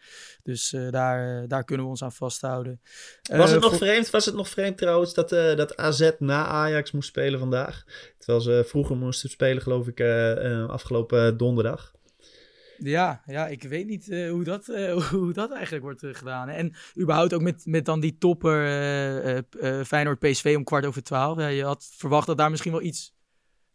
Dus 0.43 0.73
uh, 0.73 0.89
daar, 0.89 1.47
daar 1.47 1.63
kunnen 1.63 1.85
we 1.85 1.91
ons 1.91 2.03
aan 2.03 2.11
vasthouden. 2.11 2.81
Was, 3.21 3.51
het 3.51 3.61
nog 3.61 3.75
vreemd, 3.75 4.09
was 4.09 4.25
het 4.25 4.35
nog 4.35 4.49
vreemd 4.49 4.77
trouwens 4.77 5.13
dat, 5.13 5.29
dat 5.29 5.77
AZ 5.77 6.11
na 6.19 6.45
Ajax 6.45 6.91
moest 6.91 7.07
spelen 7.07 7.39
vandaag? 7.39 7.83
Terwijl 8.17 8.41
ze 8.41 8.63
vroeger 8.67 8.95
moesten 8.95 9.29
spelen, 9.29 9.61
geloof 9.61 9.87
ik, 9.87 10.01
afgelopen 10.67 11.37
donderdag. 11.37 11.91
Ja, 12.83 13.21
ja, 13.25 13.47
ik 13.47 13.63
weet 13.63 13.87
niet 13.87 14.07
uh, 14.07 14.31
hoe, 14.31 14.43
dat, 14.43 14.67
uh, 14.67 14.93
hoe 15.11 15.33
dat 15.33 15.51
eigenlijk 15.51 15.83
wordt 15.83 16.03
uh, 16.03 16.13
gedaan. 16.13 16.49
En 16.49 16.73
überhaupt 16.99 17.33
ook 17.33 17.41
met, 17.41 17.65
met 17.65 17.85
dan 17.85 17.99
die 17.99 18.17
topper 18.17 18.65
Feyenoord-PSV 19.85 20.53
om 20.57 20.63
kwart 20.63 20.85
over 20.85 21.03
twaalf. 21.03 21.37
Je 21.37 21.63
had 21.63 21.89
verwacht 21.95 22.27
dat 22.27 22.37
daar 22.37 22.49
misschien 22.49 22.71
wel 22.71 22.81
iets 22.81 23.13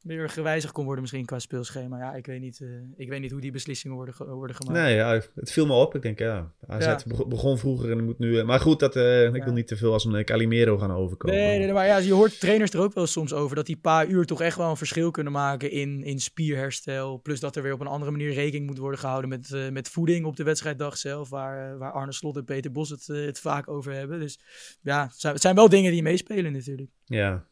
meer 0.07 0.29
gewijzigd 0.29 0.73
kon 0.73 0.85
worden 0.85 1.03
misschien 1.03 1.25
qua 1.25 1.39
speelschema. 1.39 1.99
Ja, 1.99 2.15
ik 2.15 2.27
weet 2.27 2.41
niet, 2.41 2.61
uh, 2.61 2.69
ik 2.97 3.09
weet 3.09 3.21
niet 3.21 3.31
hoe 3.31 3.41
die 3.41 3.51
beslissingen 3.51 3.97
worden, 3.97 4.15
worden 4.27 4.57
gemaakt. 4.57 4.79
Nee, 4.79 4.95
ja, 4.95 5.21
het 5.35 5.53
viel 5.53 5.67
me 5.67 5.73
op. 5.73 5.95
Ik 5.95 6.03
denk, 6.03 6.19
ja, 6.19 6.53
AZ 6.67 6.85
ja. 6.85 6.99
begon 7.27 7.59
vroeger 7.59 7.91
en 7.91 8.05
moet 8.05 8.19
nu... 8.19 8.45
maar 8.45 8.61
goed, 8.61 8.81
dat, 8.81 8.97
uh, 8.97 9.35
ik 9.35 9.45
wil 9.45 9.53
niet 9.53 9.67
te 9.67 9.77
veel 9.77 9.93
als 9.93 10.05
een 10.05 10.25
Calimero 10.25 10.79
gaan 10.79 10.91
overkomen. 10.93 11.37
Nee, 11.37 11.59
nee, 11.59 11.73
maar 11.73 11.87
ja, 11.87 11.97
je 11.97 12.13
hoort 12.13 12.41
trainers 12.41 12.71
er 12.71 12.81
ook 12.81 12.95
wel 12.95 13.07
soms 13.07 13.33
over... 13.33 13.57
dat 13.57 13.67
die 13.67 13.77
paar 13.77 14.07
uur 14.07 14.25
toch 14.25 14.41
echt 14.41 14.57
wel 14.57 14.71
een 14.71 14.77
verschil 14.77 15.11
kunnen 15.11 15.33
maken 15.33 15.71
in, 15.71 16.05
in 16.05 16.21
spierherstel. 16.21 17.21
Plus 17.21 17.41
dat 17.41 17.57
er 17.57 17.63
weer 17.63 17.73
op 17.73 17.81
een 17.81 17.87
andere 17.87 18.11
manier 18.11 18.33
rekening 18.33 18.67
moet 18.67 18.79
worden 18.79 19.01
gehouden... 19.01 19.29
met, 19.29 19.51
uh, 19.51 19.69
met 19.69 19.89
voeding 19.89 20.27
op 20.27 20.37
de 20.37 20.45
wedstrijddag 20.45 20.97
zelf... 20.97 21.29
waar, 21.29 21.79
waar 21.79 21.93
Arne 21.93 22.13
Slot 22.13 22.37
en 22.37 22.45
Peter 22.45 22.73
Bos 22.73 22.91
het, 22.91 23.07
het 23.07 23.41
vaak 23.41 23.69
over 23.69 23.93
hebben. 23.93 24.21
Dus 24.21 24.41
ja, 24.83 25.11
het 25.19 25.41
zijn 25.41 25.55
wel 25.55 25.69
dingen 25.69 25.93
die 25.93 26.03
meespelen 26.03 26.53
natuurlijk. 26.53 26.91
Ja, 27.05 27.47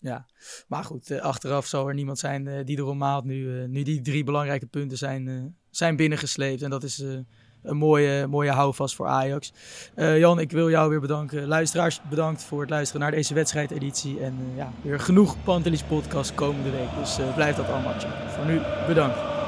ja, 0.00 0.26
maar 0.68 0.84
goed, 0.84 1.10
uh, 1.10 1.20
achteraf 1.20 1.66
zal 1.66 1.88
er 1.88 1.94
niemand 1.94 2.18
zijn 2.18 2.46
uh, 2.46 2.64
die 2.64 2.78
erom 2.78 2.98
maalt 2.98 3.24
nu, 3.24 3.36
uh, 3.36 3.68
nu 3.68 3.82
die 3.82 4.00
drie 4.00 4.24
belangrijke 4.24 4.66
punten 4.66 4.98
zijn, 4.98 5.54
zijn 5.70 5.96
binnengesleept. 5.96 6.62
En 6.62 6.70
dat 6.70 6.82
is 6.82 6.98
een 7.62 7.76
mooie, 7.76 8.26
mooie 8.26 8.50
houvast 8.50 8.94
voor 8.94 9.06
Ajax. 9.06 9.52
Jan, 9.94 10.40
ik 10.40 10.50
wil 10.50 10.70
jou 10.70 10.90
weer 10.90 11.00
bedanken. 11.00 11.46
Luisteraars, 11.46 12.00
bedankt 12.08 12.42
voor 12.42 12.60
het 12.60 12.70
luisteren 12.70 13.00
naar 13.00 13.10
deze 13.10 13.34
wedstrijdeditie. 13.34 14.20
En 14.20 14.34
ja, 14.56 14.72
weer 14.82 15.00
genoeg 15.00 15.42
Pantelis 15.42 15.82
podcast 15.82 16.34
komende 16.34 16.70
week. 16.70 16.88
Dus 16.98 17.18
blijf 17.34 17.56
dat 17.56 17.68
allemaal. 17.68 17.94
Voor 18.28 18.46
nu, 18.46 18.60
bedankt. 18.86 19.39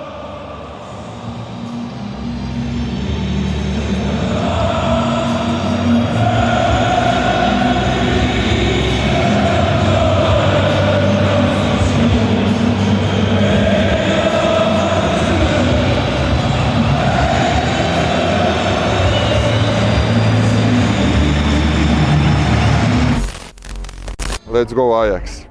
Let's 24.62 24.72
go 24.72 25.04
Ajax. 25.04 25.44